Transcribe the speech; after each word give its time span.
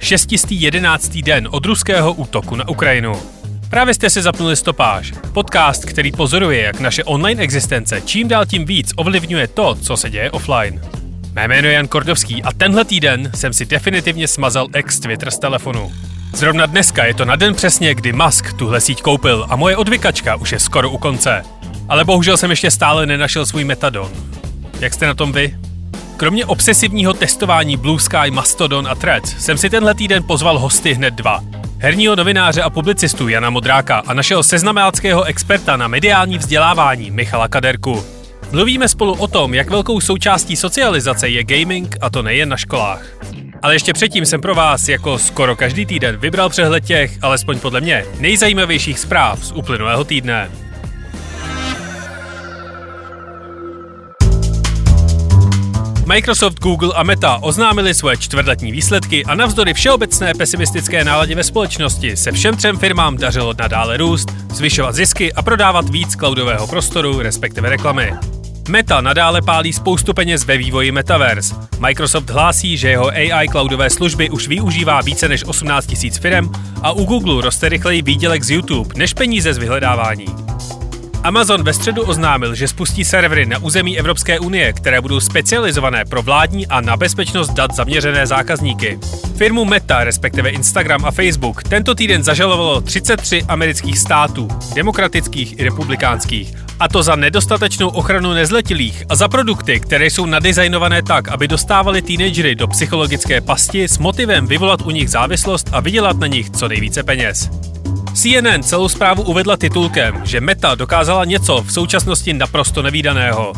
611. 0.00 1.22
den 1.22 1.48
od 1.50 1.66
ruského 1.66 2.12
útoku 2.12 2.56
na 2.56 2.68
Ukrajinu. 2.68 3.12
Právě 3.70 3.94
jste 3.94 4.10
si 4.10 4.22
zapnuli 4.22 4.56
stopáž, 4.56 5.12
podcast, 5.32 5.84
který 5.84 6.12
pozoruje, 6.12 6.62
jak 6.62 6.80
naše 6.80 7.04
online 7.04 7.42
existence 7.42 8.00
čím 8.00 8.28
dál 8.28 8.46
tím 8.46 8.64
víc 8.64 8.92
ovlivňuje 8.96 9.48
to, 9.48 9.74
co 9.74 9.96
se 9.96 10.10
děje 10.10 10.30
offline. 10.30 10.80
Mé 11.32 11.48
jméno 11.48 11.68
je 11.68 11.74
Jan 11.74 11.88
Kordovský 11.88 12.42
a 12.42 12.52
tenhle 12.52 12.84
týden 12.84 13.30
jsem 13.34 13.52
si 13.52 13.66
definitivně 13.66 14.28
smazal 14.28 14.68
ex 14.72 15.00
Twitter 15.00 15.30
z 15.30 15.38
telefonu. 15.38 15.92
Zrovna 16.34 16.66
dneska 16.66 17.04
je 17.04 17.14
to 17.14 17.24
na 17.24 17.36
den 17.36 17.54
přesně, 17.54 17.94
kdy 17.94 18.12
Musk 18.12 18.52
tuhle 18.52 18.80
síť 18.80 19.02
koupil 19.02 19.46
a 19.48 19.56
moje 19.56 19.76
odvykačka 19.76 20.36
už 20.36 20.52
je 20.52 20.58
skoro 20.58 20.90
u 20.90 20.98
konce. 20.98 21.42
Ale 21.88 22.04
bohužel 22.04 22.36
jsem 22.36 22.50
ještě 22.50 22.70
stále 22.70 23.06
nenašel 23.06 23.46
svůj 23.46 23.64
metadon. 23.64 24.10
Jak 24.80 24.94
jste 24.94 25.06
na 25.06 25.14
tom 25.14 25.32
vy? 25.32 25.56
Kromě 26.20 26.46
obsesivního 26.46 27.12
testování 27.12 27.76
Blue 27.76 28.00
Sky, 28.00 28.30
Mastodon 28.30 28.88
a 28.88 28.94
Threads 28.94 29.34
jsem 29.38 29.58
si 29.58 29.70
tenhle 29.70 29.94
týden 29.94 30.22
pozval 30.22 30.58
hosty 30.58 30.92
hned 30.92 31.14
dva. 31.14 31.44
Herního 31.78 32.16
novináře 32.16 32.62
a 32.62 32.70
publicistu 32.70 33.28
Jana 33.28 33.50
Modráka 33.50 34.02
a 34.06 34.14
našeho 34.14 34.42
seznamáckého 34.42 35.24
experta 35.24 35.76
na 35.76 35.88
mediální 35.88 36.38
vzdělávání 36.38 37.10
Michala 37.10 37.48
Kaderku. 37.48 38.04
Mluvíme 38.52 38.88
spolu 38.88 39.12
o 39.12 39.26
tom, 39.26 39.54
jak 39.54 39.70
velkou 39.70 40.00
součástí 40.00 40.56
socializace 40.56 41.28
je 41.28 41.44
gaming 41.44 41.96
a 42.00 42.10
to 42.10 42.22
nejen 42.22 42.48
na 42.48 42.56
školách. 42.56 43.02
Ale 43.62 43.74
ještě 43.74 43.92
předtím 43.92 44.26
jsem 44.26 44.40
pro 44.40 44.54
vás 44.54 44.88
jako 44.88 45.18
skoro 45.18 45.56
každý 45.56 45.86
týden 45.86 46.16
vybral 46.16 46.48
přehled 46.48 46.84
těch, 46.84 47.18
alespoň 47.22 47.58
podle 47.58 47.80
mě, 47.80 48.04
nejzajímavějších 48.18 48.98
zpráv 48.98 49.44
z 49.44 49.52
uplynulého 49.52 50.04
týdne. 50.04 50.50
Microsoft, 56.10 56.58
Google 56.60 56.92
a 56.94 57.02
Meta 57.02 57.38
oznámili 57.42 57.94
svoje 57.94 58.16
čtvrtletní 58.16 58.72
výsledky 58.72 59.24
a 59.24 59.34
navzdory 59.34 59.74
všeobecné 59.74 60.34
pesimistické 60.34 61.04
náladě 61.04 61.34
ve 61.34 61.44
společnosti 61.44 62.16
se 62.16 62.32
všem 62.32 62.56
třem 62.56 62.78
firmám 62.78 63.16
dařilo 63.16 63.54
nadále 63.58 63.96
růst, 63.96 64.28
zvyšovat 64.52 64.94
zisky 64.94 65.32
a 65.32 65.42
prodávat 65.42 65.88
víc 65.88 66.16
cloudového 66.16 66.66
prostoru, 66.66 67.20
respektive 67.20 67.70
reklamy. 67.70 68.12
Meta 68.68 69.00
nadále 69.00 69.42
pálí 69.42 69.72
spoustu 69.72 70.14
peněz 70.14 70.44
ve 70.44 70.56
vývoji 70.56 70.92
Metaverse. 70.92 71.54
Microsoft 71.78 72.30
hlásí, 72.30 72.76
že 72.76 72.88
jeho 72.88 73.08
AI 73.08 73.48
cloudové 73.48 73.90
služby 73.90 74.30
už 74.30 74.48
využívá 74.48 75.00
více 75.00 75.28
než 75.28 75.44
18 75.44 76.02
000 76.02 76.16
firm 76.20 76.52
a 76.82 76.92
u 76.92 77.04
Google 77.04 77.42
roste 77.42 77.68
rychleji 77.68 78.02
výdělek 78.02 78.42
z 78.42 78.50
YouTube 78.50 78.94
než 78.96 79.14
peníze 79.14 79.54
z 79.54 79.58
vyhledávání. 79.58 80.26
Amazon 81.24 81.62
ve 81.62 81.72
středu 81.72 82.02
oznámil, 82.02 82.54
že 82.54 82.68
spustí 82.68 83.04
servery 83.04 83.46
na 83.46 83.58
území 83.58 83.98
Evropské 83.98 84.38
unie, 84.38 84.72
které 84.72 85.00
budou 85.00 85.20
specializované 85.20 86.04
pro 86.04 86.22
vládní 86.22 86.66
a 86.66 86.80
na 86.80 86.96
bezpečnost 86.96 87.50
dat 87.50 87.74
zaměřené 87.74 88.26
zákazníky. 88.26 88.98
Firmu 89.36 89.64
Meta, 89.64 90.04
respektive 90.04 90.50
Instagram 90.50 91.04
a 91.04 91.10
Facebook, 91.10 91.62
tento 91.62 91.94
týden 91.94 92.22
zažalovalo 92.22 92.80
33 92.80 93.42
amerických 93.48 93.98
států, 93.98 94.48
demokratických 94.74 95.58
i 95.58 95.64
republikánských, 95.64 96.54
a 96.80 96.88
to 96.88 97.02
za 97.02 97.16
nedostatečnou 97.16 97.88
ochranu 97.88 98.32
nezletilých 98.32 99.04
a 99.08 99.14
za 99.14 99.28
produkty, 99.28 99.80
které 99.80 100.06
jsou 100.06 100.26
nadizajnované 100.26 101.02
tak, 101.02 101.28
aby 101.28 101.48
dostávali 101.48 102.02
teenagery 102.02 102.54
do 102.54 102.68
psychologické 102.68 103.40
pasti 103.40 103.84
s 103.84 103.98
motivem 103.98 104.46
vyvolat 104.46 104.82
u 104.82 104.90
nich 104.90 105.10
závislost 105.10 105.70
a 105.72 105.80
vydělat 105.80 106.18
na 106.18 106.26
nich 106.26 106.50
co 106.50 106.68
nejvíce 106.68 107.02
peněz. 107.02 107.50
CNN 108.14 108.62
celou 108.62 108.88
zprávu 108.88 109.22
uvedla 109.22 109.56
titulkem, 109.56 110.20
že 110.24 110.40
Meta 110.40 110.74
dokázala 110.74 111.24
něco 111.24 111.62
v 111.62 111.72
současnosti 111.72 112.32
naprosto 112.32 112.82
nevýdaného. 112.82 113.52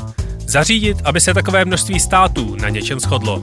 Zařídit, 0.47 0.97
aby 1.05 1.21
se 1.21 1.35
takové 1.35 1.65
množství 1.65 2.01
států 2.01 2.57
na 2.63 2.69
něčem 2.69 3.01
shodlo. 3.01 3.43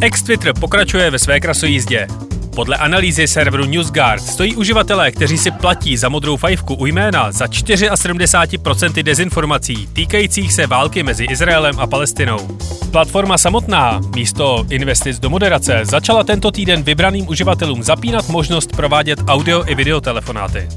Ex-Twitter 0.00 0.52
pokračuje 0.60 1.10
ve 1.10 1.18
své 1.18 1.40
krasojízdě. 1.40 2.06
Podle 2.54 2.76
analýzy 2.76 3.26
serveru 3.26 3.64
NewsGuard 3.64 4.22
stojí 4.22 4.56
uživatelé, 4.56 5.10
kteří 5.12 5.38
si 5.38 5.50
platí 5.50 5.96
za 5.96 6.08
modrou 6.08 6.36
fajfku 6.36 6.74
u 6.74 6.86
jména 6.86 7.32
za 7.32 7.46
74% 7.46 9.02
dezinformací 9.02 9.86
týkajících 9.92 10.52
se 10.52 10.66
války 10.66 11.02
mezi 11.02 11.24
Izraelem 11.24 11.78
a 11.78 11.86
Palestinou. 11.86 12.38
Platforma 12.90 13.38
samotná 13.38 14.00
místo 14.14 14.66
investic 14.70 15.18
do 15.18 15.30
moderace 15.30 15.80
začala 15.82 16.24
tento 16.24 16.50
týden 16.50 16.82
vybraným 16.82 17.28
uživatelům 17.28 17.82
zapínat 17.82 18.28
možnost 18.28 18.76
provádět 18.76 19.18
audio 19.28 19.64
i 19.66 19.74
videotelefonáty. 19.74 20.68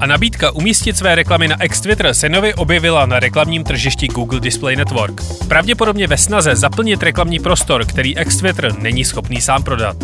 A 0.00 0.06
nabídka 0.06 0.50
umístit 0.50 0.96
své 0.96 1.14
reklamy 1.14 1.48
na 1.48 1.62
X-Twitter 1.62 2.14
se 2.14 2.28
nově 2.28 2.54
objevila 2.54 3.06
na 3.06 3.20
reklamním 3.20 3.64
tržišti 3.64 4.08
Google 4.08 4.40
Display 4.40 4.76
Network. 4.76 5.20
Pravděpodobně 5.48 6.06
ve 6.06 6.16
snaze 6.16 6.56
zaplnit 6.56 7.02
reklamní 7.02 7.38
prostor, 7.38 7.84
který 7.84 8.18
X-Twitter 8.18 8.78
není 8.78 9.04
schopný 9.04 9.40
sám 9.40 9.62
prodat. 9.62 9.96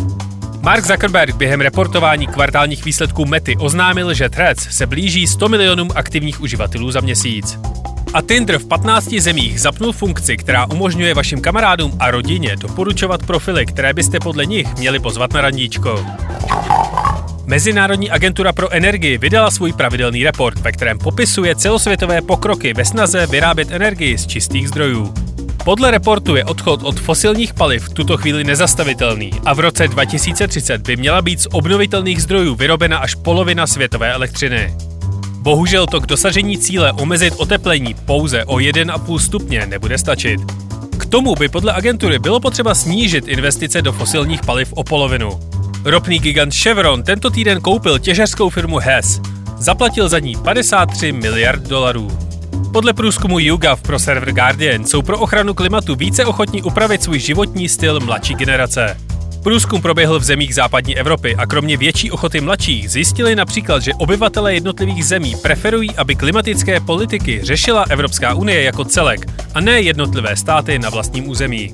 Mark 0.61 0.85
Zuckerberg 0.85 1.35
během 1.35 1.61
reportování 1.61 2.27
kvartálních 2.27 2.85
výsledků 2.85 3.25
Mety 3.25 3.55
oznámil, 3.59 4.13
že 4.13 4.29
Threads 4.29 4.67
se 4.69 4.85
blíží 4.85 5.27
100 5.27 5.49
milionům 5.49 5.89
aktivních 5.95 6.41
uživatelů 6.41 6.91
za 6.91 7.01
měsíc. 7.01 7.59
A 8.13 8.21
Tinder 8.21 8.57
v 8.57 8.67
15 8.67 9.09
zemích 9.09 9.61
zapnul 9.61 9.91
funkci, 9.91 10.37
která 10.37 10.65
umožňuje 10.65 11.13
vašim 11.13 11.41
kamarádům 11.41 11.97
a 11.99 12.11
rodině 12.11 12.55
doporučovat 12.55 13.25
profily, 13.25 13.65
které 13.65 13.93
byste 13.93 14.19
podle 14.19 14.45
nich 14.45 14.75
měli 14.77 14.99
pozvat 14.99 15.33
na 15.33 15.41
randíčko. 15.41 16.05
Mezinárodní 17.45 18.11
agentura 18.11 18.53
pro 18.53 18.73
energii 18.73 19.17
vydala 19.17 19.51
svůj 19.51 19.73
pravidelný 19.73 20.23
report, 20.23 20.59
ve 20.59 20.71
kterém 20.71 20.97
popisuje 20.97 21.55
celosvětové 21.55 22.21
pokroky 22.21 22.73
ve 22.73 22.85
snaze 22.85 23.27
vyrábět 23.27 23.71
energii 23.71 24.17
z 24.17 24.27
čistých 24.27 24.67
zdrojů. 24.67 25.13
Podle 25.65 25.91
reportu 25.91 26.35
je 26.35 26.45
odchod 26.45 26.83
od 26.83 26.99
fosilních 26.99 27.53
paliv 27.53 27.83
v 27.83 27.93
tuto 27.93 28.17
chvíli 28.17 28.43
nezastavitelný 28.43 29.31
a 29.45 29.53
v 29.53 29.59
roce 29.59 29.87
2030 29.87 30.81
by 30.81 30.97
měla 30.97 31.21
být 31.21 31.41
z 31.41 31.47
obnovitelných 31.51 32.21
zdrojů 32.21 32.55
vyrobena 32.55 32.97
až 32.97 33.15
polovina 33.15 33.67
světové 33.67 34.13
elektřiny. 34.13 34.75
Bohužel 35.39 35.87
to 35.87 36.01
k 36.01 36.05
dosažení 36.05 36.57
cíle 36.57 36.93
omezit 36.93 37.33
oteplení 37.37 37.93
pouze 38.05 38.45
o 38.45 38.55
1,5 38.55 39.19
stupně 39.19 39.65
nebude 39.65 39.97
stačit. 39.97 40.39
K 40.97 41.05
tomu 41.05 41.35
by 41.35 41.49
podle 41.49 41.73
agentury 41.73 42.19
bylo 42.19 42.39
potřeba 42.39 42.75
snížit 42.75 43.27
investice 43.27 43.81
do 43.81 43.91
fosilních 43.91 44.41
paliv 44.41 44.73
o 44.73 44.83
polovinu. 44.83 45.39
Ropný 45.85 46.19
gigant 46.19 46.53
Chevron 46.53 47.03
tento 47.03 47.29
týden 47.29 47.61
koupil 47.61 47.99
těžařskou 47.99 48.49
firmu 48.49 48.77
Hess. 48.77 49.21
Zaplatil 49.57 50.09
za 50.09 50.19
ní 50.19 50.35
53 50.43 51.11
miliard 51.11 51.63
dolarů. 51.63 52.28
Podle 52.73 52.93
průzkumu 52.93 53.39
YouGov 53.39 53.81
pro 53.81 53.99
server 53.99 54.33
Guardian 54.33 54.85
jsou 54.85 55.01
pro 55.01 55.19
ochranu 55.19 55.53
klimatu 55.53 55.95
více 55.95 56.25
ochotní 56.25 56.63
upravit 56.63 57.03
svůj 57.03 57.19
životní 57.19 57.69
styl 57.69 57.99
mladší 57.99 58.35
generace. 58.35 58.97
Průzkum 59.43 59.81
proběhl 59.81 60.19
v 60.19 60.23
zemích 60.23 60.55
západní 60.55 60.97
Evropy 60.97 61.35
a 61.35 61.45
kromě 61.45 61.77
větší 61.77 62.11
ochoty 62.11 62.41
mladších 62.41 62.91
zjistili 62.91 63.35
například, 63.35 63.83
že 63.83 63.93
obyvatele 63.93 64.53
jednotlivých 64.53 65.05
zemí 65.05 65.35
preferují, 65.41 65.95
aby 65.95 66.15
klimatické 66.15 66.79
politiky 66.79 67.39
řešila 67.43 67.85
Evropská 67.89 68.33
unie 68.33 68.61
jako 68.63 68.85
celek 68.85 69.25
a 69.53 69.61
ne 69.61 69.81
jednotlivé 69.81 70.35
státy 70.35 70.79
na 70.79 70.89
vlastním 70.89 71.29
území. 71.29 71.73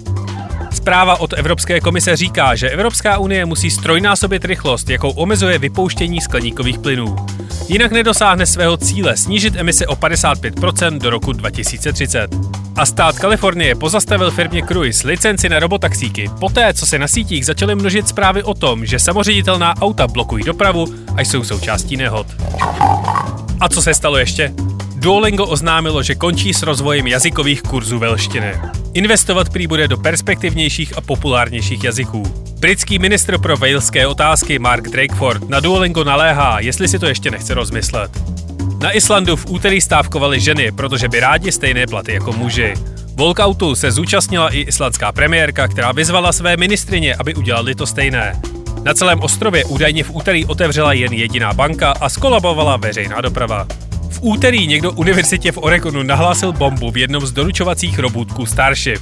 Zpráva 0.85 1.19
od 1.19 1.33
Evropské 1.33 1.79
komise 1.79 2.15
říká, 2.15 2.55
že 2.55 2.69
Evropská 2.69 3.17
unie 3.17 3.45
musí 3.45 3.71
strojnásobit 3.71 4.45
rychlost, 4.45 4.89
jakou 4.89 5.09
omezuje 5.09 5.57
vypouštění 5.57 6.21
skleníkových 6.21 6.79
plynů. 6.79 7.15
Jinak 7.67 7.91
nedosáhne 7.91 8.45
svého 8.45 8.77
cíle 8.77 9.17
snížit 9.17 9.55
emise 9.55 9.87
o 9.87 9.95
55% 9.95 10.97
do 10.97 11.09
roku 11.09 11.33
2030. 11.33 12.27
A 12.75 12.85
stát 12.85 13.19
Kalifornie 13.19 13.75
pozastavil 13.75 14.31
firmě 14.31 14.63
Cruise 14.67 15.07
licenci 15.07 15.49
na 15.49 15.59
robotaxíky, 15.59 16.29
poté 16.39 16.73
co 16.73 16.85
se 16.85 16.99
na 16.99 17.07
sítích 17.07 17.45
začaly 17.45 17.75
množit 17.75 18.07
zprávy 18.07 18.43
o 18.43 18.53
tom, 18.53 18.85
že 18.85 18.99
samoředitelná 18.99 19.81
auta 19.81 20.07
blokují 20.07 20.43
dopravu 20.43 20.85
a 21.15 21.21
jsou 21.21 21.43
součástí 21.43 21.97
nehod. 21.97 22.27
A 23.59 23.69
co 23.69 23.81
se 23.81 23.93
stalo 23.93 24.17
ještě? 24.17 24.53
Duolingo 25.05 25.45
oznámilo, 25.45 26.03
že 26.03 26.15
končí 26.15 26.53
s 26.53 26.63
rozvojem 26.63 27.07
jazykových 27.07 27.61
kurzů 27.61 27.99
velštiny. 27.99 28.53
Investovat 28.93 29.49
prý 29.49 29.67
bude 29.67 29.87
do 29.87 29.97
perspektivnějších 29.97 30.97
a 30.97 31.01
populárnějších 31.01 31.83
jazyků. 31.83 32.23
Britský 32.59 32.99
ministr 32.99 33.37
pro 33.37 33.57
waleské 33.57 34.07
otázky 34.07 34.59
Mark 34.59 34.89
Drakeford 34.89 35.49
na 35.49 35.59
Duolingo 35.59 36.03
naléhá, 36.03 36.59
jestli 36.59 36.87
si 36.87 36.99
to 36.99 37.05
ještě 37.05 37.31
nechce 37.31 37.53
rozmyslet. 37.53 38.11
Na 38.81 38.91
Islandu 38.91 39.35
v 39.35 39.45
úterý 39.49 39.81
stávkovali 39.81 40.39
ženy, 40.39 40.71
protože 40.71 41.09
by 41.09 41.19
rádi 41.19 41.51
stejné 41.51 41.87
platy 41.87 42.13
jako 42.13 42.33
muži. 42.33 42.73
Walkoutu 43.15 43.75
se 43.75 43.91
zúčastnila 43.91 44.49
i 44.49 44.59
islandská 44.59 45.11
premiérka, 45.11 45.67
která 45.67 45.91
vyzvala 45.91 46.31
své 46.31 46.57
ministrině, 46.57 47.15
aby 47.15 47.35
udělali 47.35 47.75
to 47.75 47.85
stejné. 47.85 48.41
Na 48.83 48.93
celém 48.93 49.19
ostrově 49.19 49.65
údajně 49.65 50.03
v 50.03 50.11
úterý 50.15 50.45
otevřela 50.45 50.93
jen 50.93 51.13
jediná 51.13 51.53
banka 51.53 51.91
a 51.91 52.09
skolabovala 52.09 52.77
veřejná 52.77 53.21
doprava. 53.21 53.67
V 54.15 54.19
úterý 54.21 54.67
někdo 54.67 54.91
univerzitě 54.91 55.51
v 55.51 55.57
Oregonu 55.57 56.03
nahlásil 56.03 56.53
bombu 56.53 56.91
v 56.91 56.97
jednom 56.97 57.25
z 57.25 57.31
doručovacích 57.31 57.99
robůtků 57.99 58.45
Starship. 58.45 59.01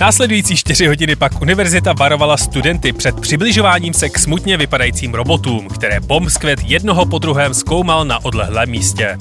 Následující 0.00 0.56
čtyři 0.56 0.86
hodiny 0.86 1.16
pak 1.16 1.42
univerzita 1.42 1.92
varovala 1.92 2.36
studenty 2.36 2.92
před 2.92 3.20
přibližováním 3.20 3.94
se 3.94 4.08
k 4.08 4.18
smutně 4.18 4.56
vypadajícím 4.56 5.14
robotům, 5.14 5.68
které 5.68 6.00
bombskvet 6.00 6.60
jednoho 6.66 7.06
po 7.06 7.18
druhém 7.18 7.54
zkoumal 7.54 8.04
na 8.04 8.24
odlehlém 8.24 8.70
místě. 8.70 9.16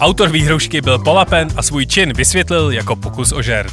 Autor 0.00 0.28
výhrušky 0.28 0.80
byl 0.80 0.98
polapen 0.98 1.48
a 1.56 1.62
svůj 1.62 1.86
čin 1.86 2.12
vysvětlil 2.12 2.70
jako 2.70 2.96
pokus 2.96 3.32
o 3.32 3.42
žert. 3.42 3.72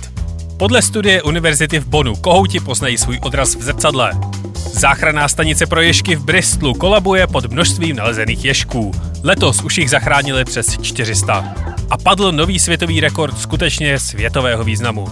Podle 0.57 0.81
studie 0.81 1.23
univerzity 1.23 1.79
v 1.79 1.87
Bonu 1.87 2.15
kohouti 2.15 2.59
poznají 2.59 2.97
svůj 2.97 3.19
odraz 3.23 3.55
v 3.55 3.61
zrcadle. 3.61 4.13
Záchranná 4.71 5.27
stanice 5.27 5.65
pro 5.65 5.81
ješky 5.81 6.15
v 6.15 6.23
Bristolu 6.23 6.73
kolabuje 6.73 7.27
pod 7.27 7.51
množstvím 7.51 7.95
nalezených 7.95 8.45
ješků. 8.45 8.91
Letos 9.23 9.63
už 9.63 9.77
jich 9.77 9.89
zachránili 9.89 10.45
přes 10.45 10.77
400. 10.81 11.53
A 11.89 11.97
padl 11.97 12.31
nový 12.31 12.59
světový 12.59 12.99
rekord 12.99 13.39
skutečně 13.39 13.99
světového 13.99 14.63
významu. 14.63 15.07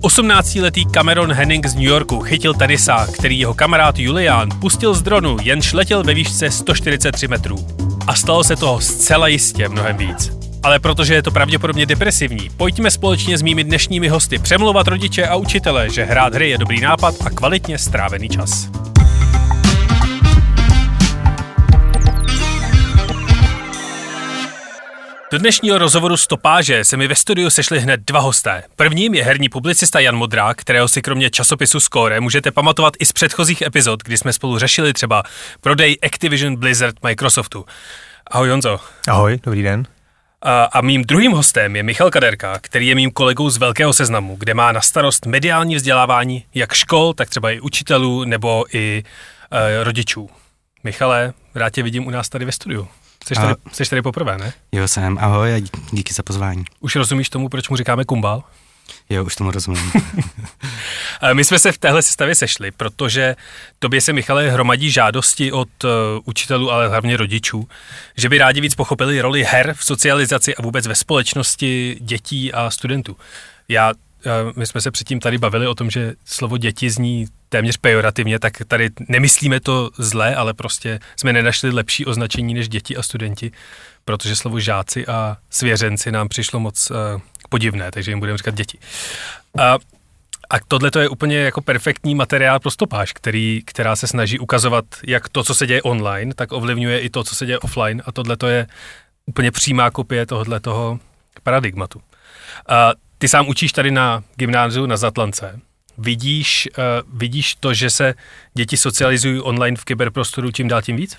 18-letý 0.00 0.86
Cameron 0.86 1.32
Henning 1.32 1.66
z 1.66 1.74
New 1.74 1.84
Yorku 1.84 2.20
chytil 2.20 2.54
tenisa, 2.54 3.06
který 3.06 3.38
jeho 3.38 3.54
kamarád 3.54 3.98
Julian 3.98 4.48
pustil 4.60 4.94
z 4.94 5.02
dronu, 5.02 5.36
jenž 5.42 5.72
letěl 5.72 6.02
ve 6.04 6.14
výšce 6.14 6.50
143 6.50 7.28
metrů. 7.28 7.66
A 8.06 8.14
stalo 8.14 8.44
se 8.44 8.56
toho 8.56 8.80
zcela 8.80 9.28
jistě 9.28 9.68
mnohem 9.68 9.96
víc. 9.96 10.32
Ale 10.62 10.78
protože 10.78 11.14
je 11.14 11.22
to 11.22 11.30
pravděpodobně 11.30 11.86
depresivní, 11.86 12.50
pojďme 12.56 12.90
společně 12.90 13.38
s 13.38 13.42
mými 13.42 13.64
dnešními 13.64 14.08
hosty 14.08 14.38
přemlouvat 14.38 14.88
rodiče 14.88 15.26
a 15.26 15.36
učitele, 15.36 15.90
že 15.90 16.04
hrát 16.04 16.34
hry 16.34 16.50
je 16.50 16.58
dobrý 16.58 16.80
nápad 16.80 17.14
a 17.24 17.30
kvalitně 17.30 17.78
strávený 17.78 18.28
čas. 18.28 18.68
Do 25.34 25.38
dnešního 25.38 25.78
rozhovoru 25.78 26.16
Stopáže 26.16 26.84
se 26.84 26.96
mi 26.96 27.08
ve 27.08 27.14
studiu 27.14 27.50
sešli 27.50 27.80
hned 27.80 28.00
dva 28.06 28.20
hosté. 28.20 28.62
Prvním 28.76 29.14
je 29.14 29.24
herní 29.24 29.48
publicista 29.48 30.00
Jan 30.00 30.16
Modrák, 30.16 30.56
kterého 30.56 30.88
si 30.88 31.02
kromě 31.02 31.30
časopisu 31.30 31.80
Score 31.80 32.20
můžete 32.20 32.50
pamatovat 32.50 32.94
i 32.98 33.06
z 33.06 33.12
předchozích 33.12 33.62
epizod, 33.62 34.02
kdy 34.02 34.18
jsme 34.18 34.32
spolu 34.32 34.58
řešili 34.58 34.92
třeba 34.92 35.22
prodej 35.60 35.96
Activision 36.02 36.56
Blizzard 36.56 36.96
Microsoftu. 37.02 37.64
Ahoj 38.26 38.48
Jonzo. 38.48 38.80
Ahoj, 39.08 39.38
dobrý 39.42 39.62
den. 39.62 39.86
A, 40.42 40.64
a 40.64 40.80
mým 40.80 41.02
druhým 41.02 41.32
hostem 41.32 41.76
je 41.76 41.82
Michal 41.82 42.10
Kaderka, 42.10 42.58
který 42.58 42.86
je 42.86 42.94
mým 42.94 43.10
kolegou 43.10 43.50
z 43.50 43.56
Velkého 43.56 43.92
seznamu, 43.92 44.36
kde 44.36 44.54
má 44.54 44.72
na 44.72 44.80
starost 44.80 45.26
mediální 45.26 45.76
vzdělávání 45.76 46.44
jak 46.54 46.72
škol, 46.72 47.14
tak 47.14 47.30
třeba 47.30 47.50
i 47.50 47.60
učitelů 47.60 48.24
nebo 48.24 48.64
i 48.72 49.04
e, 49.50 49.84
rodičů. 49.84 50.30
Michale, 50.84 51.32
rád 51.54 51.70
tě 51.70 51.82
vidím 51.82 52.06
u 52.06 52.10
nás 52.10 52.28
tady 52.28 52.44
ve 52.44 52.52
studiu. 52.52 52.88
Jsi 53.24 53.34
tady, 53.34 53.54
jsi 53.72 53.90
tady 53.90 54.02
poprvé, 54.02 54.38
ne? 54.38 54.52
Jo, 54.72 54.88
jsem. 54.88 55.18
Ahoj 55.20 55.54
a 55.54 55.60
díky 55.92 56.14
za 56.14 56.22
pozvání. 56.22 56.64
Už 56.80 56.96
rozumíš 56.96 57.28
tomu, 57.28 57.48
proč 57.48 57.68
mu 57.68 57.76
říkáme 57.76 58.04
kumbal? 58.04 58.44
Jo, 59.10 59.24
už 59.24 59.36
tomu 59.36 59.50
rozumím. 59.50 59.92
My 61.32 61.44
jsme 61.44 61.58
se 61.58 61.72
v 61.72 61.78
téhle 61.78 62.02
sestavě 62.02 62.34
sešli, 62.34 62.70
protože 62.70 63.36
tobě 63.78 64.00
se, 64.00 64.12
Michale, 64.12 64.50
hromadí 64.50 64.90
žádosti 64.90 65.52
od 65.52 65.84
uh, 65.84 65.90
učitelů, 66.24 66.72
ale 66.72 66.88
hlavně 66.88 67.16
rodičů, 67.16 67.68
že 68.16 68.28
by 68.28 68.38
rádi 68.38 68.60
víc 68.60 68.74
pochopili 68.74 69.20
roli 69.20 69.44
her 69.44 69.74
v 69.74 69.84
socializaci 69.84 70.56
a 70.56 70.62
vůbec 70.62 70.86
ve 70.86 70.94
společnosti 70.94 71.96
dětí 72.00 72.52
a 72.52 72.70
studentů. 72.70 73.16
Já 73.68 73.92
my 74.56 74.66
jsme 74.66 74.80
se 74.80 74.90
předtím 74.90 75.20
tady 75.20 75.38
bavili 75.38 75.66
o 75.66 75.74
tom, 75.74 75.90
že 75.90 76.12
slovo 76.24 76.56
děti 76.56 76.90
zní 76.90 77.26
téměř 77.48 77.76
pejorativně, 77.76 78.38
tak 78.38 78.52
tady 78.66 78.90
nemyslíme 79.08 79.60
to 79.60 79.90
zle, 79.98 80.34
ale 80.34 80.54
prostě 80.54 81.00
jsme 81.16 81.32
nenašli 81.32 81.70
lepší 81.70 82.06
označení 82.06 82.54
než 82.54 82.68
děti 82.68 82.96
a 82.96 83.02
studenti, 83.02 83.52
protože 84.04 84.36
slovo 84.36 84.60
žáci 84.60 85.06
a 85.06 85.36
svěřenci 85.50 86.12
nám 86.12 86.28
přišlo 86.28 86.60
moc 86.60 86.90
uh, 86.90 86.96
podivné, 87.48 87.90
takže 87.90 88.10
jim 88.10 88.18
budeme 88.18 88.38
říkat 88.38 88.54
děti. 88.54 88.78
A, 89.58 89.78
a 90.50 90.60
tohle 90.68 90.90
to 90.90 91.00
je 91.00 91.08
úplně 91.08 91.38
jako 91.38 91.60
perfektní 91.60 92.14
materiál 92.14 92.60
pro 92.60 92.70
stopáž, 92.70 93.12
který, 93.12 93.62
která 93.64 93.96
se 93.96 94.06
snaží 94.06 94.38
ukazovat, 94.38 94.84
jak 95.06 95.28
to, 95.28 95.44
co 95.44 95.54
se 95.54 95.66
děje 95.66 95.82
online, 95.82 96.34
tak 96.34 96.52
ovlivňuje 96.52 97.00
i 97.00 97.10
to, 97.10 97.24
co 97.24 97.34
se 97.34 97.46
děje 97.46 97.58
offline 97.58 98.02
a 98.06 98.12
tohle 98.12 98.36
to 98.36 98.46
je 98.46 98.66
úplně 99.26 99.50
přímá 99.50 99.90
kopie 99.90 100.26
tohohle 100.26 100.60
toho 100.60 100.98
paradigmatu. 101.42 102.00
A 102.68 102.92
ty 103.24 103.28
sám 103.28 103.48
učíš 103.48 103.72
tady 103.72 103.90
na 103.90 104.22
gymnáziu 104.36 104.86
na 104.86 104.96
Zatlance. 104.96 105.60
Vidíš, 105.98 106.68
uh, 106.78 107.18
vidíš 107.18 107.54
to, 107.54 107.74
že 107.74 107.90
se 107.90 108.14
děti 108.54 108.76
socializují 108.76 109.40
online 109.40 109.76
v 109.76 109.84
kyberprostoru 109.84 110.50
čím 110.50 110.68
dál 110.68 110.82
tím 110.82 110.96
víc? 110.96 111.16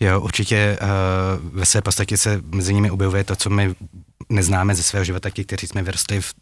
Jo, 0.00 0.20
určitě 0.20 0.78
uh, 0.82 0.88
ve 1.58 1.66
své 1.66 1.82
podstatě 1.82 2.16
se 2.16 2.40
mezi 2.54 2.74
nimi 2.74 2.90
objevuje 2.90 3.24
to, 3.24 3.36
co 3.36 3.50
my 3.50 3.74
neznáme 4.32 4.74
ze 4.74 4.82
svého 4.82 5.04
života, 5.04 5.30
ti, 5.30 5.44
kteří 5.44 5.66
jsme 5.66 5.82
vyrostli 5.82 6.20
v, 6.20 6.32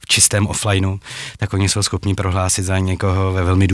v 0.00 0.06
čistém 0.06 0.46
offlineu, 0.46 0.98
tak 1.38 1.52
oni 1.52 1.68
jsou 1.68 1.82
schopni 1.82 2.14
prohlásit 2.14 2.64
za 2.64 2.78
někoho 2.78 3.32
ve 3.32 3.44
velmi 3.44 3.66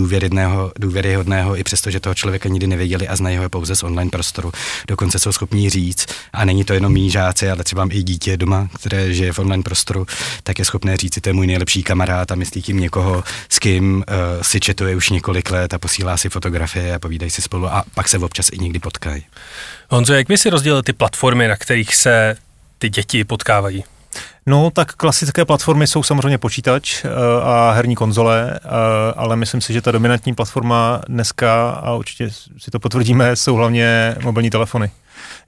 důvěryhodného, 0.79 1.57
i 1.57 1.65
přesto, 1.65 1.91
že 1.91 2.01
toho 2.01 2.15
člověka 2.15 2.49
nikdy 2.49 2.67
nevěděli 2.67 3.09
a 3.09 3.17
znají 3.17 3.37
ho 3.37 3.49
pouze 3.49 3.77
z 3.77 3.83
online 3.83 4.11
prostoru. 4.11 4.53
Dokonce 4.89 5.19
jsou 5.19 5.33
schopni 5.33 5.71
říct, 5.71 6.07
a 6.33 6.45
není 6.45 6.65
to 6.65 6.75
jenom 6.75 6.93
mý 6.93 7.11
žáci, 7.11 7.51
ale 7.51 7.65
třeba 7.65 7.89
i 7.91 8.03
dítě 8.03 8.37
doma, 8.37 8.69
které 8.81 9.15
žije 9.15 9.33
v 9.33 9.39
online 9.39 9.63
prostoru, 9.63 10.07
tak 10.43 10.59
je 10.59 10.65
schopné 10.65 10.97
říct, 10.97 11.19
to 11.21 11.29
je 11.29 11.33
můj 11.33 11.47
nejlepší 11.47 11.83
kamarád 11.83 12.33
a 12.33 12.35
myslí 12.35 12.63
tím 12.63 12.81
někoho, 12.81 13.25
s 13.49 13.59
kým 13.59 13.97
uh, 13.97 14.05
si 14.43 14.61
četuje 14.61 14.97
už 14.97 15.11
několik 15.11 15.51
let 15.51 15.75
a 15.75 15.79
posílá 15.79 16.17
si 16.17 16.29
fotografie 16.29 16.95
a 16.95 16.99
povídají 16.99 17.31
si 17.31 17.43
spolu 17.43 17.67
a 17.67 17.85
pak 17.95 18.09
se 18.09 18.19
občas 18.19 18.49
i 18.53 18.59
někdy 18.59 18.79
potkají. 18.79 19.25
Honzo, 19.89 20.15
jak 20.15 20.29
by 20.29 20.39
si 20.39 20.51
rozdělil 20.51 20.83
ty 20.83 20.93
platformy, 20.93 21.49
na 21.49 21.57
kterých 21.57 21.95
se 21.97 22.37
ty 22.81 22.91
děti 22.91 23.25
potkávají? 23.25 23.85
No, 24.47 24.71
tak 24.71 24.93
klasické 24.93 25.45
platformy 25.45 25.87
jsou 25.87 26.03
samozřejmě 26.03 26.39
počítač 26.39 27.05
eh, 27.05 27.09
a 27.43 27.71
herní 27.71 27.95
konzole, 27.95 28.61
eh, 28.65 28.69
ale 29.17 29.37
myslím 29.37 29.61
si, 29.61 29.73
že 29.73 29.83
ta 29.83 29.91
dominantní 29.91 30.35
platforma 30.35 31.01
dneska, 31.09 31.71
a 31.71 31.95
určitě 31.95 32.31
si 32.59 32.71
to 32.71 32.79
potvrdíme, 32.79 33.37
jsou 33.37 33.55
hlavně 33.55 34.17
mobilní 34.23 34.51
telefony. 34.51 34.91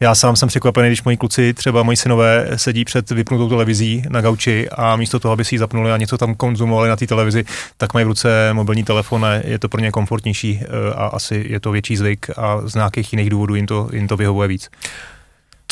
Já 0.00 0.14
sám 0.14 0.37
jsem 0.37 0.49
překvapený, 0.49 0.88
když 0.88 1.02
moji 1.02 1.17
kluci, 1.17 1.55
třeba 1.55 1.82
moji 1.82 1.96
synové, 1.96 2.49
sedí 2.56 2.84
před 2.84 3.11
vypnutou 3.11 3.49
televizí 3.49 4.05
na 4.08 4.20
gauči 4.20 4.69
a 4.70 4.96
místo 4.96 5.20
toho, 5.20 5.32
aby 5.32 5.44
si 5.44 5.55
ji 5.55 5.58
zapnuli 5.58 5.93
a 5.93 5.96
něco 5.96 6.19
tam 6.19 6.34
konzumovali 6.34 6.88
na 6.88 6.96
té 6.96 7.06
televizi, 7.06 7.44
tak 7.76 7.94
mají 7.94 8.05
v 8.05 8.08
ruce 8.08 8.50
mobilní 8.52 8.84
telefon 8.84 9.25
a 9.25 9.34
je 9.34 9.58
to 9.58 9.69
pro 9.69 9.81
ně 9.81 9.90
komfortnější 9.90 10.61
eh, 10.62 10.94
a 10.94 11.06
asi 11.06 11.46
je 11.49 11.61
to 11.61 11.70
větší 11.70 11.96
zvyk 11.96 12.31
a 12.37 12.61
z 12.64 12.75
nějakých 12.75 13.12
jiných 13.12 13.31
důvodů 13.31 13.55
jim 13.55 13.67
to, 13.67 13.88
jim 13.93 14.08
to 14.08 14.17
vyhovuje 14.17 14.49
víc. 14.49 14.70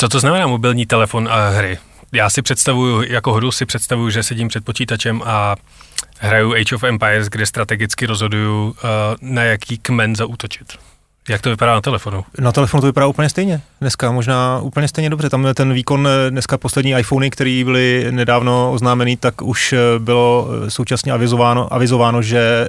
Co 0.01 0.09
to 0.09 0.21
znamená 0.21 0.47
mobilní 0.47 0.87
telefon 0.87 1.29
a 1.29 1.49
hry? 1.49 1.79
Já 2.13 2.31
si 2.31 2.43
představuju, 2.43 3.03
jako 3.03 3.33
hru 3.33 3.53
si 3.53 3.67
představuju, 3.67 4.11
že 4.11 4.23
sedím 4.23 4.49
před 4.49 4.65
počítačem 4.65 5.23
a 5.25 5.57
hraju 6.19 6.55
Age 6.55 6.75
of 6.75 6.85
Empires, 6.85 7.29
kde 7.29 7.47
strategicky 7.47 8.07
rozhoduju, 8.07 8.75
eh, 8.79 8.89
na 9.21 9.43
jaký 9.43 9.79
kmen 9.79 10.17
zaútočit. 10.17 10.79
Jak 11.31 11.43
to 11.43 11.51
vypadá 11.51 11.75
na 11.75 11.81
telefonu? 11.81 12.25
Na 12.41 12.53
telefonu 12.53 12.81
to 12.81 12.87
vypadá 12.87 13.07
úplně 13.07 13.29
stejně. 13.29 13.61
Dneska 13.81 14.13
možná 14.13 14.61
úplně 14.61 14.89
stejně 14.89 15.11
dobře. 15.11 15.31
Tam 15.31 15.47
ten 15.55 15.73
výkon, 15.73 16.09
eh, 16.09 16.31
dneska 16.31 16.59
poslední 16.59 16.91
iPhony, 16.91 17.31
které 17.31 17.63
byly 17.65 18.07
nedávno 18.11 18.73
oznámený, 18.73 19.17
tak 19.17 19.43
už 19.43 19.73
eh, 19.73 19.79
bylo 19.99 20.49
eh, 20.67 20.71
současně 20.71 21.13
avizováno, 21.13 21.75
avizováno 21.75 22.23
že 22.23 22.69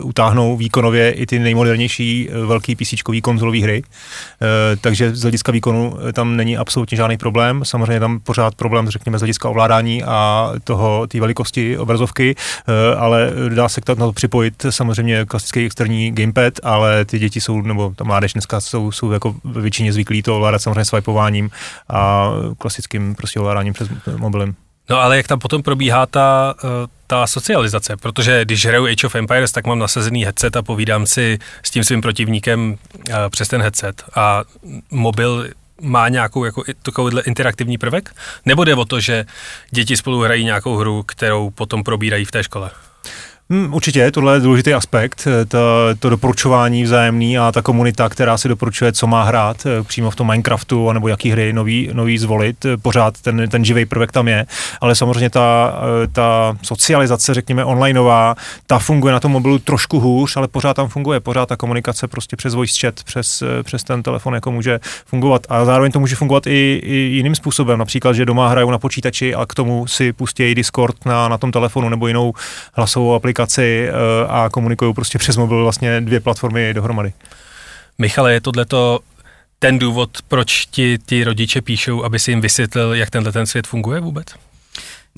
uh, 0.00 0.08
utáhnou 0.08 0.56
výkonově 0.56 1.12
i 1.12 1.26
ty 1.26 1.38
nejmodernější 1.38 2.28
velký 2.46 2.76
PC 2.76 2.94
konzolové 3.22 3.58
hry. 3.58 3.82
Uh, 3.82 4.48
takže 4.80 5.14
z 5.16 5.22
hlediska 5.22 5.52
výkonu 5.52 5.96
tam 6.12 6.36
není 6.36 6.56
absolutně 6.56 6.96
žádný 6.96 7.16
problém. 7.16 7.64
Samozřejmě 7.64 8.00
tam 8.00 8.20
pořád 8.20 8.54
problém, 8.54 8.88
řekněme, 8.88 9.18
z 9.18 9.20
hlediska 9.20 9.48
ovládání 9.48 10.04
a 10.04 10.50
toho, 10.64 11.06
té 11.06 11.20
velikosti 11.20 11.78
obrazovky, 11.78 12.34
uh, 12.34 13.02
ale 13.02 13.30
dá 13.48 13.68
se 13.68 13.80
na 13.88 13.94
to 13.94 14.12
připojit 14.12 14.66
samozřejmě 14.70 15.24
klasický 15.24 15.66
externí 15.66 16.10
gamepad, 16.10 16.54
ale 16.62 17.04
ty 17.04 17.18
děti 17.18 17.40
jsou, 17.40 17.62
nebo 17.62 17.92
ta 18.02 18.06
mládež 18.06 18.32
dneska 18.32 18.60
jsou, 18.60 18.92
jsou 18.92 19.12
jako 19.12 19.34
většině 19.44 19.92
zvyklí 19.92 20.22
to 20.22 20.36
ovládat 20.36 20.58
samozřejmě 20.58 20.84
swipováním 20.84 21.50
a 21.88 22.30
klasickým 22.58 23.14
prostě 23.14 23.40
ovládáním 23.40 23.72
přes 23.72 23.88
mobilem. 24.16 24.54
No 24.90 25.00
ale 25.00 25.16
jak 25.16 25.28
tam 25.28 25.38
potom 25.38 25.62
probíhá 25.62 26.06
ta, 26.06 26.54
eh, 26.64 26.68
ta 27.06 27.26
socializace? 27.26 27.96
Protože 27.96 28.44
když 28.44 28.66
hraju 28.66 28.86
Age 28.86 29.06
of 29.06 29.14
Empires, 29.14 29.52
tak 29.52 29.66
mám 29.66 29.78
nasazený 29.78 30.24
headset 30.24 30.56
a 30.56 30.62
povídám 30.62 31.06
si 31.06 31.38
s 31.62 31.70
tím 31.70 31.84
svým 31.84 32.00
protivníkem 32.00 32.76
eh, 33.10 33.14
přes 33.30 33.48
ten 33.48 33.62
headset 33.62 34.04
a 34.14 34.44
mobil 34.90 35.48
má 35.80 36.08
nějakou 36.08 36.44
jako 36.44 36.62
takovýhle 36.82 37.22
interaktivní 37.22 37.78
prvek? 37.78 38.14
Nebo 38.44 38.64
jde 38.64 38.74
o 38.74 38.84
to, 38.84 39.00
že 39.00 39.26
děti 39.70 39.96
spolu 39.96 40.20
hrají 40.20 40.44
nějakou 40.44 40.76
hru, 40.76 41.02
kterou 41.02 41.50
potom 41.50 41.82
probírají 41.82 42.24
v 42.24 42.30
té 42.30 42.44
škole? 42.44 42.70
Hmm, 43.50 43.74
určitě, 43.74 44.10
tohle 44.10 44.36
je 44.36 44.40
důležitý 44.40 44.74
aspekt, 44.74 45.26
eh, 45.26 45.44
to, 45.44 45.58
to 45.98 46.10
doporučování 46.10 46.82
vzájemný 46.82 47.38
a 47.38 47.52
ta 47.52 47.62
komunita, 47.62 48.08
která 48.08 48.38
si 48.38 48.48
doporučuje, 48.48 48.92
co 48.92 49.06
má 49.06 49.22
hrát 49.22 49.66
eh, 49.66 49.82
přímo 49.82 50.10
v 50.10 50.16
tom 50.16 50.26
Minecraftu, 50.26 50.92
nebo 50.92 51.08
jaký 51.08 51.30
hry 51.30 51.52
nový, 51.52 51.90
nový 51.92 52.18
zvolit, 52.18 52.64
eh, 52.64 52.76
pořád 52.76 53.20
ten, 53.20 53.48
ten 53.48 53.64
živý 53.64 53.86
prvek 53.86 54.12
tam 54.12 54.28
je, 54.28 54.46
ale 54.80 54.94
samozřejmě 54.94 55.30
ta, 55.30 55.74
ta 56.12 56.56
socializace, 56.62 57.34
řekněme, 57.34 57.64
onlineová, 57.64 58.34
ta 58.66 58.78
funguje 58.78 59.12
na 59.12 59.20
tom 59.20 59.32
mobilu 59.32 59.58
trošku 59.58 60.00
hůř, 60.00 60.36
ale 60.36 60.48
pořád 60.48 60.74
tam 60.74 60.88
funguje, 60.88 61.20
pořád 61.20 61.48
ta 61.48 61.56
komunikace 61.56 62.08
prostě 62.08 62.36
přes 62.36 62.54
voice 62.54 62.80
chat, 62.80 63.02
přes, 63.04 63.42
přes 63.62 63.84
ten 63.84 64.02
telefon 64.02 64.34
jako 64.34 64.52
může 64.52 64.80
fungovat. 65.06 65.46
A 65.48 65.64
zároveň 65.64 65.92
to 65.92 66.00
může 66.00 66.16
fungovat 66.16 66.46
i, 66.46 66.80
i 66.84 66.94
jiným 66.94 67.34
způsobem, 67.34 67.78
například, 67.78 68.12
že 68.12 68.24
doma 68.24 68.48
hrajou 68.48 68.70
na 68.70 68.78
počítači 68.78 69.34
a 69.34 69.46
k 69.46 69.54
tomu 69.54 69.86
si 69.86 70.12
pustí 70.12 70.54
Discord 70.54 71.04
na, 71.06 71.28
na 71.28 71.38
tom 71.38 71.52
telefonu 71.52 71.88
nebo 71.88 72.06
jinou 72.06 72.32
hlasovou 72.72 73.14
aplikaci 73.14 73.31
aplikaci 73.32 73.88
eh, 73.88 73.92
a 74.28 74.48
komunikují 74.48 74.94
prostě 74.94 75.18
přes 75.18 75.36
mobil 75.36 75.62
vlastně 75.62 76.00
dvě 76.00 76.20
platformy 76.20 76.74
dohromady. 76.74 77.12
Michale, 77.98 78.32
je 78.32 78.40
tohleto 78.40 79.00
ten 79.58 79.78
důvod, 79.78 80.10
proč 80.28 80.66
ti, 80.66 80.98
ti 81.06 81.24
rodiče 81.24 81.60
píšou, 81.60 82.04
aby 82.04 82.18
si 82.18 82.30
jim 82.30 82.40
vysvětlil, 82.40 82.94
jak 82.94 83.10
tenhle 83.10 83.32
ten 83.32 83.46
svět 83.46 83.66
funguje 83.66 84.00
vůbec? 84.00 84.26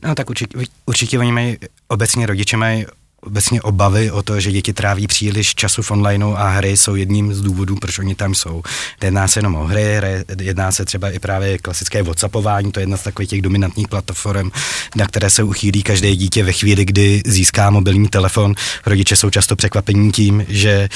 No 0.05 0.15
tak 0.15 0.31
určitě, 0.31 0.59
určitě 0.87 1.19
oni 1.19 1.33
mají, 1.33 1.59
obecně 1.89 2.27
rodiče 2.27 2.57
mají 2.57 2.87
obecně 3.27 3.63
obavy 3.63 4.11
o 4.11 4.23
to, 4.23 4.41
že 4.41 4.53
děti 4.53 4.73
tráví 4.73 5.07
příliš 5.07 5.55
času 5.55 5.83
v 5.83 5.91
onlineu 5.91 6.35
a 6.37 6.49
hry 6.49 6.77
jsou 6.77 6.95
jedním 6.95 7.35
z 7.35 7.41
důvodů, 7.41 7.77
proč 7.77 7.99
oni 7.99 8.15
tam 8.15 8.35
jsou. 8.35 8.63
Jedná 9.03 9.29
se 9.29 9.39
jenom 9.39 9.55
o 9.55 9.65
hry, 9.65 10.01
jedná 10.41 10.73
se 10.73 10.85
třeba 10.85 11.11
i 11.11 11.19
právě 11.19 11.59
klasické 11.59 12.03
WhatsAppování, 12.03 12.73
to 12.73 12.81
je 12.81 12.83
jedna 12.83 12.97
z 12.97 13.03
takových 13.03 13.31
těch 13.31 13.43
dominantních 13.43 13.89
platform, 13.89 14.51
na 14.97 15.07
které 15.07 15.31
se 15.31 15.43
uchýlí 15.43 15.83
každé 15.83 16.17
dítě 16.17 16.45
ve 16.45 16.53
chvíli, 16.53 16.85
kdy 16.85 17.23
získá 17.27 17.71
mobilní 17.71 18.09
telefon. 18.09 18.55
Rodiče 18.87 19.17
jsou 19.17 19.31
často 19.31 19.57
překvapení 19.57 20.13
tím, 20.13 20.47
že 20.49 20.89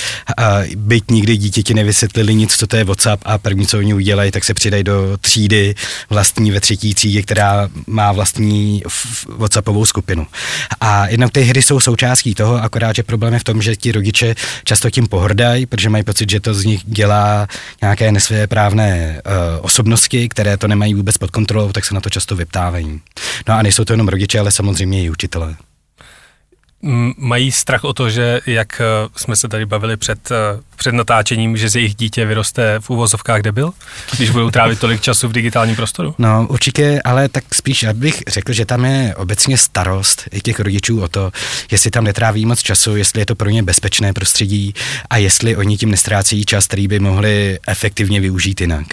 byť 0.76 1.10
nikdy 1.10 1.36
dítěti 1.36 1.74
nevysvětlili 1.74 2.34
nic, 2.34 2.56
co 2.56 2.66
to 2.66 2.76
je 2.76 2.84
WhatsApp 2.84 3.22
a 3.26 3.38
první, 3.38 3.66
co 3.66 3.78
oni 3.78 3.94
udělají, 3.94 4.30
tak 4.30 4.44
se 4.44 4.54
přidají 4.54 4.84
do 4.84 5.18
třídy 5.20 5.74
vlastní 6.10 6.50
ve 6.50 6.60
třetí 6.60 6.94
třídě, 6.94 7.22
která 7.22 7.68
má 7.86 8.12
vlastní 8.12 8.82
WhatsAppovou 9.36 9.84
skupinu. 9.84 10.26
A 10.80 11.08
jednak 11.08 11.30
ty 11.32 11.42
hry 11.42 11.62
jsou 11.62 11.80
součástí 11.80 12.17
součástí 12.18 12.34
toho, 12.34 12.62
akorát, 12.62 12.96
že 12.96 13.02
problém 13.02 13.34
je 13.34 13.38
v 13.38 13.44
tom, 13.44 13.62
že 13.62 13.76
ti 13.76 13.92
rodiče 13.92 14.34
často 14.64 14.90
tím 14.90 15.06
pohrdají, 15.06 15.66
protože 15.66 15.88
mají 15.88 16.04
pocit, 16.04 16.30
že 16.30 16.40
to 16.40 16.54
z 16.54 16.64
nich 16.64 16.80
dělá 16.84 17.46
nějaké 17.82 18.12
nesvéprávné 18.12 19.22
uh, 19.26 19.64
osobnosti, 19.64 20.28
které 20.28 20.56
to 20.56 20.68
nemají 20.68 20.94
vůbec 20.94 21.18
pod 21.18 21.30
kontrolou, 21.30 21.72
tak 21.72 21.84
se 21.84 21.94
na 21.94 22.00
to 22.00 22.10
často 22.10 22.36
vyptávají. 22.36 23.00
No 23.48 23.54
a 23.54 23.62
nejsou 23.62 23.84
to 23.84 23.92
jenom 23.92 24.08
rodiče, 24.08 24.38
ale 24.38 24.50
samozřejmě 24.50 25.04
i 25.04 25.10
učitelé 25.10 25.67
mají 27.16 27.52
strach 27.52 27.84
o 27.84 27.92
to, 27.92 28.10
že 28.10 28.40
jak 28.46 28.80
eh, 28.80 28.84
jsme 29.16 29.36
se 29.36 29.48
tady 29.48 29.66
bavili 29.66 29.96
před, 29.96 30.30
eh, 30.30 30.60
před 30.76 30.92
natáčením, 30.92 31.56
že 31.56 31.68
z 31.68 31.76
jejich 31.76 31.94
dítě 31.94 32.26
vyroste 32.26 32.80
v 32.80 32.90
úvozovkách 32.90 33.42
debil, 33.42 33.72
když 34.16 34.30
budou 34.30 34.50
trávit 34.50 34.78
tolik 34.80 35.00
času 35.00 35.28
v 35.28 35.32
digitálním 35.32 35.76
prostoru? 35.76 36.14
No 36.18 36.46
určitě, 36.50 37.00
ale 37.04 37.28
tak 37.28 37.54
spíš 37.54 37.82
já 37.82 37.92
bych 37.92 38.22
řekl, 38.28 38.52
že 38.52 38.66
tam 38.66 38.84
je 38.84 39.14
obecně 39.16 39.58
starost 39.58 40.24
i 40.32 40.40
těch 40.40 40.60
rodičů 40.60 41.02
o 41.02 41.08
to, 41.08 41.32
jestli 41.70 41.90
tam 41.90 42.04
netráví 42.04 42.46
moc 42.46 42.62
času, 42.62 42.96
jestli 42.96 43.20
je 43.20 43.26
to 43.26 43.34
pro 43.34 43.50
ně 43.50 43.62
bezpečné 43.62 44.12
prostředí 44.12 44.74
a 45.10 45.16
jestli 45.16 45.56
oni 45.56 45.76
tím 45.76 45.90
nestrácejí 45.90 46.44
čas, 46.44 46.66
který 46.66 46.88
by 46.88 47.00
mohli 47.00 47.58
efektivně 47.66 48.20
využít 48.20 48.60
jinak. 48.60 48.86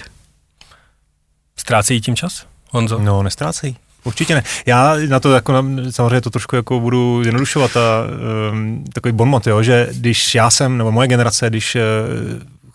Ztrácejí 1.58 2.02
tím 2.02 2.16
čas? 2.16 2.46
Honzo? 2.72 3.00
No, 3.00 3.24
nestrácejí. 3.24 3.78
Určitě 4.06 4.36
ne. 4.36 4.44
Já 4.66 4.96
na 5.08 5.20
to 5.20 5.34
jako, 5.34 5.64
samozřejmě 5.90 6.22
to 6.22 6.30
trošku 6.30 6.56
jako 6.56 6.80
budu 6.80 7.24
zjednodušovat 7.24 7.78
a 7.78 8.04
um, 8.52 8.84
takový 8.94 9.12
bonmot, 9.12 9.48
jo, 9.48 9.64
že 9.64 9.88
když 9.92 10.36
já 10.36 10.50
jsem, 10.50 10.78
nebo 10.78 10.92
moje 10.92 11.08
generace, 11.08 11.50
když 11.50 11.76
uh, 11.76 11.82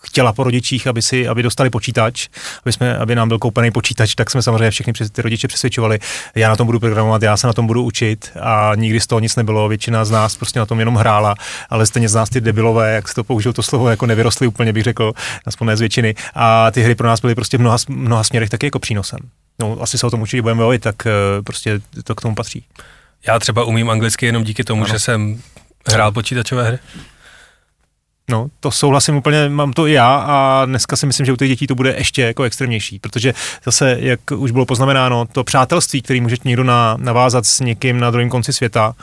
chtěla 0.05 0.33
po 0.33 0.43
rodičích, 0.43 0.87
aby 0.87 1.01
si, 1.01 1.27
aby 1.27 1.43
dostali 1.43 1.69
počítač, 1.69 2.27
aby, 2.65 2.73
jsme, 2.73 2.97
aby 2.97 3.15
nám 3.15 3.27
byl 3.27 3.39
koupený 3.39 3.71
počítač, 3.71 4.15
tak 4.15 4.29
jsme 4.29 4.41
samozřejmě 4.41 4.71
všechny 4.71 4.93
přes 4.93 5.11
ty 5.11 5.21
rodiče 5.21 5.47
přesvědčovali, 5.47 5.99
já 6.35 6.49
na 6.49 6.55
tom 6.55 6.65
budu 6.65 6.79
programovat, 6.79 7.23
já 7.23 7.37
se 7.37 7.47
na 7.47 7.53
tom 7.53 7.67
budu 7.67 7.83
učit 7.83 8.31
a 8.41 8.71
nikdy 8.75 8.99
z 8.99 9.07
toho 9.07 9.19
nic 9.19 9.35
nebylo, 9.35 9.67
většina 9.67 10.05
z 10.05 10.11
nás 10.11 10.37
prostě 10.37 10.59
na 10.59 10.65
tom 10.65 10.79
jenom 10.79 10.95
hrála, 10.95 11.35
ale 11.69 11.85
stejně 11.85 12.09
z 12.09 12.15
nás 12.15 12.29
ty 12.29 12.41
debilové, 12.41 12.95
jak 12.95 13.07
se 13.07 13.15
to 13.15 13.23
použil 13.23 13.53
to 13.53 13.63
slovo, 13.63 13.89
jako 13.89 14.05
nevyrostly 14.05 14.47
úplně, 14.47 14.73
bych 14.73 14.83
řekl, 14.83 15.13
aspoň 15.45 15.67
ne 15.67 15.77
z 15.77 15.79
většiny. 15.79 16.15
A 16.35 16.71
ty 16.71 16.81
hry 16.81 16.95
pro 16.95 17.07
nás 17.07 17.21
byly 17.21 17.35
prostě 17.35 17.57
v 17.57 17.61
mnoha, 17.61 17.77
mnoha 17.89 18.23
směrech 18.23 18.49
taky 18.49 18.65
jako 18.65 18.79
přínosem 18.79 19.19
no, 19.61 19.77
asi 19.81 19.97
se 19.97 20.07
o 20.07 20.09
tom 20.09 20.21
určitě 20.21 20.41
budeme 20.41 20.63
bavit, 20.63 20.81
tak 20.81 20.95
uh, 21.05 21.43
prostě 21.43 21.79
to 22.03 22.15
k 22.15 22.21
tomu 22.21 22.35
patří. 22.35 22.65
Já 23.27 23.39
třeba 23.39 23.63
umím 23.63 23.89
anglicky 23.89 24.25
jenom 24.25 24.43
díky 24.43 24.63
tomu, 24.63 24.83
ano. 24.83 24.93
že 24.93 24.99
jsem 24.99 25.41
hrál 25.87 26.11
počítačové 26.11 26.67
hry. 26.67 26.79
No, 28.29 28.47
to 28.59 28.71
souhlasím 28.71 29.15
úplně, 29.15 29.49
mám 29.49 29.73
to 29.73 29.87
i 29.87 29.93
já 29.93 30.15
a 30.27 30.65
dneska 30.65 30.95
si 30.95 31.05
myslím, 31.05 31.25
že 31.25 31.31
u 31.31 31.35
těch 31.35 31.49
dětí 31.49 31.67
to 31.67 31.75
bude 31.75 31.95
ještě 31.97 32.21
jako 32.21 32.43
extrémnější, 32.43 32.99
protože 32.99 33.33
zase, 33.65 33.97
jak 33.99 34.19
už 34.35 34.51
bylo 34.51 34.65
poznamenáno, 34.65 35.25
to 35.31 35.43
přátelství, 35.43 36.01
který 36.01 36.21
může 36.21 36.35
někdo 36.43 36.63
na, 36.63 36.97
navázat 36.99 37.45
s 37.45 37.59
někým 37.59 37.99
na 37.99 38.11
druhém 38.11 38.29
konci 38.29 38.53
světa, 38.53 38.95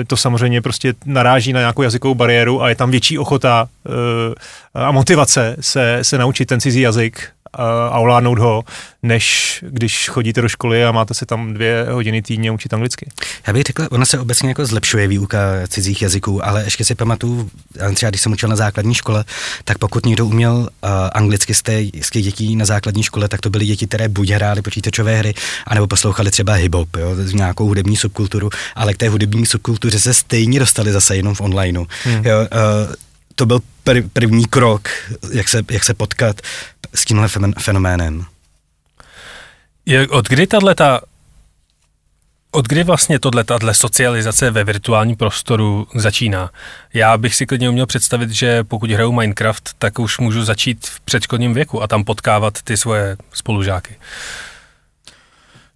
e, 0.00 0.04
to 0.04 0.16
samozřejmě 0.16 0.62
prostě 0.62 0.94
naráží 1.04 1.52
na 1.52 1.60
nějakou 1.60 1.82
jazykovou 1.82 2.14
bariéru 2.14 2.62
a 2.62 2.68
je 2.68 2.74
tam 2.74 2.90
větší 2.90 3.18
ochota 3.18 3.68
e, 3.86 4.34
a 4.74 4.90
motivace 4.90 5.56
se, 5.60 5.98
se 6.02 6.18
naučit 6.18 6.44
ten 6.46 6.60
cizí 6.60 6.80
jazyk 6.80 7.28
a 7.54 7.98
ovládnout 7.98 8.38
ho, 8.38 8.64
než 9.02 9.58
když 9.68 10.08
chodíte 10.08 10.42
do 10.42 10.48
školy 10.48 10.84
a 10.84 10.92
máte 10.92 11.14
se 11.14 11.26
tam 11.26 11.54
dvě 11.54 11.86
hodiny 11.90 12.22
týdně 12.22 12.50
učit 12.50 12.72
anglicky. 12.74 13.10
Já 13.46 13.52
bych 13.52 13.62
řekl, 13.62 13.88
ona 13.90 14.06
se 14.06 14.18
obecně 14.18 14.48
jako 14.48 14.66
zlepšuje 14.66 15.08
výuka 15.08 15.38
cizích 15.68 16.02
jazyků, 16.02 16.46
ale 16.46 16.64
ještě 16.64 16.84
si 16.84 16.94
pamatuju, 16.94 17.50
třeba 17.94 18.10
když 18.10 18.20
jsem 18.20 18.32
učil 18.32 18.48
na 18.48 18.56
základní 18.56 18.94
škole, 18.94 19.24
tak 19.64 19.78
pokud 19.78 20.06
někdo 20.06 20.26
uměl 20.26 20.54
uh, 20.54 20.90
anglicky 21.12 21.54
z, 21.54 21.62
té, 21.62 21.82
z 22.00 22.10
těch 22.10 22.24
dětí 22.24 22.56
na 22.56 22.64
základní 22.64 23.02
škole, 23.02 23.28
tak 23.28 23.40
to 23.40 23.50
byly 23.50 23.66
děti, 23.66 23.86
které 23.86 24.08
buď 24.08 24.30
hrály 24.30 24.62
počítačové 24.62 25.18
hry, 25.18 25.34
anebo 25.66 25.86
poslouchali 25.86 26.30
třeba 26.30 26.56
hip-hop, 26.56 26.98
jo, 26.98 27.16
nějakou 27.32 27.66
hudební 27.66 27.96
subkulturu, 27.96 28.50
ale 28.74 28.94
k 28.94 28.96
té 28.96 29.08
hudební 29.08 29.46
subkultuře 29.46 29.98
se 29.98 30.14
stejně 30.14 30.58
dostali 30.58 30.92
zase 30.92 31.16
jenom 31.16 31.34
v 31.34 31.40
onlineu. 31.40 31.86
Hmm. 32.04 32.24
Jo, 32.26 32.38
uh, 32.40 32.94
to 33.34 33.46
byl 33.46 33.60
pr- 33.86 34.08
první 34.12 34.44
krok, 34.44 34.88
jak 35.32 35.48
se, 35.48 35.62
jak 35.70 35.84
se 35.84 35.94
potkat 35.94 36.40
s 36.94 37.04
tímhle 37.04 37.28
fenoménem. 37.58 38.24
Je, 39.86 40.08
od 40.08 40.28
kdy 40.28 40.46
tato 40.46 41.06
od 42.54 42.68
kdy 42.68 42.84
vlastně 42.84 43.18
tohle, 43.18 43.44
tato 43.44 43.74
socializace 43.74 44.50
ve 44.50 44.64
virtuálním 44.64 45.16
prostoru 45.16 45.86
začíná? 45.94 46.50
Já 46.94 47.18
bych 47.18 47.34
si 47.34 47.46
klidně 47.46 47.68
uměl 47.68 47.86
představit, 47.86 48.30
že 48.30 48.64
pokud 48.64 48.90
hraju 48.90 49.12
Minecraft, 49.12 49.70
tak 49.78 49.98
už 49.98 50.18
můžu 50.18 50.44
začít 50.44 50.86
v 50.86 51.00
předškolním 51.00 51.54
věku 51.54 51.82
a 51.82 51.86
tam 51.86 52.04
potkávat 52.04 52.62
ty 52.62 52.76
svoje 52.76 53.16
spolužáky. 53.32 53.96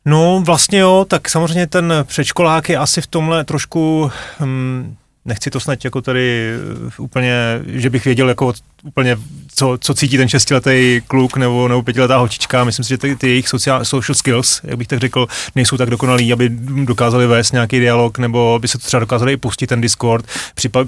No 0.05 0.43
vlastně 0.47 0.79
jo, 0.79 1.07
tak 1.09 1.29
samozřejmě 1.29 1.67
ten 1.67 1.93
předškolák 2.03 2.69
je 2.69 2.77
asi 2.77 3.01
v 3.01 3.07
tomhle 3.07 3.45
trošku... 3.45 4.11
Hmm, 4.39 4.97
nechci 5.25 5.51
to 5.51 5.61
snad 5.61 5.85
jako 5.85 6.03
tady 6.03 6.51
eh, 6.51 6.91
úplně, 6.99 7.35
že 7.67 7.91
bych 7.91 8.05
věděl 8.05 8.29
jako 8.29 8.53
úplně, 8.87 9.17
co, 9.55 9.79
co 9.81 9.95
cítí 9.95 10.17
ten 10.17 10.29
šestiletý 10.29 11.01
kluk 11.07 11.37
nebo, 11.37 11.69
nebo 11.69 11.83
pětiletá 11.83 12.17
holčička. 12.17 12.65
Myslím 12.65 12.85
si, 12.85 12.89
že 12.89 12.99
ty, 12.99 13.17
ty 13.17 13.29
jejich 13.29 13.49
social, 13.49 13.85
social 13.85 14.15
skills, 14.15 14.61
jak 14.65 14.79
bych 14.79 14.89
tak 14.89 14.99
řekl, 14.99 15.27
nejsou 15.55 15.77
tak 15.77 15.91
dokonalí, 15.91 16.33
aby 16.33 16.49
dokázali 16.85 17.27
vést 17.27 17.53
nějaký 17.53 17.81
dialog, 17.81 18.19
nebo 18.19 18.59
by 18.63 18.69
se 18.69 18.79
to 18.79 18.87
třeba 18.87 19.01
dokázali 19.01 19.33
i 19.33 19.37
pustit 19.37 19.67
ten 19.67 19.81
Discord, 19.81 20.27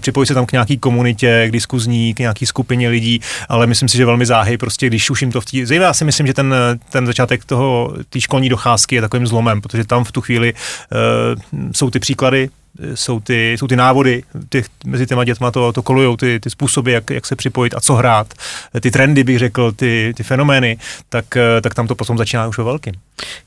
připojit 0.00 0.26
se 0.26 0.34
tam 0.34 0.46
k 0.46 0.52
nějaký 0.52 0.78
komunitě, 0.78 1.44
k 1.48 1.52
diskuzní, 1.52 2.14
k 2.14 2.18
nějaký 2.18 2.46
skupině 2.46 2.88
lidí, 2.88 3.20
ale 3.48 3.66
myslím 3.66 3.88
si, 3.88 3.96
že 3.96 4.04
velmi 4.04 4.26
záhy, 4.26 4.58
prostě 4.58 4.86
když 4.86 5.10
už 5.10 5.22
jim 5.22 5.32
to 5.32 5.40
v 5.40 5.44
té. 5.44 5.66
Zejména 5.66 5.94
si 5.94 6.04
myslím, 6.04 6.26
že 6.26 6.34
ten, 6.34 6.54
ten 6.90 7.06
začátek 7.06 7.44
toho, 7.44 7.94
té 8.10 8.20
školní 8.20 8.48
docházky 8.48 8.94
je 8.94 9.00
takovým 9.00 9.26
zlomem, 9.26 9.60
protože 9.60 9.84
tam 9.84 10.04
v 10.04 10.12
tu 10.12 10.20
chvíli 10.20 10.52
uh, 10.52 11.70
jsou 11.72 11.90
ty 11.90 11.98
příklady, 11.98 12.50
jsou 12.94 13.20
ty, 13.20 13.52
jsou 13.52 13.66
ty 13.66 13.76
návody, 13.76 14.22
těch, 14.48 14.66
mezi 14.84 15.06
těma 15.06 15.24
dětma 15.24 15.50
to, 15.50 15.72
to 15.72 15.82
kolujou, 15.82 16.16
ty, 16.16 16.40
ty 16.40 16.50
způsoby, 16.50 16.92
jak, 16.92 17.10
jak 17.10 17.26
se 17.26 17.36
připojit 17.36 17.74
a 17.74 17.80
co 17.88 17.94
hrát, 17.94 18.34
ty 18.80 18.90
trendy, 18.90 19.24
bych 19.24 19.38
řekl, 19.38 19.72
ty, 19.72 20.12
ty 20.16 20.22
fenomény, 20.22 20.78
tak, 21.08 21.24
tak 21.62 21.74
tam 21.74 21.86
to 21.86 21.94
potom 21.94 22.18
začíná 22.18 22.46
už 22.46 22.58
ve 22.58 22.64
velkým. 22.64 22.94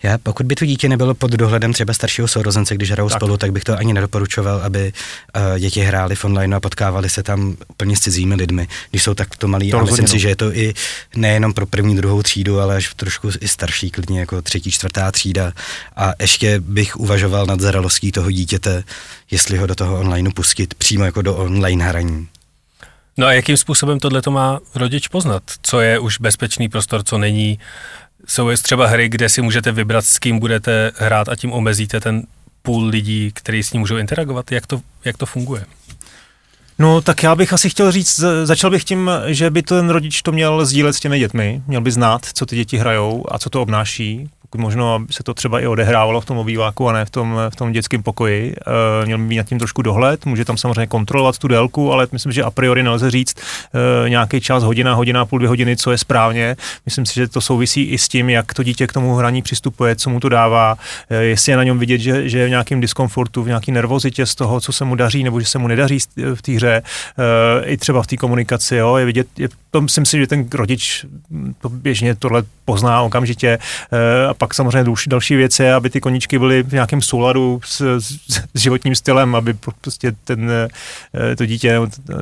Já, 0.04 0.18
pokud 0.18 0.46
by 0.46 0.56
to 0.56 0.66
dítě 0.66 0.90
nebylo 0.90 1.14
pod 1.14 1.32
dohledem 1.32 1.74
třeba 1.74 1.94
staršího 1.94 2.28
sourozence, 2.28 2.76
když 2.76 2.92
hrajou 2.92 3.10
tak. 3.10 3.20
spolu, 3.20 3.38
tak 3.38 3.52
bych 3.52 3.64
to 3.64 3.78
ani 3.78 3.94
nedoporučoval, 3.94 4.62
aby 4.64 4.94
uh, 5.36 5.60
děti 5.60 5.82
hrály 5.82 6.16
v 6.16 6.26
online 6.26 6.56
a 6.56 6.60
potkávali 6.60 7.10
se 7.10 7.24
tam 7.24 7.56
plně 7.78 7.98
s 7.98 8.00
cizími 8.00 8.36
lidmi, 8.36 8.68
když 8.90 9.04
jsou 9.04 9.14
takto 9.14 9.48
malí. 9.48 9.72
To 9.72 9.78
a 9.78 9.84
myslím 9.84 10.06
no. 10.06 10.08
si, 10.08 10.20
že 10.20 10.30
je 10.30 10.36
to 10.36 10.56
i 10.56 10.74
nejenom 11.16 11.54
pro 11.54 11.66
první, 11.66 11.96
druhou 11.96 12.24
třídu, 12.24 12.60
ale 12.60 12.76
až 12.76 12.94
trošku 12.94 13.30
i 13.42 13.48
starší, 13.48 13.92
klidně 13.92 14.20
jako 14.20 14.42
třetí, 14.42 14.72
čtvrtá 14.72 15.12
třída. 15.12 15.54
A 15.96 16.14
ještě 16.20 16.60
bych 16.60 16.96
uvažoval 16.96 17.46
nad 17.46 17.60
zralostí 17.60 18.12
toho 18.12 18.32
dítěte, 18.32 18.84
jestli 19.32 19.58
ho 19.58 19.68
do 19.68 19.76
toho 19.76 20.00
online 20.00 20.30
pustit 20.36 20.74
přímo 20.74 21.06
jako 21.06 21.22
do 21.22 21.36
online 21.36 21.86
hraní. 21.86 22.28
No 23.22 23.28
a 23.28 23.34
jakým 23.34 23.58
způsobem 23.58 24.00
tohle 24.00 24.22
to 24.22 24.32
má 24.32 24.60
rodič 24.76 25.08
poznat? 25.08 25.44
Co 25.62 25.82
je 25.82 26.00
už 26.00 26.20
bezpečný 26.20 26.70
prostor, 26.70 27.04
co 27.04 27.18
není? 27.18 27.60
Jsou 28.28 28.52
třeba 28.64 28.88
hry, 28.88 29.10
kde 29.10 29.30
si 29.30 29.42
můžete 29.42 29.72
vybrat, 29.72 30.06
s 30.06 30.20
kým 30.20 30.40
budete 30.40 30.92
hrát 30.96 31.30
a 31.30 31.36
tím 31.36 31.54
omezíte 31.54 32.00
ten 32.00 32.24
půl 32.62 32.88
lidí, 32.88 33.32
kteří 33.34 33.64
s 33.64 33.74
ním 33.74 33.80
můžou 33.80 33.98
interagovat? 33.98 34.52
Jak 34.52 34.68
to, 34.68 34.82
jak 35.06 35.18
to 35.18 35.26
funguje? 35.26 35.66
No, 36.80 37.02
tak 37.02 37.24
já 37.24 37.36
bych 37.36 37.54
asi 37.54 37.70
chtěl 37.70 37.92
říct, 37.92 38.24
začal 38.44 38.70
bych 38.70 38.84
tím, 38.84 39.12
že 39.28 39.50
by 39.50 39.62
ten 39.62 39.90
rodič 39.90 40.22
to 40.22 40.32
měl 40.32 40.66
sdílet 40.66 40.96
s 40.96 41.00
těmi 41.00 41.20
dětmi, 41.20 41.62
měl 41.68 41.82
by 41.82 41.92
znát, 41.92 42.26
co 42.34 42.46
ty 42.46 42.56
děti 42.56 42.78
hrajou 42.78 43.26
a 43.32 43.40
co 43.40 43.50
to 43.50 43.62
obnáší, 43.62 44.30
možno 44.58 45.00
se 45.12 45.24
to 45.24 45.34
třeba 45.34 45.60
i 45.60 45.68
odehrávalo 45.68 46.22
v 46.22 46.26
tom 46.26 46.38
obýváku 46.38 46.90
a 46.90 46.94
ne 46.94 47.06
v 47.06 47.10
tom, 47.10 47.40
v 47.50 47.56
tom 47.56 47.72
dětském 47.72 48.04
pokoji. 48.04 48.56
E, 49.02 49.06
měl 49.06 49.18
by 49.18 49.24
mít 49.24 49.38
nad 49.38 49.48
tím 49.48 49.60
trošku 49.60 49.82
dohled, 49.82 50.26
může 50.26 50.46
tam 50.46 50.58
samozřejmě 50.58 50.88
kontrolovat 50.88 51.38
tu 51.38 51.48
délku, 51.48 51.94
ale 51.94 52.08
myslím, 52.12 52.32
že 52.32 52.44
a 52.44 52.52
priori 52.52 52.84
nelze 52.84 53.12
říct 53.12 53.36
e, 54.06 54.10
nějaký 54.10 54.42
čas, 54.42 54.64
hodina, 54.64 54.94
hodina, 54.94 55.26
půl, 55.26 55.40
dvě 55.40 55.50
hodiny, 55.50 55.78
co 55.78 55.92
je 55.92 55.98
správně. 55.98 56.56
Myslím 56.86 57.06
si, 57.06 57.14
že 57.14 57.28
to 57.28 57.42
souvisí 57.42 57.84
i 57.84 57.98
s 57.98 58.08
tím, 58.08 58.30
jak 58.30 58.54
to 58.54 58.64
dítě 58.64 58.88
k 58.88 58.94
tomu 58.94 59.16
hraní 59.16 59.42
přistupuje, 59.42 59.96
co 59.96 60.10
mu 60.10 60.20
to 60.20 60.30
dává, 60.30 60.78
e, 61.10 61.24
jestli 61.24 61.52
je 61.52 61.58
na 61.58 61.64
něm 61.64 61.80
vidět, 61.80 61.98
že, 61.98 62.30
že 62.30 62.40
je 62.40 62.46
v 62.48 62.50
nějakém 62.50 62.82
diskomfortu, 62.82 63.44
v 63.44 63.48
nějaké 63.48 63.72
nervozitě 63.72 64.26
z 64.26 64.36
toho, 64.36 64.62
co 64.62 64.74
se 64.74 64.86
mu 64.86 64.96
daří 64.96 65.24
nebo 65.24 65.40
že 65.40 65.46
se 65.46 65.60
mu 65.60 65.68
nedaří 65.68 66.00
v 66.36 66.42
té 66.42 66.52
hře, 66.52 66.82
e, 67.62 67.66
i 67.66 67.78
třeba 67.78 68.04
v 68.04 68.08
té 68.08 68.18
komunikaci. 68.18 68.76
Jo, 68.76 68.96
je 68.96 69.06
vidět, 69.06 69.28
je, 69.38 69.50
to 69.72 69.82
myslím 69.82 70.06
si, 70.06 70.18
že 70.18 70.28
ten 70.28 70.48
rodič 70.54 71.06
to 71.62 71.70
běžně 71.70 72.16
tohle 72.16 72.44
pozná 72.66 73.02
okamžitě. 73.02 73.48
E, 73.48 74.28
a 74.28 74.34
pak 74.34 74.54
samozřejmě 74.54 74.84
další, 74.84 75.10
další 75.10 75.36
věc 75.36 75.60
je, 75.60 75.74
aby 75.74 75.90
ty 75.90 76.02
koničky 76.02 76.40
byly 76.40 76.64
v 76.64 76.74
nějakém 76.74 77.02
souladu 77.02 77.62
s, 77.66 77.82
s, 77.82 78.20
s 78.54 78.62
životním 78.62 78.96
stylem, 78.96 79.36
aby 79.36 79.54
prostě 79.82 80.12
ten, 80.24 80.52
eh, 80.52 81.36
to 81.36 81.46
dítě 81.46 81.80
eh, 81.80 82.16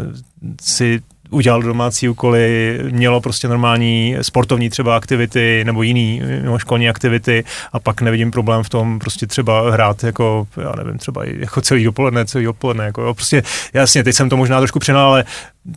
si 0.61 1.01
udělal 1.29 1.61
domácí 1.61 2.09
úkoly, 2.09 2.79
mělo 2.91 3.21
prostě 3.21 3.47
normální 3.47 4.15
sportovní 4.21 4.69
třeba 4.69 4.95
aktivity 4.95 5.63
nebo 5.65 5.83
jiný 5.83 6.21
školní 6.57 6.89
aktivity. 6.89 7.43
A 7.73 7.79
pak 7.79 8.01
nevidím 8.01 8.31
problém 8.31 8.63
v 8.63 8.69
tom 8.69 8.99
prostě 8.99 9.27
třeba 9.27 9.71
hrát 9.71 10.03
jako, 10.03 10.47
já 10.61 10.71
nevím, 10.77 10.97
třeba 10.97 11.25
jako 11.25 11.61
celý 11.61 11.83
dopoledne, 11.83 12.25
celý 12.25 12.47
odpoledne, 12.47 12.85
jako 12.85 13.01
jo, 13.01 13.13
prostě 13.13 13.43
jasně, 13.73 14.03
teď 14.03 14.15
jsem 14.15 14.29
to 14.29 14.37
možná 14.37 14.57
trošku 14.57 14.79
přenal, 14.79 15.07
ale 15.07 15.25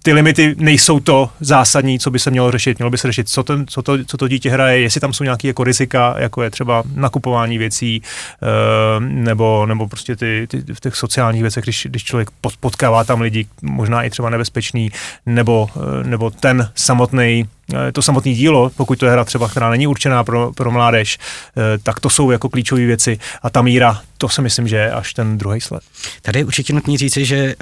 ty 0.02 0.12
limity 0.12 0.54
nejsou 0.58 1.00
to 1.00 1.30
zásadní, 1.40 1.98
co 1.98 2.10
by 2.10 2.18
se 2.18 2.30
mělo 2.30 2.50
řešit. 2.50 2.78
Mělo 2.78 2.90
by 2.90 2.98
se 2.98 3.08
řešit, 3.08 3.28
co, 3.28 3.42
ten, 3.42 3.66
co, 3.66 3.82
to, 3.82 4.04
co 4.04 4.16
to 4.16 4.28
dítě 4.28 4.50
hraje, 4.50 4.80
jestli 4.80 5.00
tam 5.00 5.12
jsou 5.12 5.24
nějaké 5.24 5.48
jako 5.48 5.64
rizika, 5.64 6.14
jako 6.18 6.42
je 6.42 6.50
třeba 6.50 6.82
nakupování 6.94 7.58
věcí, 7.58 8.02
e, 8.42 9.00
nebo, 9.00 9.66
nebo 9.66 9.88
prostě 9.88 10.16
ty, 10.16 10.46
ty, 10.50 10.74
v 10.74 10.80
těch 10.80 10.96
sociálních 10.96 11.42
věcech, 11.42 11.64
když, 11.64 11.86
když 11.90 12.04
člověk 12.04 12.30
potkává 12.60 13.04
tam 13.04 13.20
lidi, 13.20 13.46
možná 13.62 14.02
i 14.02 14.10
třeba 14.10 14.30
nebezpečný, 14.30 14.90
nebo, 15.26 15.68
e, 16.00 16.08
nebo 16.08 16.30
ten 16.30 16.70
samotný 16.74 17.48
Eh, 17.61 17.61
to 17.92 18.02
samotné 18.02 18.32
dílo, 18.32 18.70
pokud 18.76 18.98
to 18.98 19.06
je 19.06 19.12
hra 19.12 19.24
třeba, 19.24 19.48
která 19.48 19.70
není 19.70 19.86
určená 19.86 20.24
pro, 20.24 20.52
pro 20.52 20.70
mládež, 20.70 21.18
eh, 21.18 21.78
tak 21.82 22.00
to 22.00 22.10
jsou 22.10 22.30
jako 22.30 22.48
klíčové 22.48 22.86
věci. 22.86 23.18
A 23.42 23.50
ta 23.50 23.62
míra, 23.62 24.00
to 24.18 24.28
si 24.28 24.42
myslím, 24.42 24.68
že 24.68 24.76
je 24.76 24.92
až 24.92 25.14
ten 25.14 25.38
druhý 25.38 25.60
sled. 25.60 25.82
Tady 26.22 26.38
je 26.38 26.44
určitě 26.44 26.72
nutný 26.72 26.98
říci, 26.98 27.24
že 27.24 27.54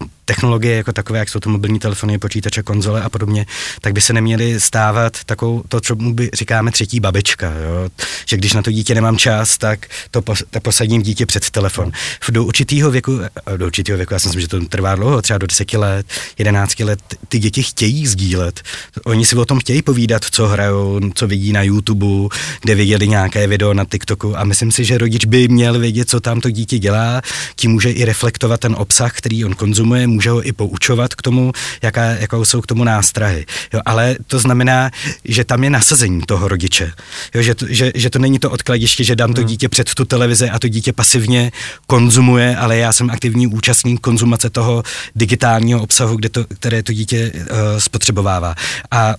uh, 0.00 0.08
technologie 0.24 0.76
jako 0.76 0.92
takové, 0.92 1.18
jak 1.18 1.28
jsou 1.28 1.40
to 1.40 1.50
mobilní 1.50 1.78
telefony, 1.78 2.18
počítače, 2.18 2.62
konzole 2.62 3.02
a 3.02 3.08
podobně, 3.08 3.46
tak 3.80 3.92
by 3.92 4.00
se 4.00 4.12
neměly 4.12 4.60
stávat 4.60 5.24
takovou, 5.24 5.62
to, 5.68 5.80
co 5.80 5.94
mu 5.94 6.14
by 6.14 6.30
říkáme 6.32 6.70
třetí 6.70 7.00
babička. 7.00 7.46
Jo? 7.46 7.88
Že 8.26 8.36
když 8.36 8.52
na 8.52 8.62
to 8.62 8.70
dítě 8.70 8.94
nemám 8.94 9.16
čas, 9.16 9.58
tak 9.58 9.86
to 10.10 10.22
pos, 10.22 10.42
posadím 10.62 11.02
dítě 11.02 11.26
před 11.26 11.50
telefon. 11.50 11.92
V 12.20 12.30
do 12.30 12.44
určitého 12.44 12.90
věku, 12.90 13.20
do 13.56 13.66
určitého 13.66 13.96
věku, 13.96 14.14
já 14.14 14.18
si 14.20 14.28
myslím, 14.28 14.40
že 14.40 14.48
to 14.48 14.60
trvá 14.60 14.94
dlouho, 14.94 15.22
třeba 15.22 15.38
do 15.38 15.46
10 15.46 15.72
let, 15.72 16.06
11 16.38 16.80
let, 16.80 17.00
ty 17.28 17.38
děti 17.38 17.62
chtějí 17.62 18.06
sdílet. 18.06 18.62
Oni 19.04 19.26
si 19.26 19.36
o 19.36 19.44
tom 19.48 19.58
chtějí 19.60 19.82
povídat, 19.82 20.24
co 20.30 20.46
hrajou, 20.46 21.00
co 21.14 21.26
vidí 21.26 21.52
na 21.52 21.62
YouTube, 21.62 22.36
kde 22.60 22.74
viděli 22.74 23.08
nějaké 23.08 23.46
video 23.46 23.74
na 23.74 23.84
TikToku 23.84 24.38
a 24.38 24.44
myslím 24.44 24.72
si, 24.72 24.84
že 24.84 24.98
rodič 24.98 25.24
by 25.24 25.48
měl 25.48 25.78
vědět, 25.78 26.10
co 26.10 26.20
tam 26.20 26.40
to 26.40 26.50
dítě 26.50 26.78
dělá, 26.78 27.22
tím 27.56 27.70
může 27.70 27.90
i 27.90 28.04
reflektovat 28.04 28.60
ten 28.60 28.74
obsah, 28.78 29.12
který 29.12 29.44
on 29.44 29.54
konzumuje, 29.54 30.06
může 30.06 30.30
ho 30.30 30.46
i 30.46 30.52
poučovat 30.52 31.14
k 31.14 31.22
tomu, 31.22 31.52
jaká, 31.82 32.04
jakou 32.04 32.44
jsou 32.44 32.60
k 32.60 32.66
tomu 32.66 32.84
nástrahy. 32.84 33.46
Jo, 33.72 33.80
ale 33.86 34.16
to 34.26 34.38
znamená, 34.38 34.90
že 35.24 35.44
tam 35.44 35.64
je 35.64 35.70
nasazení 35.70 36.20
toho 36.26 36.48
rodiče. 36.48 36.92
Jo, 37.34 37.42
že, 37.42 37.54
to, 37.54 37.66
že, 37.68 37.92
že 37.94 38.10
to 38.10 38.18
není 38.18 38.38
to 38.38 38.50
odkladiště, 38.50 39.04
že 39.04 39.16
dám 39.16 39.34
to 39.34 39.40
hmm. 39.40 39.48
dítě 39.48 39.68
před 39.68 39.94
tu 39.94 40.04
televizi 40.04 40.50
a 40.50 40.58
to 40.58 40.68
dítě 40.68 40.92
pasivně 40.92 41.52
konzumuje, 41.86 42.56
ale 42.56 42.76
já 42.76 42.92
jsem 42.92 43.10
aktivní 43.10 43.46
účastník 43.46 44.00
konzumace 44.00 44.50
toho 44.50 44.82
digitálního 45.16 45.82
obsahu, 45.82 46.16
kde 46.16 46.28
to, 46.28 46.44
které 46.44 46.82
to 46.82 46.92
dítě 46.92 47.32
uh, 47.34 47.48
spotřebovává. 47.78 48.54
A 48.90 49.14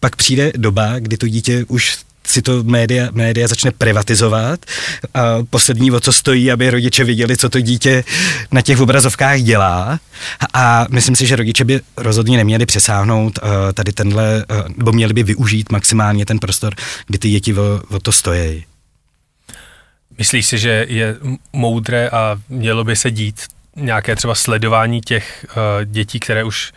pak 0.00 0.16
přijde 0.16 0.52
doba, 0.56 0.98
kdy 0.98 1.16
to 1.16 1.28
dítě 1.28 1.64
už 1.68 1.98
si 2.26 2.42
to 2.42 2.62
média, 2.64 3.08
média 3.12 3.48
začne 3.48 3.70
privatizovat 3.70 4.66
a 5.14 5.38
poslední, 5.50 5.90
o 5.90 6.00
co 6.00 6.12
stojí, 6.12 6.52
aby 6.52 6.70
rodiče 6.70 7.04
viděli, 7.04 7.36
co 7.36 7.48
to 7.48 7.60
dítě 7.60 8.04
na 8.50 8.62
těch 8.62 8.80
obrazovkách 8.80 9.40
dělá 9.40 10.00
a 10.54 10.86
myslím 10.90 11.16
si, 11.16 11.26
že 11.26 11.36
rodiče 11.36 11.64
by 11.64 11.80
rozhodně 11.96 12.36
neměli 12.36 12.66
přesáhnout 12.66 13.38
uh, 13.42 13.48
tady 13.74 13.92
tenhle, 13.92 14.44
uh, 14.50 14.68
nebo 14.76 14.92
měli 14.92 15.14
by 15.14 15.22
využít 15.22 15.72
maximálně 15.72 16.26
ten 16.26 16.38
prostor, 16.38 16.74
kdy 17.06 17.18
ty 17.18 17.30
děti 17.30 17.54
o, 17.54 17.82
o 17.88 18.00
to 18.00 18.12
stojí. 18.12 18.64
Myslíš 20.18 20.46
si, 20.46 20.58
že 20.58 20.86
je 20.88 21.16
moudré 21.52 22.08
a 22.08 22.38
mělo 22.48 22.84
by 22.84 22.96
se 22.96 23.10
dít 23.10 23.42
nějaké 23.76 24.16
třeba 24.16 24.34
sledování 24.34 25.00
těch 25.00 25.46
uh, 25.48 25.84
dětí, 25.84 26.20
které 26.20 26.44
už 26.44 26.72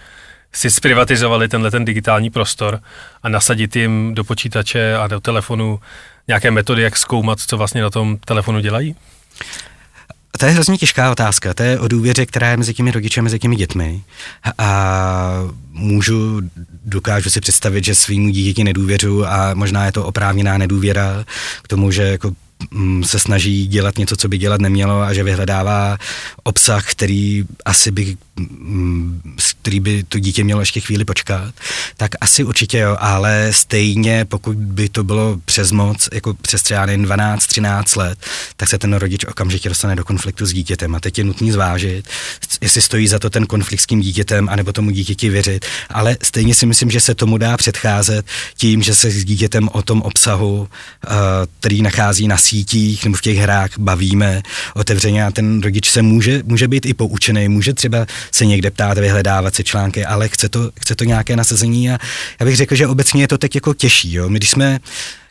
si 0.55 0.71
zprivatizovali 0.71 1.47
tenhle 1.47 1.71
ten 1.71 1.85
digitální 1.85 2.29
prostor 2.29 2.79
a 3.23 3.29
nasadit 3.29 3.75
jim 3.75 4.15
do 4.15 4.23
počítače 4.23 4.95
a 4.95 5.07
do 5.07 5.19
telefonu 5.19 5.79
nějaké 6.27 6.51
metody, 6.51 6.81
jak 6.81 6.97
zkoumat, 6.97 7.39
co 7.39 7.57
vlastně 7.57 7.81
na 7.81 7.89
tom 7.89 8.17
telefonu 8.17 8.59
dělají? 8.59 8.95
To 10.37 10.45
je 10.45 10.51
hrozně 10.51 10.77
těžká 10.77 11.11
otázka. 11.11 11.53
To 11.53 11.63
je 11.63 11.79
o 11.79 11.87
důvěře, 11.87 12.25
která 12.25 12.49
je 12.49 12.57
mezi 12.57 12.73
těmi 12.73 12.91
rodiči 12.91 13.19
a 13.19 13.23
mezi 13.23 13.39
těmi 13.39 13.55
dětmi. 13.55 14.03
A 14.57 15.31
můžu, 15.71 16.41
dokážu 16.85 17.29
si 17.29 17.41
představit, 17.41 17.85
že 17.85 17.95
svým 17.95 18.31
dítěti 18.31 18.63
nedůvěřu 18.63 19.25
a 19.27 19.53
možná 19.53 19.85
je 19.85 19.91
to 19.91 20.05
oprávněná 20.05 20.57
nedůvěra 20.57 21.25
k 21.61 21.67
tomu, 21.67 21.91
že 21.91 22.03
jako 22.03 22.31
se 23.03 23.19
snaží 23.19 23.67
dělat 23.67 23.97
něco, 23.97 24.15
co 24.15 24.27
by 24.27 24.37
dělat 24.37 24.61
nemělo 24.61 25.01
a 25.01 25.13
že 25.13 25.23
vyhledává 25.23 25.97
obsah, 26.43 26.91
který 26.91 27.43
asi 27.65 27.91
by, 27.91 28.17
mm, 28.35 29.21
který 29.61 29.79
by 29.79 30.03
to 30.03 30.19
dítě 30.19 30.43
mělo 30.43 30.59
ještě 30.59 30.79
chvíli 30.79 31.05
počkat, 31.05 31.53
tak 31.97 32.11
asi 32.21 32.43
určitě 32.43 32.77
jo, 32.77 32.97
ale 32.99 33.47
stejně 33.51 34.25
pokud 34.25 34.57
by 34.57 34.89
to 34.89 35.03
bylo 35.03 35.37
přes 35.45 35.71
moc, 35.71 36.09
jako 36.13 36.33
přes 36.33 36.63
třeba 36.63 36.85
12-13 36.85 37.97
let, 37.97 38.19
tak 38.57 38.69
se 38.69 38.77
ten 38.77 38.93
rodič 38.93 39.25
okamžitě 39.25 39.69
dostane 39.69 39.95
do 39.95 40.03
konfliktu 40.03 40.45
s 40.45 40.53
dítětem 40.53 40.95
a 40.95 40.99
teď 40.99 41.17
je 41.17 41.23
nutný 41.23 41.51
zvážit, 41.51 42.07
jestli 42.61 42.81
stojí 42.81 43.07
za 43.07 43.19
to 43.19 43.29
ten 43.29 43.45
konflikt 43.45 43.81
s 43.81 43.85
tím 43.85 44.01
dítětem, 44.01 44.49
anebo 44.49 44.73
tomu 44.73 44.91
dítěti 44.91 45.29
věřit, 45.29 45.65
ale 45.89 46.17
stejně 46.23 46.55
si 46.55 46.65
myslím, 46.65 46.91
že 46.91 47.01
se 47.01 47.15
tomu 47.15 47.37
dá 47.37 47.57
předcházet 47.57 48.25
tím, 48.57 48.83
že 48.83 48.95
se 48.95 49.11
s 49.11 49.25
dítětem 49.25 49.69
o 49.71 49.81
tom 49.81 50.01
obsahu, 50.01 50.67
eh, 51.03 51.09
který 51.59 51.81
nachází 51.81 52.27
na 52.27 52.37
sítích 52.37 53.03
nebo 53.05 53.17
v 53.17 53.21
těch 53.21 53.37
hrách 53.37 53.69
bavíme 53.79 54.41
otevřeně 54.73 55.25
a 55.25 55.31
ten 55.31 55.61
rodič 55.61 55.89
se 55.89 56.01
může, 56.01 56.43
může 56.45 56.67
být 56.67 56.85
i 56.85 56.93
poučený, 56.93 57.49
může 57.49 57.73
třeba 57.73 58.05
se 58.31 58.45
někde 58.45 58.71
ptát, 58.71 58.97
vyhledávat 58.97 59.55
si 59.55 59.63
články, 59.63 60.05
ale 60.05 60.27
chce 60.27 60.49
to, 60.49 60.71
chce 60.81 60.95
to 60.95 61.03
nějaké 61.03 61.35
nasazení 61.35 61.91
a 61.91 61.97
já 62.39 62.45
bych 62.45 62.55
řekl, 62.55 62.75
že 62.75 62.87
obecně 62.87 63.23
je 63.23 63.27
to 63.27 63.37
teď 63.37 63.55
jako 63.55 63.73
těžší. 63.73 64.13
Jo? 64.13 64.29
My 64.29 64.39
když 64.39 64.49
jsme, 64.49 64.79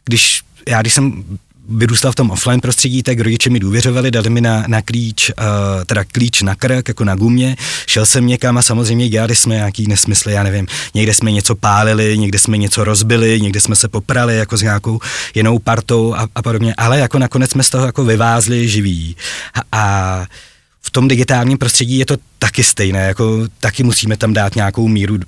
když 0.05 0.43
já 0.69 0.81
když 0.81 0.95
jsem 0.95 1.25
vyrůstal 1.69 2.13
v 2.13 2.15
tom 2.15 2.31
offline 2.31 2.61
prostředí, 2.61 3.03
tak 3.03 3.21
rodiče 3.21 3.51
mi 3.51 3.61
důvěřovali, 3.61 4.11
dali 4.11 4.31
mi 4.31 4.41
na, 4.41 4.65
na 4.67 4.83
klíč, 4.83 5.31
uh, 5.31 5.45
teda 5.87 6.05
klíč 6.05 6.43
na 6.43 6.55
krk, 6.55 6.89
jako 6.89 7.05
na 7.05 7.15
gumě, 7.15 7.57
šel 7.87 8.07
jsem 8.07 8.27
někam 8.27 8.59
a 8.59 8.63
samozřejmě 8.63 9.09
dělali 9.09 9.37
jsme 9.37 9.55
nějaký 9.55 9.87
nesmysly, 9.87 10.33
já 10.33 10.43
nevím, 10.43 10.67
někde 10.95 11.15
jsme 11.15 11.33
něco 11.33 11.55
pálili, 11.55 12.19
někde 12.19 12.39
jsme 12.39 12.57
něco 12.57 12.85
rozbili, 12.85 13.41
někde 13.41 13.61
jsme 13.61 13.77
se 13.77 13.89
poprali 13.89 14.37
jako 14.37 14.57
s 14.57 14.63
nějakou 14.63 15.01
jinou 15.35 15.59
partou 15.59 16.15
a, 16.15 16.29
a 16.35 16.43
podobně, 16.43 16.75
ale 16.77 16.99
jako 16.99 17.19
nakonec 17.19 17.51
jsme 17.51 17.63
z 17.63 17.71
toho 17.71 17.87
jako 17.87 18.05
vyvázli 18.05 18.69
živí. 18.69 19.17
A, 19.55 19.61
a 19.73 20.27
v 20.87 20.91
tom 20.91 21.09
digitálním 21.09 21.59
prostředí 21.59 21.99
je 21.99 22.07
to 22.07 22.17
taky 22.39 22.65
stejné, 22.65 23.07
jako 23.07 23.49
taky 23.61 23.83
musíme 23.83 24.17
tam 24.17 24.33
dát 24.33 24.57
nějakou 24.57 24.89
míru 24.89 25.15
uh, 25.15 25.21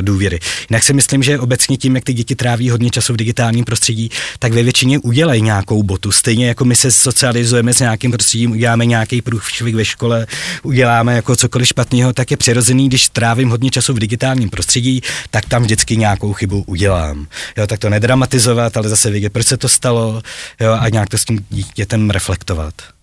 důvěry. 0.00 0.38
Jinak 0.70 0.82
si 0.82 0.92
myslím, 0.92 1.22
že 1.22 1.38
obecně 1.38 1.76
tím, 1.76 1.94
jak 1.94 2.04
ty 2.04 2.12
děti 2.12 2.34
tráví 2.34 2.70
hodně 2.70 2.90
času 2.90 3.12
v 3.12 3.16
digitálním 3.16 3.64
prostředí, 3.64 4.10
tak 4.38 4.52
ve 4.52 4.62
většině 4.62 4.98
udělají 4.98 5.42
nějakou 5.42 5.82
botu. 5.82 6.12
Stejně 6.12 6.48
jako 6.48 6.64
my 6.64 6.76
se 6.76 6.90
socializujeme 6.92 7.74
s 7.74 7.80
nějakým 7.80 8.10
prostředím, 8.10 8.50
uděláme 8.50 8.86
nějaký 8.86 9.22
průšvih 9.22 9.74
ve 9.74 9.84
škole, 9.84 10.26
uděláme 10.62 11.16
jako 11.16 11.36
cokoliv 11.36 11.68
špatného, 11.68 12.12
tak 12.12 12.30
je 12.30 12.36
přirozený, 12.36 12.88
když 12.88 13.08
trávím 13.08 13.48
hodně 13.50 13.70
času 13.70 13.94
v 13.94 13.98
digitálním 13.98 14.50
prostředí, 14.50 15.00
tak 15.30 15.44
tam 15.44 15.62
vždycky 15.62 15.96
nějakou 15.96 16.32
chybu 16.32 16.64
udělám. 16.66 17.26
Jo, 17.56 17.66
tak 17.66 17.80
to 17.80 17.90
nedramatizovat, 17.90 18.76
ale 18.76 18.88
zase 18.88 19.10
vědět, 19.10 19.32
proč 19.32 19.46
se 19.46 19.56
to 19.56 19.68
stalo 19.68 20.22
jo, 20.60 20.76
a 20.80 20.88
nějak 20.88 21.08
to 21.08 21.18
s 21.18 21.24
tím 21.24 21.46
dítětem 21.50 22.10
reflektovat. 22.10 22.95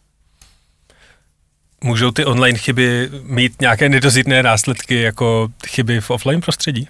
Můžou 1.83 2.11
ty 2.11 2.25
online 2.25 2.57
chyby 2.57 3.09
mít 3.23 3.61
nějaké 3.61 3.89
nedozitné 3.89 4.43
následky 4.43 5.01
jako 5.01 5.47
chyby 5.67 6.01
v 6.01 6.09
offline 6.09 6.41
prostředí? 6.41 6.87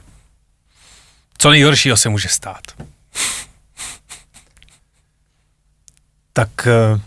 Co 1.37 1.49
nejhoršího 1.49 1.97
se 1.97 2.09
může 2.09 2.29
stát? 2.29 2.61
tak 6.33 6.67
uh, 6.93 6.99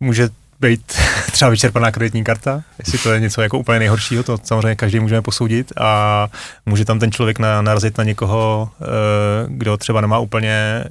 může 0.00 0.28
být 0.60 0.92
třeba 1.32 1.50
vyčerpaná 1.50 1.90
kreditní 1.92 2.24
karta, 2.24 2.62
jestli 2.78 2.98
to 2.98 3.12
je 3.12 3.20
něco 3.20 3.42
jako 3.42 3.58
úplně 3.58 3.78
nejhoršího, 3.78 4.22
to 4.22 4.38
samozřejmě 4.44 4.76
každý 4.76 5.00
můžeme 5.00 5.22
posoudit 5.22 5.72
a 5.80 6.28
může 6.66 6.84
tam 6.84 6.98
ten 6.98 7.12
člověk 7.12 7.38
na, 7.38 7.62
narazit 7.62 7.98
na 7.98 8.04
někoho, 8.04 8.70
eh, 8.80 8.84
kdo 9.48 9.76
třeba 9.76 10.00
nemá 10.00 10.18
úplně, 10.18 10.84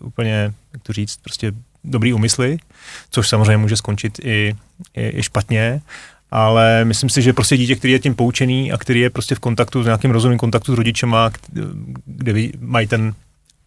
úplně, 0.00 0.52
jak 0.72 0.82
to 0.82 0.92
říct, 0.92 1.16
prostě 1.16 1.52
dobrý 1.84 2.12
úmysly, 2.12 2.58
což 3.10 3.28
samozřejmě 3.28 3.56
může 3.56 3.76
skončit 3.76 4.18
i, 4.24 4.56
i, 4.94 5.18
i 5.18 5.22
špatně, 5.22 5.80
ale 6.30 6.84
myslím 6.84 7.10
si, 7.10 7.22
že 7.22 7.32
prostě 7.32 7.56
dítě, 7.56 7.76
který 7.76 7.92
je 7.92 7.98
tím 7.98 8.14
poučený 8.14 8.72
a 8.72 8.78
který 8.78 9.00
je 9.00 9.10
prostě 9.10 9.34
v 9.34 9.38
kontaktu, 9.38 9.82
s 9.82 9.86
nějakým 9.86 10.10
rozumným 10.10 10.38
kontaktu 10.38 10.74
s 10.74 10.76
rodičema, 10.76 11.30
kde 12.06 12.48
mají 12.60 12.86
ten 12.86 13.14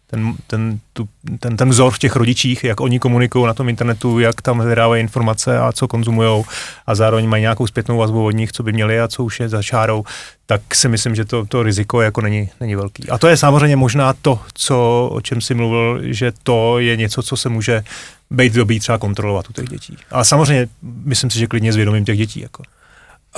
ten, 0.10 0.34
ten, 0.48 0.80
tu, 0.94 1.10
ten, 1.40 1.58
ten 1.58 1.70
vzor 1.70 1.92
v 1.92 2.00
těch 2.00 2.16
rodičích, 2.16 2.64
jak 2.64 2.82
oni 2.82 3.00
komunikují 3.00 3.46
na 3.46 3.54
tom 3.54 3.70
internetu, 3.70 4.20
jak 4.20 4.42
tam 4.42 4.68
vydávají 4.68 5.02
informace 5.02 5.60
a 5.60 5.72
co 5.72 5.88
konzumují 5.88 6.44
a 6.88 6.96
zároveň 6.96 7.30
mají 7.30 7.42
nějakou 7.42 7.68
zpětnou 7.68 7.98
vazbu 7.98 8.26
od 8.26 8.32
nich, 8.32 8.52
co 8.52 8.64
by 8.64 8.74
měli 8.74 9.00
a 9.00 9.08
co 9.08 9.24
už 9.24 9.40
je 9.40 9.50
za 9.50 9.64
čárou, 9.64 10.04
tak 10.46 10.76
si 10.76 10.90
myslím, 10.90 11.16
že 11.16 11.26
to, 11.26 11.46
to 11.46 11.64
riziko 11.64 12.02
jako 12.02 12.22
není, 12.22 12.50
není 12.60 12.76
velký. 12.76 13.10
A 13.10 13.18
to 13.18 13.28
je 13.28 13.38
samozřejmě 13.38 13.76
možná 13.76 14.14
to, 14.14 14.40
co, 14.54 15.10
o 15.12 15.22
čem 15.22 15.42
si 15.42 15.54
mluvil, 15.54 16.00
že 16.04 16.32
to 16.44 16.80
je 16.80 16.98
něco, 16.98 17.24
co 17.24 17.38
se 17.38 17.50
může 17.50 17.84
být 18.30 18.54
dobrý 18.54 18.80
třeba 18.80 18.98
kontrolovat 18.98 19.50
u 19.50 19.54
těch 19.54 19.70
dětí. 19.70 19.98
Ale 20.12 20.26
samozřejmě 20.26 20.68
myslím 20.82 21.30
si, 21.30 21.40
že 21.40 21.48
klidně 21.48 21.74
zvědomím 21.74 22.06
těch 22.06 22.18
dětí. 22.18 22.40
Jako. 22.40 22.64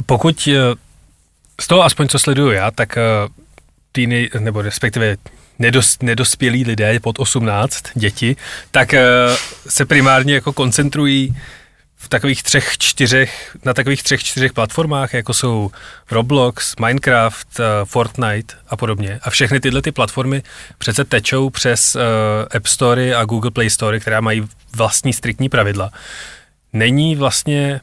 Pokud 0.05 0.49
eh, 0.51 0.75
z 1.61 1.67
toho 1.67 1.83
aspoň 1.83 2.07
co 2.07 2.19
sleduju 2.19 2.51
já, 2.51 2.71
tak 2.71 2.97
eh, 2.97 3.01
týny, 3.91 4.29
nebo 4.39 4.61
respektive 4.61 5.17
nedos, 5.59 5.97
nedospělí 6.01 6.63
lidé 6.63 6.99
pod 6.99 7.19
18, 7.19 7.83
děti, 7.93 8.35
tak 8.71 8.93
uh, 8.93 8.99
se 9.67 9.85
primárně 9.85 10.33
jako 10.33 10.53
koncentrují 10.53 11.35
v 11.95 12.09
takových 12.09 12.43
třech, 12.43 12.77
čtyřech, 12.77 13.57
na 13.65 13.73
takových 13.73 14.03
třech, 14.03 14.23
čtyřech 14.23 14.53
platformách, 14.53 15.13
jako 15.13 15.33
jsou 15.33 15.71
Roblox, 16.11 16.75
Minecraft, 16.79 17.59
uh, 17.59 17.65
Fortnite 17.85 18.55
a 18.67 18.77
podobně. 18.77 19.19
A 19.23 19.29
všechny 19.29 19.59
tyhle 19.59 19.81
ty 19.81 19.91
platformy 19.91 20.43
přece 20.77 21.03
tečou 21.03 21.49
přes 21.49 21.95
uh, 21.95 22.01
App 22.55 22.67
Store 22.67 23.15
a 23.15 23.25
Google 23.25 23.51
Play 23.51 23.69
Store, 23.69 23.99
která 23.99 24.21
mají 24.21 24.47
vlastní 24.75 25.13
striktní 25.13 25.49
pravidla. 25.49 25.91
Není 26.73 27.15
vlastně 27.15 27.81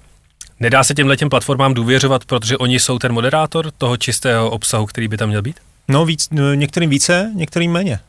Nedá 0.60 0.84
se 0.84 0.94
těmhle 0.94 1.16
těm 1.16 1.28
platformám 1.28 1.74
důvěřovat, 1.74 2.24
protože 2.24 2.56
oni 2.56 2.80
jsou 2.80 2.98
ten 2.98 3.12
moderátor 3.12 3.70
toho 3.70 3.96
čistého 3.96 4.50
obsahu, 4.50 4.86
který 4.86 5.08
by 5.08 5.16
tam 5.16 5.28
měl 5.28 5.42
být? 5.42 5.60
No, 5.88 6.05
víc, 6.05 6.29
některým 6.55 6.90
více, 6.90 7.33
některým 7.35 7.72
méně. 7.72 8.01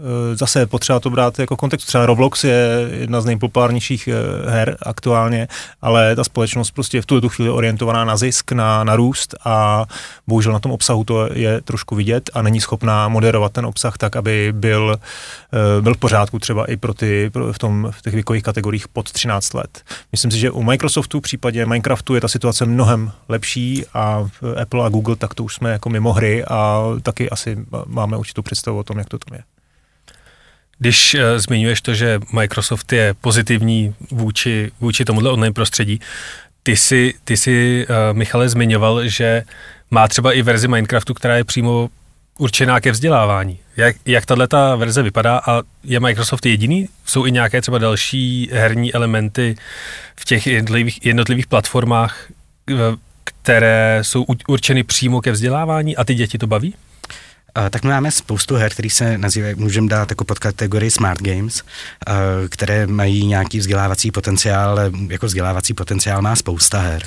Eh, 0.00 0.36
zase 0.36 0.66
potřeba 0.66 1.00
to 1.00 1.10
brát 1.10 1.38
jako 1.38 1.56
kontext. 1.56 1.86
Třeba 1.86 2.06
Roblox 2.06 2.44
je 2.44 2.88
jedna 2.92 3.20
z 3.20 3.24
nejpopulárnějších 3.24 4.08
eh, 4.08 4.50
her 4.50 4.76
aktuálně, 4.82 5.48
ale 5.82 6.16
ta 6.16 6.24
společnost 6.24 6.70
prostě 6.70 6.96
je 6.96 7.02
v 7.02 7.06
tuto 7.06 7.28
chvíli 7.28 7.50
orientovaná 7.50 8.04
na 8.04 8.16
zisk, 8.16 8.52
na, 8.52 8.84
na 8.84 8.96
růst 8.96 9.34
a 9.44 9.84
bohužel 10.26 10.52
na 10.52 10.58
tom 10.58 10.72
obsahu 10.72 11.04
to 11.04 11.28
je 11.32 11.60
trošku 11.60 11.94
vidět 11.94 12.30
a 12.34 12.42
není 12.42 12.60
schopná 12.60 13.08
moderovat 13.08 13.52
ten 13.52 13.66
obsah 13.66 13.98
tak, 13.98 14.16
aby 14.16 14.52
byl, 14.52 14.98
eh, 14.98 15.82
byl 15.82 15.94
v 15.94 15.98
pořádku 15.98 16.38
třeba 16.38 16.64
i 16.64 16.76
pro 16.76 16.94
ty 16.94 17.30
pro, 17.30 17.52
v, 17.52 17.58
tom, 17.58 17.88
v 17.90 18.02
těch 18.02 18.14
věkových 18.14 18.42
kategoriích 18.42 18.88
pod 18.88 19.12
13 19.12 19.54
let. 19.54 19.82
Myslím 20.12 20.30
si, 20.30 20.38
že 20.38 20.50
u 20.50 20.62
Microsoftu 20.62 21.18
v 21.18 21.22
případě 21.22 21.66
Minecraftu 21.66 22.14
je 22.14 22.20
ta 22.20 22.28
situace 22.28 22.66
mnohem 22.66 23.12
lepší 23.28 23.84
a 23.94 24.28
Apple 24.62 24.86
a 24.86 24.88
Google 24.88 25.16
tak 25.16 25.34
to 25.34 25.44
už 25.44 25.54
jsme 25.54 25.72
jako 25.72 25.90
mimo 25.90 26.12
hry 26.12 26.44
a 26.44 26.82
taky 27.02 27.30
asi 27.30 27.56
máme 27.86 28.16
určitou 28.16 28.42
představu 28.42 28.78
o 28.78 28.84
tom, 28.84 28.98
jak 28.98 29.08
to 29.08 29.18
tam 29.18 29.38
je. 29.38 29.44
Když 30.78 31.14
uh, 31.14 31.20
zmiňuješ 31.36 31.80
to, 31.80 31.94
že 31.94 32.20
Microsoft 32.32 32.92
je 32.92 33.14
pozitivní 33.20 33.94
vůči, 34.10 34.70
vůči 34.80 35.04
tomuhle 35.04 35.30
online 35.30 35.52
prostředí, 35.52 36.00
ty 36.62 36.76
si, 36.76 37.14
ty 37.24 37.36
si 37.36 37.86
uh, 37.88 38.16
Michale, 38.16 38.48
zmiňoval, 38.48 39.08
že 39.08 39.42
má 39.90 40.08
třeba 40.08 40.32
i 40.32 40.42
verzi 40.42 40.68
Minecraftu, 40.68 41.14
která 41.14 41.36
je 41.36 41.44
přímo 41.44 41.88
určená 42.38 42.80
ke 42.80 42.92
vzdělávání. 42.92 43.58
Jak, 43.76 43.96
jak 44.06 44.26
tahle 44.26 44.48
ta 44.48 44.76
verze 44.76 45.02
vypadá 45.02 45.38
a 45.38 45.62
je 45.84 46.00
Microsoft 46.00 46.46
jediný? 46.46 46.88
Jsou 47.06 47.26
i 47.26 47.32
nějaké 47.32 47.60
třeba 47.60 47.78
další 47.78 48.48
herní 48.52 48.94
elementy 48.94 49.56
v 50.16 50.24
těch 50.24 50.46
jednotlivých, 50.46 51.06
jednotlivých 51.06 51.46
platformách, 51.46 52.26
které 53.24 53.98
jsou 54.02 54.26
určeny 54.48 54.82
přímo 54.82 55.20
ke 55.20 55.32
vzdělávání 55.32 55.96
a 55.96 56.04
ty 56.04 56.14
děti 56.14 56.38
to 56.38 56.46
baví? 56.46 56.74
Uh, 57.58 57.68
tak 57.70 57.82
my 57.82 57.90
máme 57.90 58.10
spoustu 58.10 58.54
her, 58.54 58.72
které 58.72 58.90
se 58.90 59.18
nazývají, 59.18 59.54
můžeme 59.54 59.88
dát 59.88 60.10
jako 60.10 60.24
pod 60.24 60.38
kategorii 60.38 60.90
Smart 60.90 61.22
Games, 61.22 61.62
uh, 61.62 62.14
které 62.48 62.86
mají 62.86 63.26
nějaký 63.26 63.58
vzdělávací 63.58 64.10
potenciál, 64.10 64.78
jako 65.08 65.26
vzdělávací 65.26 65.74
potenciál 65.74 66.22
má 66.22 66.36
spousta 66.36 66.80
her. 66.80 67.02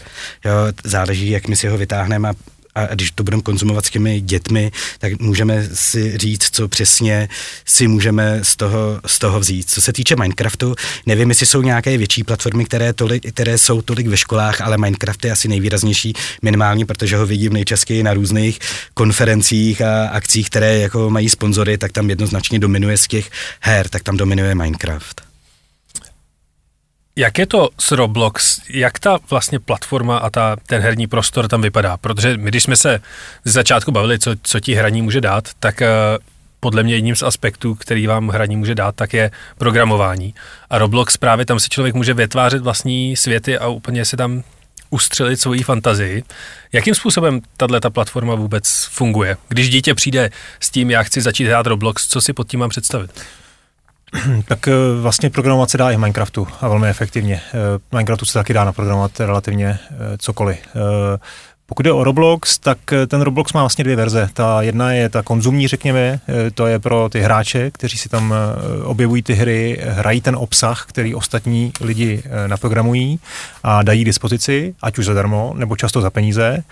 Jo, 0.46 0.52
záleží, 0.84 1.30
jak 1.30 1.48
my 1.48 1.56
si 1.56 1.68
ho 1.68 1.78
vytáhneme 1.78 2.30
a 2.30 2.34
a 2.78 2.96
když 2.96 3.12
to 3.12 3.24
budeme 3.24 3.44
konzumovat 3.44 3.86
s 3.86 3.90
těmi 3.90 4.22
dětmi, 4.22 4.72
tak 5.00 5.20
můžeme 5.20 5.70
si 5.74 6.18
říct, 6.18 6.50
co 6.52 6.68
přesně 6.68 7.30
si 7.66 7.88
můžeme 7.88 8.40
z 8.44 8.56
toho, 8.56 9.00
z 9.06 9.20
toho 9.20 9.40
vzít. 9.40 9.70
Co 9.70 9.82
se 9.82 9.94
týče 9.94 10.16
Minecraftu, 10.16 10.76
nevím, 11.06 11.30
jestli 11.30 11.46
jsou 11.46 11.62
nějaké 11.62 11.98
větší 11.98 12.24
platformy, 12.24 12.66
které, 12.66 12.94
tolik, 12.94 13.34
které 13.34 13.58
jsou 13.58 13.82
tolik 13.82 14.08
ve 14.08 14.18
školách, 14.18 14.62
ale 14.62 14.78
Minecraft 14.78 15.26
je 15.26 15.32
asi 15.32 15.48
nejvýraznější 15.48 16.14
minimálně, 16.42 16.86
protože 16.86 17.18
ho 17.18 17.26
vidím 17.26 17.54
nejčastěji 17.54 18.04
na 18.04 18.14
různých 18.14 18.60
konferencích 18.94 19.82
a 19.82 20.08
akcích, 20.08 20.50
které 20.50 20.78
jako 20.78 21.10
mají 21.10 21.30
sponzory, 21.30 21.78
tak 21.78 21.92
tam 21.92 22.10
jednoznačně 22.10 22.60
dominuje 22.60 22.98
z 22.98 23.08
těch 23.08 23.30
her, 23.62 23.90
tak 23.90 24.04
tam 24.04 24.18
dominuje 24.18 24.56
Minecraft. 24.56 25.27
Jak 27.18 27.38
je 27.38 27.46
to 27.46 27.70
s 27.80 27.92
Roblox? 27.92 28.62
Jak 28.70 29.00
ta 29.00 29.18
vlastně 29.30 29.60
platforma 29.60 30.18
a 30.18 30.30
ta, 30.30 30.56
ten 30.68 30.82
herní 30.82 31.08
prostor 31.08 31.48
tam 31.48 31.62
vypadá? 31.62 31.98
Protože 31.98 32.38
my, 32.38 32.50
když 32.50 32.64
jsme 32.64 32.76
se 32.76 33.02
z 33.44 33.52
začátku 33.52 33.92
bavili, 33.92 34.20
co, 34.20 34.32
co 34.44 34.60
ti 34.60 34.74
hraní 34.74 35.02
může 35.02 35.22
dát, 35.22 35.50
tak 35.60 35.82
uh, 35.82 35.88
podle 36.60 36.84
mě 36.84 36.94
jedním 36.96 37.16
z 37.16 37.24
aspektů, 37.24 37.76
který 37.76 38.08
vám 38.08 38.28
hraní 38.28 38.56
může 38.56 38.76
dát, 38.76 38.96
tak 38.96 39.14
je 39.14 39.32
programování. 39.58 40.34
A 40.70 40.78
Roblox 40.78 41.18
právě 41.18 41.46
tam 41.46 41.60
si 41.60 41.70
člověk 41.70 41.96
může 41.96 42.14
vytvářet 42.14 42.62
vlastní 42.62 43.16
světy 43.16 43.58
a 43.58 43.68
úplně 43.68 44.06
si 44.06 44.18
tam 44.18 44.44
ustřelit 44.90 45.40
svoji 45.40 45.64
fantazii. 45.64 46.24
Jakým 46.74 46.96
způsobem 46.96 47.42
tahle 47.58 47.80
ta 47.80 47.90
platforma 47.90 48.36
vůbec 48.36 48.88
funguje? 48.92 49.38
Když 49.48 49.70
dítě 49.70 49.96
přijde 49.96 50.30
s 50.60 50.70
tím, 50.70 50.92
já 50.92 51.04
chci 51.04 51.22
začít 51.22 51.46
hrát 51.46 51.68
Roblox, 51.68 52.08
co 52.08 52.22
si 52.22 52.34
pod 52.34 52.48
tím 52.48 52.60
mám 52.60 52.70
představit? 52.70 53.12
tak 54.48 54.68
eh, 54.68 54.72
vlastně 55.02 55.30
programovat 55.30 55.70
se 55.70 55.78
dá 55.78 55.92
i 55.92 55.96
v 55.96 56.00
Minecraftu 56.00 56.48
a 56.62 56.68
velmi 56.68 56.88
efektivně. 56.90 57.42
Eh, 57.48 57.60
Minecraftu 57.92 58.26
se 58.26 58.34
taky 58.34 58.54
dá 58.54 58.64
naprogramovat 58.64 59.20
relativně 59.20 59.68
eh, 59.68 60.18
cokoliv. 60.18 60.58
Pokud 61.70 61.86
je 61.86 61.92
o 61.92 62.04
Roblox, 62.04 62.60
tak 62.60 62.78
ten 63.08 63.22
Roblox 63.22 63.54
má 63.54 63.62
vlastně 63.62 63.84
dvě 63.84 63.96
verze. 63.96 64.30
Ta 64.34 64.62
jedna 64.62 64.92
je 64.92 65.10
ta 65.10 65.22
konzumní, 65.22 65.68
řekněme, 65.68 66.20
to 66.54 66.68
je 66.68 66.80
pro 66.80 67.10
ty 67.10 67.20
hráče, 67.20 67.72
kteří 67.72 67.98
si 67.98 68.10
tam 68.10 68.34
objevují 68.84 69.22
ty 69.22 69.34
hry, 69.34 69.80
hrají 69.84 70.22
ten 70.22 70.36
obsah, 70.36 70.86
který 70.90 71.16
ostatní 71.16 71.72
lidi 71.82 72.24
naprogramují 72.48 73.20
a 73.64 73.84
dají 73.84 74.06
dispozici, 74.06 74.76
ať 74.82 74.98
už 74.98 75.06
zadarmo, 75.06 75.54
nebo 75.58 75.76
často 75.76 76.02
za 76.02 76.10
peníze. 76.10 76.64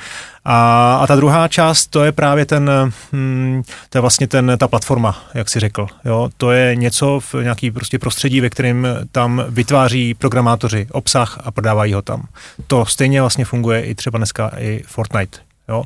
A, 0.48 0.96
a 1.02 1.08
ta 1.08 1.16
druhá 1.16 1.48
část, 1.48 1.88
to 1.88 2.04
je 2.04 2.12
právě 2.12 2.46
ten, 2.46 2.72
hmm, 3.12 3.64
to 3.90 3.98
je 3.98 4.02
vlastně 4.02 4.28
ten, 4.28 4.52
ta 4.58 4.68
platforma, 4.68 5.24
jak 5.34 5.50
si 5.50 5.60
řekl. 5.60 5.88
Jo? 6.06 6.30
To 6.38 6.52
je 6.52 6.76
něco 6.76 7.20
v 7.20 7.36
nějaký 7.44 7.72
prostě 7.72 8.00
prostředí, 8.00 8.42
ve 8.42 8.50
kterém 8.50 8.88
tam 9.12 9.46
vytváří 9.50 10.14
programátoři 10.14 10.88
obsah 10.92 11.40
a 11.44 11.52
prodávají 11.52 11.94
ho 11.94 12.02
tam. 12.02 12.28
To 12.68 12.86
stejně 12.86 13.22
vlastně 13.22 13.46
funguje 13.46 13.82
i 13.82 13.96
třeba 13.96 14.18
dneska 14.18 14.52
i 14.60 14.84
Fortnite. 14.88 15.38
Jo? 15.70 15.84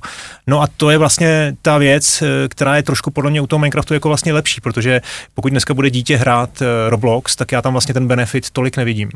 No 0.47 0.61
a 0.61 0.67
to 0.77 0.89
je 0.89 0.97
vlastně 0.97 1.55
ta 1.61 1.77
věc, 1.77 2.23
která 2.49 2.75
je 2.75 2.83
trošku 2.83 3.11
podle 3.11 3.31
mě 3.31 3.41
u 3.41 3.47
toho 3.47 3.59
Minecraftu 3.59 3.93
jako 3.93 4.07
vlastně 4.07 4.33
lepší, 4.33 4.61
protože 4.61 5.01
pokud 5.33 5.49
dneska 5.49 5.73
bude 5.73 5.89
dítě 5.89 6.17
hrát 6.17 6.61
eh, 6.61 6.89
Roblox, 6.89 7.35
tak 7.35 7.51
já 7.51 7.61
tam 7.61 7.73
vlastně 7.73 7.93
ten 7.93 8.07
benefit 8.07 8.49
tolik 8.49 8.77
nevidím 8.77 9.09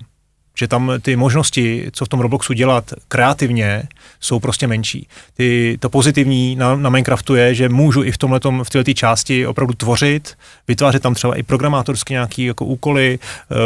že 0.55 0.67
tam 0.67 0.91
ty 1.01 1.15
možnosti, 1.15 1.89
co 1.91 2.05
v 2.05 2.09
tom 2.09 2.19
Robloxu 2.19 2.53
dělat 2.53 2.93
kreativně, 3.07 3.83
jsou 4.19 4.39
prostě 4.39 4.67
menší. 4.67 5.07
Ty, 5.37 5.77
to 5.79 5.89
pozitivní 5.89 6.55
na, 6.55 6.75
na 6.75 6.89
Minecraftu 6.89 7.35
je, 7.35 7.55
že 7.55 7.69
můžu 7.69 8.03
i 8.03 8.11
v 8.11 8.17
tomhletom, 8.17 8.63
v 8.63 8.69
této 8.69 8.93
části 8.93 9.47
opravdu 9.47 9.73
tvořit, 9.73 10.37
vytvářet 10.67 11.03
tam 11.03 11.13
třeba 11.13 11.35
i 11.35 11.43
programátorské 11.43 12.13
nějaké 12.13 12.41
jako 12.41 12.65
úkoly, 12.65 13.19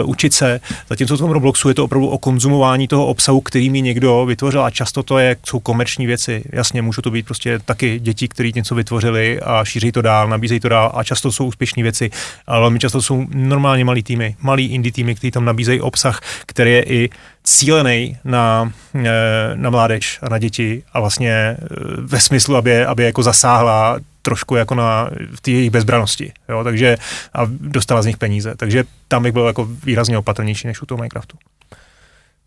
uh, 0.03 0.09
učit 0.09 0.33
se. 0.33 0.59
Zatímco 0.89 1.15
v 1.15 1.19
tom 1.19 1.31
Robloxu 1.31 1.69
je 1.69 1.75
to 1.75 1.83
opravdu 1.83 2.07
o 2.07 2.17
konzumování 2.17 2.87
toho 2.87 3.05
obsahu, 3.05 3.41
který 3.41 3.69
mi 3.69 3.81
někdo 3.81 4.25
vytvořil 4.25 4.63
a 4.63 4.69
často 4.69 5.03
to 5.03 5.17
je, 5.17 5.35
jsou 5.45 5.59
komerční 5.59 6.05
věci. 6.05 6.43
Jasně, 6.53 6.81
můžou 6.81 7.01
to 7.01 7.11
být 7.11 7.25
prostě 7.25 7.59
taky 7.59 7.99
děti, 7.99 8.27
kteří 8.27 8.51
něco 8.55 8.75
vytvořili 8.75 9.39
a 9.39 9.65
šíří 9.65 9.91
to 9.91 10.01
dál, 10.01 10.29
nabízejí 10.29 10.59
to 10.59 10.69
dál 10.69 10.91
a 10.95 11.03
často 11.03 11.31
jsou 11.31 11.45
úspěšné 11.45 11.83
věci, 11.83 12.09
ale 12.47 12.59
velmi 12.59 12.79
často 12.79 13.01
jsou 13.01 13.25
normálně 13.33 13.85
malý 13.85 14.03
týmy, 14.03 14.35
malý 14.41 14.65
indie 14.65 14.91
týmy, 14.91 15.15
kteří 15.15 15.31
tam 15.31 15.45
nabízejí 15.45 15.81
obsah, 15.81 16.21
který 16.45 16.76
je 16.77 16.83
i 16.83 17.09
cílený 17.43 18.17
na, 18.23 18.71
eh, 18.95 19.11
na 19.55 19.69
mládež 19.69 20.19
a 20.21 20.29
na 20.29 20.37
děti 20.37 20.83
a 20.93 20.99
vlastně 20.99 21.31
eh, 21.31 21.57
ve 22.01 22.19
smyslu, 22.19 22.55
aby, 22.55 22.85
aby 22.85 23.03
jako 23.03 23.23
zasáhla 23.23 23.99
trošku 24.21 24.55
jako 24.55 24.75
na 24.75 25.09
v 25.35 25.41
té 25.41 25.51
jejich 25.51 25.71
bezbranosti, 25.71 26.33
jo, 26.49 26.63
takže 26.63 26.97
a 27.33 27.41
dostala 27.49 28.01
z 28.01 28.05
nich 28.05 28.17
peníze, 28.17 28.55
takže 28.55 28.83
tam 29.07 29.23
bych 29.23 29.31
byl 29.31 29.47
jako 29.47 29.65
výrazně 29.65 30.17
opatrnější 30.17 30.67
než 30.67 30.81
u 30.81 30.85
toho 30.85 30.97
Minecraftu. 30.97 31.37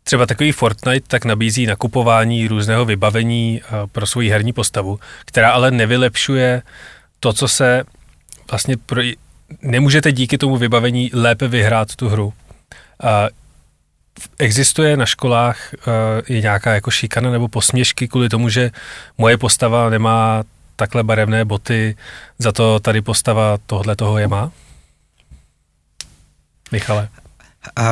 třeba 0.05 0.27
takový 0.27 0.53
Fortnite 0.53 1.09
tak 1.09 1.25
nabízí 1.25 1.67
nakupování 1.67 2.49
různého 2.49 2.85
vybavení 2.85 3.61
eh, 3.63 3.87
pro 3.93 4.07
svoji 4.07 4.31
herní 4.31 4.53
postavu, 4.53 4.99
která 5.25 5.51
ale 5.51 5.71
nevylepšuje 5.71 6.63
to, 7.21 7.33
co 7.33 7.49
se 7.49 7.85
vlastně 8.51 8.77
pro, 8.77 9.03
nemůžete 9.63 10.13
díky 10.13 10.39
tomu 10.39 10.57
vybavení 10.57 11.11
lépe 11.15 11.49
vyhrát 11.49 11.97
tu 11.97 12.09
hru. 12.09 12.33
Existuje 14.39 14.97
na 14.97 15.07
školách 15.07 15.75
uh, 15.75 15.93
je 16.29 16.41
nějaká 16.41 16.75
jako 16.75 16.91
šikana 16.91 17.31
nebo 17.31 17.49
posměšky 17.49 18.09
kvůli 18.09 18.29
tomu, 18.29 18.49
že 18.49 18.71
moje 19.19 19.39
postava 19.39 19.91
nemá 19.91 20.43
takhle 20.77 21.03
barevné 21.03 21.45
boty, 21.45 21.97
za 22.39 22.53
to 22.53 22.81
tady 22.81 23.03
postava 23.03 23.59
tohle 23.67 23.97
toho 23.97 24.19
je 24.19 24.29
má? 24.29 24.53
Michale. 26.73 27.09
Uh, 27.79 27.85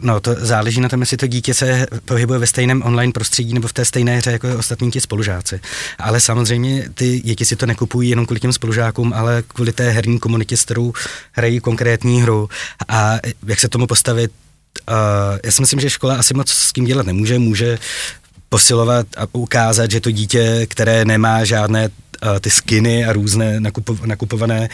no, 0.00 0.20
to 0.20 0.34
záleží 0.38 0.80
na 0.80 0.88
tom, 0.88 1.00
jestli 1.00 1.16
to 1.16 1.26
dítě 1.26 1.54
se 1.54 1.86
pohybuje 2.04 2.38
ve 2.38 2.46
stejném 2.46 2.82
online 2.82 3.12
prostředí 3.12 3.54
nebo 3.54 3.68
v 3.68 3.72
té 3.72 3.84
stejné 3.84 4.16
hře 4.16 4.30
jako 4.32 4.58
ostatní 4.58 4.90
ti 4.90 5.00
spolužáci. 5.00 5.60
Ale 5.98 6.20
samozřejmě 6.20 6.88
ty 6.94 7.20
děti 7.20 7.44
si 7.44 7.56
to 7.56 7.66
nekupují 7.66 8.10
jenom 8.10 8.26
kvůli 8.26 8.40
těm 8.40 8.52
spolužákům, 8.52 9.12
ale 9.12 9.42
kvůli 9.42 9.72
té 9.72 9.90
herní 9.90 10.18
komunitě, 10.18 10.56
s 10.56 10.64
kterou 10.64 10.92
hrají 11.32 11.60
konkrétní 11.60 12.22
hru. 12.22 12.48
A 12.88 13.14
jak 13.46 13.60
se 13.60 13.68
tomu 13.68 13.86
postavit, 13.86 14.32
já 15.44 15.52
si 15.52 15.62
myslím, 15.62 15.80
že 15.80 15.90
škola 15.90 16.16
asi 16.16 16.34
moc 16.34 16.50
s 16.50 16.72
tím 16.72 16.84
dělat 16.84 17.06
nemůže, 17.06 17.38
může 17.38 17.78
posilovat 18.48 19.06
a 19.16 19.26
ukázat, 19.32 19.90
že 19.90 20.00
to 20.00 20.10
dítě, 20.10 20.66
které 20.66 21.04
nemá 21.04 21.44
žádné 21.44 21.88
ty 22.40 22.50
skiny 22.50 23.04
a 23.04 23.12
různé 23.12 23.60
nakupo, 23.60 23.98
nakupované 24.04 24.68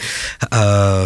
uh, 0.53 0.59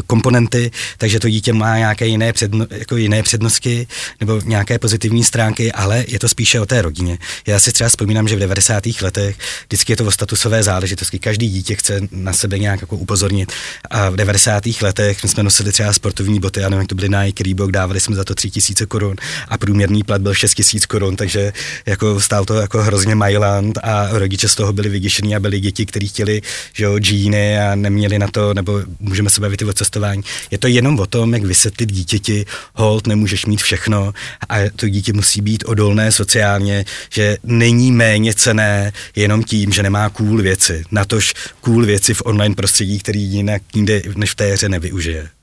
komponenty, 0.08 0.72
takže 0.98 1.20
to 1.20 1.30
dítě 1.30 1.54
má 1.54 1.78
nějaké 1.78 2.08
jiné, 2.08 2.34
předno, 2.34 2.66
jako 2.72 2.98
jiné 2.98 3.24
přednosti 3.24 3.88
nebo 4.20 4.42
nějaké 4.46 4.80
pozitivní 4.80 5.24
stránky, 5.24 5.72
ale 5.72 6.06
je 6.08 6.20
to 6.20 6.30
spíše 6.30 6.60
o 6.60 6.66
té 6.66 6.82
rodině. 6.82 7.18
Já 7.48 7.60
si 7.60 7.72
třeba 7.72 7.90
vzpomínám, 7.90 8.28
že 8.28 8.36
v 8.36 8.40
90. 8.40 8.84
letech 9.02 9.36
vždycky 9.68 9.92
je 9.92 9.98
to 9.98 10.06
o 10.06 10.12
statusové 10.12 10.64
záležitosti. 10.64 11.20
Každý 11.20 11.50
dítě 11.50 11.76
chce 11.76 12.00
na 12.12 12.34
sebe 12.34 12.60
nějak 12.60 12.82
jako 12.82 12.98
upozornit. 12.98 13.52
A 13.90 14.10
v 14.10 14.16
90. 14.16 14.64
letech 14.82 15.24
my 15.24 15.30
jsme 15.30 15.44
nosili 15.44 15.72
třeba 15.72 15.94
sportovní 15.94 16.40
boty, 16.40 16.60
já 16.60 16.70
nevím, 16.70 16.88
to 16.88 16.96
byly 16.96 17.10
Nike, 17.10 17.44
Reebok, 17.44 17.72
dávali 17.72 18.00
jsme 18.00 18.16
za 18.16 18.24
to 18.24 18.36
3000 18.36 18.86
korun 18.86 19.16
a 19.48 19.58
průměrný 19.58 20.04
plat 20.04 20.22
byl 20.22 20.34
6000 20.34 20.86
korun, 20.86 21.16
takže 21.16 21.54
jako 21.86 22.22
stál 22.22 22.46
to 22.46 22.54
jako 22.54 22.84
hrozně 22.84 23.16
Mailand 23.16 23.80
a 23.84 24.08
rodiče 24.12 24.48
z 24.48 24.56
toho 24.56 24.74
byli 24.74 24.90
vyděšení 24.90 25.36
a 25.36 25.40
byli 25.40 25.60
děti, 25.60 25.86
kteří 25.86 26.08
chtěli 26.08 26.37
že 26.74 26.84
jo, 26.84 27.00
džíny 27.00 27.60
a 27.60 27.76
neměli 27.76 28.20
na 28.20 28.28
to, 28.28 28.54
nebo 28.54 28.82
můžeme 29.00 29.30
se 29.30 29.42
bavit 29.42 29.62
i 29.62 29.66
o 29.66 29.74
cestování. 29.74 30.24
Je 30.52 30.58
to 30.58 30.68
jenom 30.68 31.00
o 31.00 31.06
tom, 31.06 31.34
jak 31.34 31.44
vysvětlit 31.44 31.92
dítěti, 31.92 32.46
hold, 32.74 33.08
nemůžeš 33.08 33.46
mít 33.46 33.62
všechno 33.62 34.14
a 34.50 34.56
to 34.76 34.90
dítě 34.90 35.14
musí 35.14 35.42
být 35.42 35.64
odolné 35.68 36.12
sociálně, 36.12 36.86
že 37.10 37.38
není 37.44 37.92
méně 37.92 38.34
cené 38.34 38.92
jenom 39.16 39.44
tím, 39.44 39.72
že 39.72 39.84
nemá 39.84 40.10
cool 40.10 40.42
věci. 40.42 40.84
Natož 40.92 41.34
cool 41.62 41.86
věci 41.86 42.14
v 42.14 42.22
online 42.26 42.56
prostředí, 42.56 43.00
který 43.00 43.22
jinak 43.22 43.62
nikde 43.76 44.02
než 44.16 44.32
v 44.32 44.36
té 44.36 44.54
hře 44.54 44.70
nevyužije. 44.70 45.37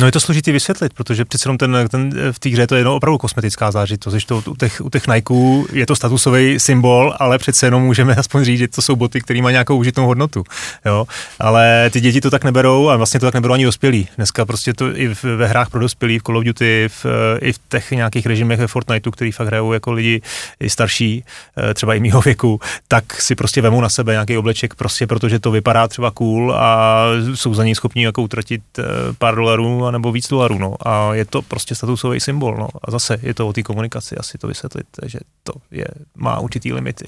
No 0.00 0.06
je 0.06 0.12
to 0.12 0.20
složitý 0.20 0.52
vysvětlit, 0.52 0.94
protože 0.94 1.24
přece 1.24 1.46
jenom 1.48 1.58
ten, 1.58 1.88
ten, 1.90 2.32
v 2.32 2.38
té 2.38 2.48
hře 2.48 2.66
to 2.66 2.74
je 2.74 2.80
jenom 2.80 2.94
opravdu 2.94 3.18
kosmetická 3.18 3.70
zážitost, 3.70 4.14
že 4.14 4.26
to 4.26 4.42
u 4.46 4.56
těch, 4.56 4.80
u 4.80 4.90
těch 4.90 5.08
Nikeů 5.08 5.66
je 5.72 5.86
to 5.86 5.96
statusový 5.96 6.60
symbol, 6.60 7.14
ale 7.18 7.38
přece 7.38 7.66
jenom 7.66 7.82
můžeme 7.82 8.14
aspoň 8.14 8.44
říct, 8.44 8.58
že 8.58 8.68
to 8.68 8.82
jsou 8.82 8.96
boty, 8.96 9.20
které 9.20 9.42
mají 9.42 9.52
nějakou 9.52 9.76
užitnou 9.76 10.06
hodnotu. 10.06 10.44
Jo? 10.86 11.06
Ale 11.40 11.90
ty 11.92 12.00
děti 12.00 12.20
to 12.20 12.30
tak 12.30 12.44
neberou 12.44 12.88
a 12.88 12.96
vlastně 12.96 13.20
to 13.20 13.26
tak 13.26 13.34
neberou 13.34 13.54
ani 13.54 13.64
dospělí. 13.64 14.08
Dneska 14.16 14.46
prostě 14.46 14.74
to 14.74 14.96
i 14.96 15.14
ve 15.36 15.46
hrách 15.46 15.70
pro 15.70 15.80
dospělí, 15.80 16.18
v 16.18 16.22
Call 16.22 16.38
of 16.38 16.44
Duty, 16.44 16.88
v, 16.88 17.06
i 17.40 17.52
v 17.52 17.58
těch 17.68 17.90
nějakých 17.90 18.26
režimech 18.26 18.60
ve 18.60 18.66
Fortniteu, 18.66 19.10
který 19.10 19.32
fakt 19.32 19.46
hrajou 19.46 19.72
jako 19.72 19.92
lidi 19.92 20.20
i 20.60 20.70
starší, 20.70 21.24
eh, 21.70 21.74
třeba 21.74 21.94
i 21.94 22.00
mýho 22.00 22.20
věku, 22.20 22.60
tak 22.88 23.20
si 23.22 23.34
prostě 23.34 23.62
vemou 23.62 23.80
na 23.80 23.88
sebe 23.88 24.12
nějaký 24.12 24.38
obleček, 24.38 24.74
prostě 24.74 25.06
protože 25.06 25.38
to 25.38 25.50
vypadá 25.50 25.88
třeba 25.88 26.10
cool 26.10 26.54
a 26.56 27.04
jsou 27.34 27.54
za 27.54 27.64
něj 27.64 27.74
schopni 27.74 28.04
jako 28.04 28.22
utratit 28.22 28.62
eh, 28.78 28.82
pár 29.18 29.34
dolarů 29.34 29.87
nebo 29.90 30.12
víc 30.12 30.28
dolarů, 30.28 30.58
no. 30.58 30.74
A 30.88 31.14
je 31.14 31.24
to 31.24 31.42
prostě 31.42 31.74
statusový 31.74 32.20
symbol, 32.20 32.56
no. 32.56 32.68
A 32.84 32.90
zase 32.90 33.18
je 33.22 33.34
to 33.34 33.48
o 33.48 33.52
té 33.52 33.62
komunikaci, 33.62 34.16
asi 34.16 34.38
to 34.38 34.46
vysvětlit, 34.46 34.86
že 35.06 35.18
to 35.42 35.52
je, 35.70 35.84
má 36.16 36.38
určitý 36.40 36.72
limity. 36.72 37.06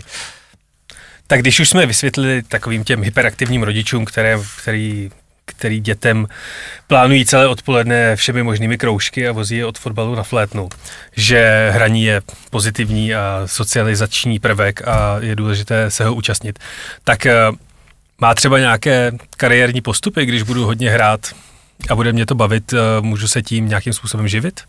Tak 1.26 1.40
když 1.40 1.60
už 1.60 1.68
jsme 1.68 1.86
vysvětlili 1.86 2.42
takovým 2.42 2.84
těm 2.84 3.02
hyperaktivním 3.02 3.62
rodičům, 3.62 4.04
které, 4.04 4.38
který, 4.62 5.10
který 5.44 5.80
dětem 5.80 6.26
plánují 6.86 7.26
celé 7.26 7.48
odpoledne 7.48 8.16
všemi 8.16 8.42
možnými 8.42 8.78
kroužky 8.78 9.28
a 9.28 9.32
vozí 9.32 9.56
je 9.56 9.66
od 9.66 9.78
fotbalu 9.78 10.14
na 10.14 10.22
flétnu, 10.22 10.68
že 11.16 11.70
hraní 11.72 12.04
je 12.04 12.22
pozitivní 12.50 13.14
a 13.14 13.42
socializační 13.46 14.38
prvek 14.38 14.88
a 14.88 15.16
je 15.20 15.36
důležité 15.36 15.90
se 15.90 16.04
ho 16.04 16.14
účastnit, 16.14 16.58
tak 17.04 17.26
eh, 17.26 17.34
má 18.20 18.34
třeba 18.34 18.58
nějaké 18.58 19.12
kariérní 19.36 19.80
postupy, 19.80 20.26
když 20.26 20.42
budu 20.42 20.66
hodně 20.66 20.90
hrát 20.90 21.30
a 21.88 21.94
bude 21.94 22.12
mě 22.12 22.26
to 22.26 22.34
bavit, 22.34 22.72
eh, 22.72 22.78
můžu 23.00 23.28
se 23.28 23.42
tím 23.42 23.68
nějakým 23.68 23.92
způsobem 23.92 24.28
živit? 24.28 24.60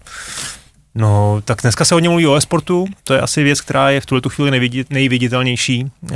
No, 0.95 1.41
tak 1.45 1.61
dneska 1.61 1.85
se 1.85 1.93
hodně 1.93 2.09
mluví 2.09 2.27
o 2.27 2.35
e-sportu, 2.35 2.85
to 3.03 3.13
je 3.13 3.21
asi 3.21 3.43
věc, 3.43 3.61
která 3.61 3.89
je 3.89 4.01
v 4.01 4.05
tuhle 4.05 4.21
chvíli 4.27 4.51
nejvidit, 4.51 4.89
nejviditelnější, 4.89 5.81
e, 5.81 6.15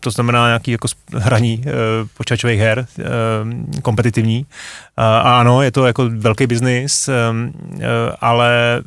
to 0.00 0.10
znamená 0.10 0.46
nějaký 0.46 0.70
jako 0.70 0.88
hraní 1.14 1.64
e, 1.66 1.72
počítačových 2.16 2.60
her, 2.60 2.86
e, 2.98 3.80
kompetitivní. 3.82 4.46
A, 4.96 5.18
a 5.18 5.40
ano, 5.40 5.62
je 5.62 5.70
to 5.70 5.86
jako 5.86 6.10
velký 6.10 6.46
biznis, 6.46 7.08
e, 7.08 7.14
ale 8.20 8.82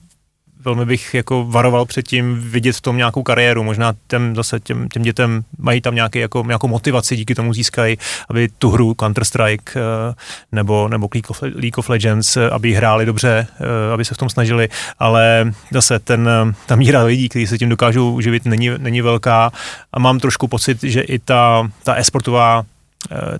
velmi 0.66 0.86
bych 0.86 1.14
jako 1.14 1.46
varoval 1.46 1.86
před 1.86 2.08
tím 2.08 2.40
vidět 2.40 2.76
v 2.76 2.82
tom 2.82 2.98
nějakou 2.98 3.24
kariéru. 3.24 3.64
Možná 3.64 3.94
těm, 4.08 4.36
zase 4.36 4.60
těm, 4.60 4.90
těm 4.90 5.04
dětem 5.04 5.44
mají 5.58 5.82
tam 5.82 5.96
nějaký, 5.96 6.20
jako, 6.20 6.44
nějakou 6.48 6.68
motivaci, 6.68 7.16
díky 7.16 7.36
tomu 7.36 7.54
získají, 7.54 7.98
aby 8.30 8.50
tu 8.60 8.70
hru 8.70 8.92
Counter-Strike 8.92 9.76
uh, 9.76 10.14
nebo, 10.52 10.88
nebo 10.88 11.10
League 11.14 11.30
of, 11.30 11.42
League 11.42 11.78
of 11.78 11.90
Legends, 11.90 12.38
uh, 12.38 12.44
aby 12.52 12.74
hráli 12.74 13.06
dobře, 13.06 13.48
uh, 13.60 13.94
aby 13.94 14.06
se 14.06 14.14
v 14.14 14.18
tom 14.18 14.30
snažili, 14.30 14.70
ale 15.00 15.52
zase 15.72 16.00
ten, 16.00 16.30
ta 16.66 16.76
míra 16.76 17.04
lidí, 17.04 17.30
kteří 17.30 17.48
se 17.48 17.58
tím 17.58 17.70
dokážou 17.70 18.14
uživit, 18.14 18.46
není, 18.46 18.70
není 18.78 19.02
velká 19.02 19.52
a 19.94 20.00
mám 20.00 20.20
trošku 20.20 20.48
pocit, 20.48 20.84
že 20.84 21.02
i 21.02 21.20
ta, 21.20 21.70
ta 21.84 21.96
e-sportová 21.96 22.66
Eh, 22.66 22.75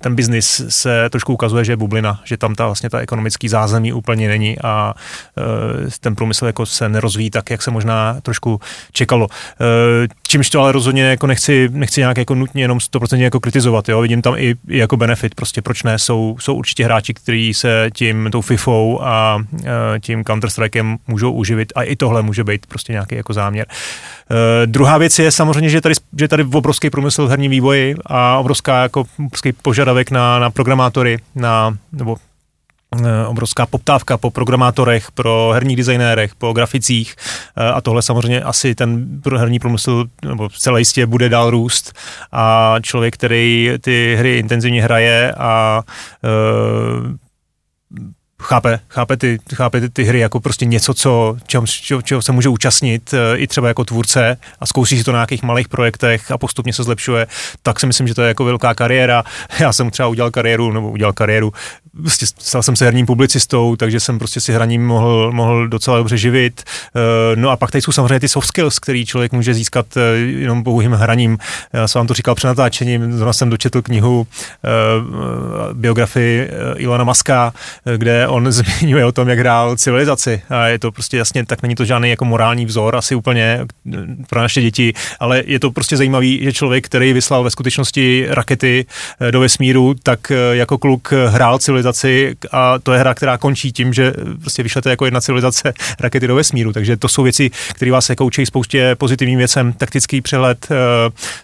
ten 0.00 0.14
biznis 0.14 0.62
se 0.68 1.10
trošku 1.10 1.32
ukazuje, 1.32 1.64
že 1.64 1.72
je 1.72 1.76
bublina, 1.76 2.20
že 2.24 2.36
tam 2.36 2.54
ta 2.54 2.66
vlastně 2.66 2.90
ta 2.90 2.98
ekonomický 2.98 3.48
zázemí 3.48 3.92
úplně 3.92 4.28
není 4.28 4.58
a 4.58 4.94
eh, 5.38 5.90
ten 6.00 6.16
průmysl 6.16 6.46
jako 6.46 6.66
se 6.66 6.88
nerozvíjí 6.88 7.30
tak, 7.30 7.50
jak 7.50 7.62
se 7.62 7.70
možná 7.70 8.16
trošku 8.22 8.60
čekalo. 8.92 9.28
Eh, 9.60 10.08
čímž 10.28 10.50
to 10.50 10.60
ale 10.60 10.72
rozhodně 10.72 11.02
jako 11.02 11.26
nechci, 11.26 11.68
nechci 11.72 12.00
nějak 12.00 12.18
jako 12.18 12.34
nutně 12.34 12.62
jenom 12.62 12.78
100% 12.78 13.20
jako 13.20 13.40
kritizovat, 13.40 13.88
jo? 13.88 14.00
vidím 14.00 14.22
tam 14.22 14.34
i, 14.36 14.54
i 14.68 14.78
jako 14.78 14.96
benefit, 14.96 15.34
prostě 15.34 15.62
proč 15.62 15.82
ne, 15.82 15.98
jsou, 15.98 16.36
jsou 16.40 16.54
určitě 16.54 16.84
hráči, 16.84 17.14
kteří 17.14 17.54
se 17.54 17.90
tím 17.94 18.28
tou 18.32 18.40
FIFou 18.40 19.00
a 19.02 19.44
tím 20.00 20.22
Counter-Strikem 20.22 20.96
můžou 21.06 21.32
uživit 21.32 21.72
a 21.76 21.82
i 21.82 21.96
tohle 21.96 22.22
může 22.22 22.44
být 22.44 22.66
prostě 22.66 22.92
nějaký 22.92 23.14
jako 23.14 23.32
záměr. 23.32 23.66
Uh, 24.30 24.36
druhá 24.66 24.98
věc 24.98 25.18
je 25.18 25.30
samozřejmě, 25.30 25.68
že 25.70 25.80
tady, 25.80 25.94
že 26.18 26.28
tady 26.28 26.44
obrovský 26.44 26.90
průmysl 26.90 27.26
v 27.26 27.30
herním 27.30 27.50
vývoji 27.50 27.94
a 28.06 28.38
obrovská 28.38 28.82
jako 28.82 29.04
obrovský 29.18 29.52
požadavek 29.62 30.10
na, 30.10 30.38
na 30.38 30.50
programátory, 30.50 31.18
na, 31.34 31.76
nebo 31.92 32.16
eh, 33.04 33.26
obrovská 33.26 33.66
poptávka 33.66 34.16
po 34.16 34.30
programátorech, 34.30 35.10
pro 35.10 35.50
herních 35.54 35.76
designérech, 35.76 36.34
po 36.34 36.52
graficích 36.52 37.16
eh, 37.56 37.72
a 37.72 37.80
tohle 37.80 38.02
samozřejmě 38.02 38.40
asi 38.40 38.74
ten 38.74 39.20
herní 39.36 39.58
průmysl 39.58 40.04
nebo 40.24 40.48
celé 40.48 40.80
jistě 40.80 41.06
bude 41.06 41.28
dál 41.28 41.50
růst. 41.50 41.92
A 42.32 42.74
člověk, 42.82 43.14
který 43.14 43.70
ty 43.80 44.16
hry 44.18 44.38
intenzivně 44.38 44.82
hraje 44.82 45.34
a 45.34 45.82
chápe, 48.42 48.80
chápe, 48.88 49.16
ty, 49.16 49.38
chápe 49.54 49.80
ty, 49.80 49.88
ty 49.88 50.04
hry 50.04 50.18
jako 50.18 50.40
prostě 50.40 50.64
něco, 50.64 50.94
co, 50.94 51.36
čeho, 51.46 51.66
čeho, 51.66 52.02
čeho 52.02 52.22
se 52.22 52.32
může 52.32 52.48
účastnit 52.48 53.14
e, 53.14 53.38
i 53.38 53.46
třeba 53.46 53.68
jako 53.68 53.84
tvůrce 53.84 54.36
a 54.60 54.66
zkouší 54.66 54.98
si 54.98 55.04
to 55.04 55.12
na 55.12 55.18
nějakých 55.18 55.42
malých 55.42 55.68
projektech 55.68 56.30
a 56.30 56.38
postupně 56.38 56.72
se 56.72 56.82
zlepšuje, 56.82 57.26
tak 57.62 57.80
si 57.80 57.86
myslím, 57.86 58.08
že 58.08 58.14
to 58.14 58.22
je 58.22 58.28
jako 58.28 58.44
velká 58.44 58.74
kariéra. 58.74 59.24
Já 59.60 59.72
jsem 59.72 59.90
třeba 59.90 60.08
udělal 60.08 60.30
kariéru, 60.30 60.72
nebo 60.72 60.90
udělal 60.90 61.12
kariéru 61.12 61.52
prostě 62.02 62.26
stal 62.26 62.62
jsem 62.62 62.76
se 62.76 62.84
herním 62.84 63.06
publicistou, 63.06 63.76
takže 63.76 64.00
jsem 64.00 64.18
prostě 64.18 64.40
si 64.40 64.52
hraním 64.52 64.86
mohl, 64.86 65.32
mohl 65.32 65.68
docela 65.68 65.96
dobře 65.96 66.16
živit. 66.16 66.62
Eh, 66.96 67.36
no 67.36 67.50
a 67.50 67.56
pak 67.56 67.70
tady 67.70 67.82
jsou 67.82 67.92
samozřejmě 67.92 68.20
ty 68.20 68.28
soft 68.28 68.46
skills, 68.46 68.78
který 68.78 69.06
člověk 69.06 69.32
může 69.32 69.54
získat 69.54 69.86
eh, 69.96 70.16
jenom 70.16 70.64
pouhým 70.64 70.92
hraním. 70.92 71.38
Já 71.72 71.88
jsem 71.88 71.98
vám 71.98 72.06
to 72.06 72.14
říkal 72.14 72.34
před 72.34 72.46
natáčením, 72.46 73.12
zrovna 73.12 73.32
jsem 73.32 73.50
dočetl 73.50 73.82
knihu 73.82 74.26
eh, 74.64 74.68
biografii 75.72 76.50
Ilona 76.76 77.04
Maska, 77.04 77.52
kde 77.96 78.28
on 78.28 78.52
zmiňuje 78.52 79.04
o 79.04 79.12
tom, 79.12 79.28
jak 79.28 79.38
hrál 79.38 79.76
civilizaci. 79.76 80.42
A 80.48 80.66
je 80.66 80.78
to 80.78 80.92
prostě 80.92 81.16
jasně, 81.16 81.46
tak 81.46 81.62
není 81.62 81.74
to 81.74 81.84
žádný 81.84 82.10
jako 82.10 82.24
morální 82.24 82.66
vzor, 82.66 82.96
asi 82.96 83.14
úplně 83.14 83.60
pro 84.28 84.40
naše 84.40 84.62
děti, 84.62 84.92
ale 85.20 85.42
je 85.46 85.60
to 85.60 85.70
prostě 85.70 85.96
zajímavý, 85.96 86.40
že 86.42 86.52
člověk, 86.52 86.86
který 86.86 87.12
vyslal 87.12 87.42
ve 87.42 87.50
skutečnosti 87.50 88.26
rakety 88.28 88.86
do 89.30 89.40
vesmíru, 89.40 89.94
tak 90.02 90.32
jako 90.52 90.78
kluk 90.78 91.12
hrál 91.28 91.58
civilizaci 91.58 91.85
civilizaci 91.92 92.36
a 92.52 92.78
to 92.78 92.92
je 92.92 92.98
hra, 92.98 93.14
která 93.14 93.38
končí 93.38 93.72
tím, 93.72 93.92
že 93.92 94.12
prostě 94.40 94.62
vyšlete 94.62 94.90
jako 94.90 95.04
jedna 95.04 95.20
civilizace 95.20 95.72
rakety 96.00 96.26
do 96.26 96.34
vesmíru. 96.34 96.72
Takže 96.72 96.96
to 96.96 97.08
jsou 97.08 97.22
věci, 97.22 97.50
které 97.74 97.92
vás 97.92 98.08
jako 98.08 98.24
učí 98.24 98.46
spoustě 98.46 98.94
pozitivním 98.94 99.38
věcem, 99.38 99.72
taktický 99.72 100.20
přehled, 100.20 100.68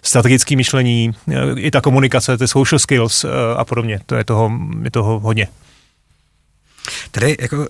strategický 0.03 0.55
myšlení, 0.55 1.11
i 1.55 1.71
ta 1.71 1.81
komunikace, 1.81 2.37
ty 2.37 2.47
social 2.47 2.79
skills 2.79 3.25
a 3.57 3.65
podobně. 3.65 3.99
To 4.05 4.15
je 4.15 4.23
toho, 4.23 4.51
je 4.83 4.91
toho 4.91 5.19
hodně. 5.19 5.47
Tady 7.11 7.35
jako, 7.39 7.57
uh, 7.57 7.67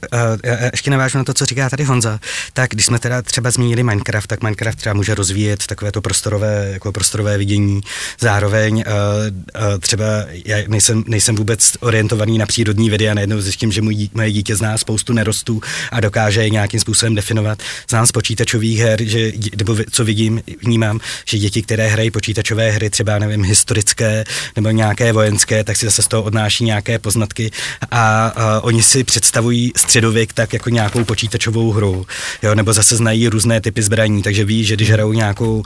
ještě 0.71 0.91
navážu 0.91 1.17
na 1.17 1.23
to, 1.23 1.33
co 1.33 1.45
říká 1.45 1.69
tady 1.69 1.83
Honza, 1.83 2.19
tak 2.53 2.69
když 2.71 2.85
jsme 2.85 2.99
teda 2.99 3.21
třeba 3.21 3.51
zmínili 3.51 3.83
Minecraft, 3.83 4.27
tak 4.27 4.43
Minecraft 4.43 4.77
třeba 4.77 4.93
může 4.93 5.15
rozvíjet 5.15 5.67
takové 5.67 5.91
to 5.91 6.01
prostorové, 6.01 6.69
jako 6.73 6.91
prostorové 6.91 7.37
vidění, 7.37 7.81
zároveň 8.19 8.75
uh, 8.75 8.83
uh, 8.83 9.79
třeba 9.79 10.05
já 10.45 10.57
nejsem, 10.67 11.03
nejsem 11.07 11.35
vůbec 11.35 11.71
orientovaný 11.79 12.37
na 12.37 12.45
přírodní 12.45 12.89
vědy 12.89 13.09
a 13.09 13.13
najednou 13.13 13.41
zjistím, 13.41 13.71
že 13.71 13.81
můj, 13.81 14.09
moje 14.13 14.31
dítě 14.31 14.55
zná 14.55 14.77
spoustu 14.77 15.13
nerostů 15.13 15.61
a 15.91 15.99
dokáže 15.99 16.43
je 16.43 16.49
nějakým 16.49 16.79
způsobem 16.79 17.15
definovat. 17.15 17.59
Znám 17.89 18.07
z 18.07 18.11
počítačových 18.11 18.79
her, 18.79 19.03
že, 19.03 19.31
nebo 19.57 19.77
co 19.91 20.05
vidím, 20.05 20.41
vnímám, 20.61 20.99
že 21.25 21.37
děti, 21.37 21.61
které 21.61 21.87
hrají 21.87 22.11
počítačové 22.11 22.71
hry, 22.71 22.89
třeba 22.89 23.19
nevím, 23.19 23.43
historické 23.43 24.23
nebo 24.55 24.69
nějaké 24.69 25.13
vojenské, 25.13 25.63
tak 25.63 25.77
si 25.77 25.85
zase 25.85 26.01
z 26.01 26.07
toho 26.07 26.23
odnáší 26.23 26.63
nějaké 26.63 26.99
poznatky. 26.99 27.51
A, 27.91 28.27
a 28.27 28.61
oni 28.61 28.83
si 28.83 29.03
představují 29.13 29.71
středověk 29.75 30.33
tak 30.33 30.53
jako 30.53 30.69
nějakou 30.69 31.03
počítačovou 31.03 31.71
hru, 31.71 32.05
jo, 32.43 32.55
nebo 32.55 32.73
zase 32.73 32.95
znají 32.95 33.27
různé 33.27 33.61
typy 33.61 33.81
zbraní, 33.81 34.23
takže 34.23 34.45
ví, 34.45 34.63
že 34.63 34.75
když 34.75 34.91
hrajou 34.91 35.13
nějakou, 35.13 35.55
uh, 35.55 35.65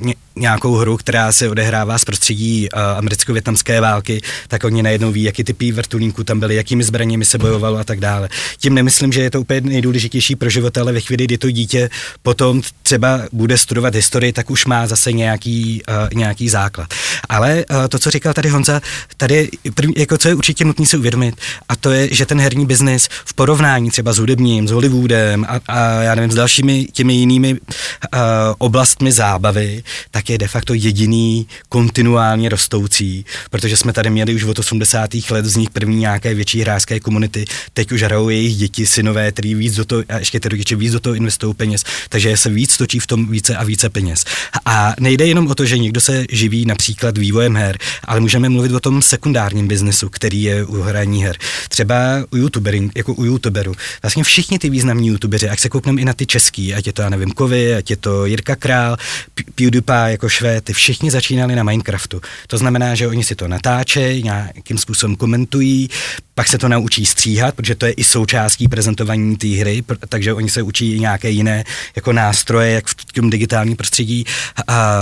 ně, 0.00 0.14
nějakou 0.36 0.74
hru, 0.74 0.96
která 0.96 1.32
se 1.32 1.48
odehrává 1.48 1.98
z 1.98 2.04
prostředí 2.04 2.68
uh, 2.74 2.80
americko-větnamské 2.82 3.80
války, 3.80 4.20
tak 4.48 4.64
oni 4.64 4.82
najednou 4.82 5.12
ví, 5.12 5.22
jaký 5.22 5.44
typy 5.44 5.72
vrtulníků 5.72 6.24
tam 6.24 6.40
byly, 6.40 6.54
jakými 6.54 6.84
zbraněmi 6.84 7.24
se 7.24 7.38
bojovalo 7.38 7.78
a 7.78 7.84
tak 7.84 8.00
dále. 8.00 8.28
Tím 8.58 8.74
nemyslím, 8.74 9.12
že 9.12 9.20
je 9.20 9.30
to 9.30 9.40
úplně 9.40 9.60
nejdůležitější 9.60 10.36
pro 10.36 10.50
život, 10.50 10.78
ale 10.78 10.92
ve 10.92 11.00
chvíli, 11.00 11.24
kdy 11.24 11.38
to 11.38 11.50
dítě 11.50 11.90
potom 12.22 12.62
třeba 12.82 13.20
bude 13.32 13.58
studovat 13.58 13.94
historii, 13.94 14.32
tak 14.32 14.50
už 14.50 14.66
má 14.66 14.86
zase 14.86 15.12
nějaký, 15.12 15.82
uh, 15.88 16.18
nějaký 16.18 16.48
základ. 16.48 16.94
Ale 17.28 17.64
uh, 17.70 17.76
to, 17.88 17.98
co 17.98 18.10
říkal 18.10 18.34
tady 18.34 18.48
Honza, 18.48 18.80
tady 19.16 19.48
první, 19.74 19.94
jako 19.96 20.18
co 20.18 20.28
je 20.28 20.34
určitě 20.34 20.64
nutné 20.64 20.86
si 20.86 20.96
uvědomit, 20.96 21.34
a 21.68 21.76
to 21.76 21.90
je, 21.90 22.14
že 22.14 22.26
ten 22.26 22.40
herní 22.40 22.66
biznis 22.66 23.08
v 23.24 23.34
porovnání 23.34 23.90
třeba 23.90 24.12
s 24.12 24.18
hudebním, 24.18 24.68
s 24.68 24.70
Hollywoodem 24.70 25.46
a, 25.48 25.60
a 25.68 26.02
já 26.02 26.14
nevím, 26.14 26.30
s 26.30 26.34
dalšími 26.34 26.84
těmi 26.92 27.14
jinými 27.14 27.52
uh, 27.52 27.58
oblastmi 28.58 29.12
zábavy, 29.12 29.82
tak 30.10 30.21
je 30.30 30.38
de 30.38 30.48
facto 30.48 30.74
jediný 30.74 31.46
kontinuálně 31.68 32.48
rostoucí, 32.48 33.24
protože 33.50 33.76
jsme 33.76 33.92
tady 33.92 34.10
měli 34.10 34.34
už 34.34 34.44
od 34.44 34.58
80. 34.58 35.10
let 35.30 35.44
z 35.44 35.56
nich 35.56 35.70
první 35.70 35.96
nějaké 35.96 36.34
větší 36.34 36.60
hráčské 36.60 37.00
komunity, 37.00 37.44
teď 37.72 37.92
už 37.92 38.02
hrajou 38.02 38.28
jejich 38.28 38.56
děti, 38.56 38.86
synové, 38.86 39.32
který 39.32 39.54
víc 39.54 39.74
do 39.74 39.84
toho, 39.84 40.02
a 40.08 40.18
ještě 40.18 40.40
ty 40.40 40.48
rodiče 40.48 40.76
víc 40.76 40.92
do 40.92 41.00
toho 41.00 41.14
investují 41.14 41.54
peněz, 41.54 41.84
takže 42.08 42.36
se 42.36 42.50
víc 42.50 42.76
točí 42.76 42.98
v 42.98 43.06
tom 43.06 43.28
více 43.28 43.56
a 43.56 43.64
více 43.64 43.90
peněz. 43.90 44.24
A 44.64 44.94
nejde 45.00 45.26
jenom 45.26 45.46
o 45.46 45.54
to, 45.54 45.64
že 45.64 45.78
někdo 45.78 46.00
se 46.00 46.24
živí 46.30 46.66
například 46.66 47.18
vývojem 47.18 47.56
her, 47.56 47.78
ale 48.04 48.20
můžeme 48.20 48.48
mluvit 48.48 48.72
o 48.72 48.80
tom 48.80 49.02
sekundárním 49.02 49.68
biznesu, 49.68 50.08
který 50.08 50.42
je 50.42 50.64
u 50.64 50.82
hraní 50.82 51.24
her. 51.24 51.36
Třeba 51.68 51.94
u 52.30 52.36
YouTubery, 52.36 52.90
jako 52.96 53.14
u 53.14 53.24
YouTuberu. 53.24 53.74
Vlastně 54.02 54.24
všichni 54.24 54.58
ty 54.58 54.70
významní 54.70 55.08
YouTubeři, 55.08 55.46
jak 55.46 55.60
se 55.60 55.68
koukneme 55.68 56.00
i 56.00 56.04
na 56.04 56.12
ty 56.12 56.26
český, 56.26 56.74
ať 56.74 56.86
je 56.86 56.92
to, 56.92 57.02
já 57.02 57.08
nevím, 57.08 57.30
Kovy, 57.30 57.74
ať 57.74 57.90
je 57.90 57.96
to 57.96 58.26
Jirka 58.26 58.56
Král, 58.56 58.96
PewDiePie 59.54 60.11
jako 60.12 60.28
švéd, 60.28 60.64
ty 60.64 60.72
všichni 60.72 61.10
začínali 61.10 61.56
na 61.56 61.62
Minecraftu. 61.62 62.20
To 62.46 62.58
znamená, 62.58 62.94
že 62.94 63.08
oni 63.08 63.24
si 63.24 63.34
to 63.34 63.48
natáčejí, 63.48 64.22
nějakým 64.22 64.78
způsobem 64.78 65.16
komentují, 65.16 65.88
pak 66.34 66.48
se 66.48 66.58
to 66.58 66.68
naučí 66.68 67.06
stříhat, 67.06 67.54
protože 67.54 67.74
to 67.74 67.86
je 67.86 67.92
i 67.92 68.04
součástí 68.04 68.68
prezentování 68.68 69.36
té 69.36 69.48
hry, 69.48 69.82
takže 70.08 70.32
oni 70.32 70.50
se 70.50 70.62
učí 70.62 70.92
i 70.92 71.00
nějaké 71.00 71.30
jiné 71.30 71.64
jako 71.96 72.12
nástroje, 72.12 72.72
jak 72.72 72.86
v 72.86 73.12
tom 73.12 73.30
digitálním 73.30 73.76
prostředí 73.76 74.24
a, 74.66 74.98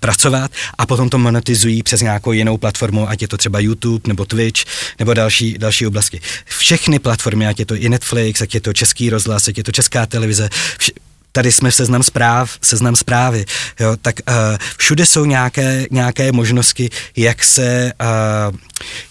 pracovat 0.00 0.50
a 0.78 0.86
potom 0.86 1.10
to 1.10 1.18
monetizují 1.18 1.82
přes 1.82 2.00
nějakou 2.00 2.32
jinou 2.32 2.58
platformu, 2.58 3.08
ať 3.08 3.22
je 3.22 3.28
to 3.28 3.36
třeba 3.36 3.60
YouTube 3.60 4.08
nebo 4.08 4.24
Twitch 4.24 4.64
nebo 4.98 5.14
další, 5.14 5.58
další 5.58 5.86
oblasti. 5.86 6.20
Všechny 6.46 6.98
platformy, 6.98 7.46
ať 7.46 7.58
je 7.58 7.66
to 7.66 7.74
i 7.74 7.88
Netflix, 7.88 8.42
ať 8.42 8.54
je 8.54 8.60
to 8.60 8.72
český 8.72 9.10
rozhlas, 9.10 9.48
ať 9.48 9.58
je 9.58 9.64
to 9.64 9.72
česká 9.72 10.06
televize, 10.06 10.48
vš- 10.78 11.09
tady 11.32 11.52
jsme 11.52 11.70
v 11.70 11.74
seznam 11.74 12.02
zpráv, 12.02 12.58
seznam 12.62 12.96
zprávy, 12.96 13.44
jo, 13.80 13.96
tak 14.02 14.14
uh, 14.28 14.34
všude 14.76 15.06
jsou 15.06 15.24
nějaké, 15.24 15.86
nějaké 15.90 16.32
možnosti, 16.32 16.90
jak 17.16 17.44
se, 17.44 17.92
uh, 18.50 18.56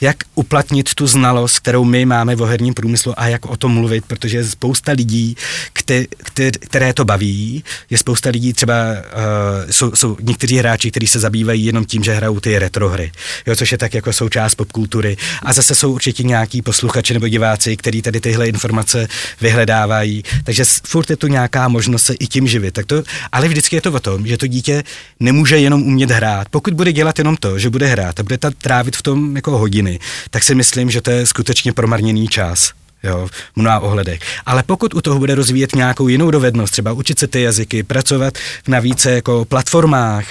jak 0.02 0.18
uplatnit 0.36 0.94
tu 0.94 1.08
znalost, 1.08 1.60
kterou 1.60 1.84
my 1.84 2.06
máme 2.06 2.36
v 2.36 2.42
herním 2.42 2.74
průmyslu 2.74 3.14
a 3.18 3.28
jak 3.28 3.46
o 3.46 3.58
tom 3.58 3.74
mluvit, 3.74 4.06
protože 4.06 4.38
je 4.38 4.44
spousta 4.44 4.92
lidí, 4.92 5.36
kte, 5.74 6.06
kte, 6.18 6.52
které 6.52 6.94
to 6.94 7.06
baví, 7.06 7.64
je 7.90 7.98
spousta 7.98 8.30
lidí, 8.30 8.54
třeba 8.54 8.76
uh, 8.76 9.72
jsou, 9.72 9.96
jsou 9.96 10.18
někteří 10.22 10.58
hráči, 10.58 10.92
kteří 10.92 11.08
se 11.08 11.20
zabývají 11.20 11.66
jenom 11.66 11.86
tím, 11.86 12.04
že 12.04 12.14
hrajou 12.14 12.40
ty 12.40 12.60
retrohry, 12.60 13.12
jo, 13.48 13.56
což 13.56 13.72
je 13.72 13.78
tak 13.78 13.94
jako 13.94 14.14
součást 14.14 14.56
popkultury 14.56 15.18
a 15.44 15.54
zase 15.54 15.76
jsou 15.76 15.94
určitě 15.94 16.24
nějaký 16.24 16.62
posluchači 16.62 17.14
nebo 17.14 17.28
diváci, 17.28 17.78
kteří 17.78 18.02
tady 18.02 18.20
tyhle 18.20 18.48
informace 18.48 19.08
vyhledávají, 19.42 20.24
takže 20.44 20.64
furt 20.88 21.10
je 21.10 21.16
tu 21.16 21.28
nějaká 21.28 21.68
možnost 21.68 22.04
se 22.04 22.14
i 22.14 22.28
tím 22.28 22.48
živit. 22.48 22.74
Tak 22.74 22.86
to, 22.86 23.04
ale 23.32 23.48
vždycky 23.48 23.76
je 23.76 23.82
to 23.82 23.92
o 23.92 24.00
tom, 24.00 24.28
že 24.28 24.38
to 24.38 24.48
dítě 24.48 24.84
nemůže 25.20 25.58
jenom 25.58 25.84
umět 25.84 26.12
hrát. 26.12 26.50
Pokud 26.50 26.74
bude 26.74 26.92
dělat 26.94 27.18
jenom 27.18 27.38
to, 27.38 27.60
že 27.60 27.70
bude 27.70 27.88
hrát 27.88 28.20
a 28.20 28.24
bude 28.24 28.38
tam 28.38 28.54
trávit 28.58 28.96
v 28.96 29.02
tom 29.02 29.36
jako 29.36 29.59
hodiny, 29.60 30.00
tak 30.30 30.44
si 30.44 30.56
myslím, 30.56 30.90
že 30.90 31.02
to 31.02 31.12
je 31.12 31.26
skutečně 31.26 31.74
promarněný 31.74 32.28
čas 32.28 32.72
jo, 33.04 33.28
mnoha 33.56 33.80
ohledech. 33.80 34.20
Ale 34.46 34.64
pokud 34.64 34.94
u 34.94 35.02
toho 35.02 35.20
bude 35.20 35.36
rozvíjet 35.36 35.76
nějakou 35.76 36.08
jinou 36.08 36.32
dovednost, 36.32 36.72
třeba 36.72 36.92
učit 36.92 37.20
se 37.20 37.28
ty 37.28 37.42
jazyky, 37.42 37.84
pracovat 37.84 38.34
na 38.68 38.80
více 38.80 39.12
jako 39.12 39.46
platformách 39.46 40.26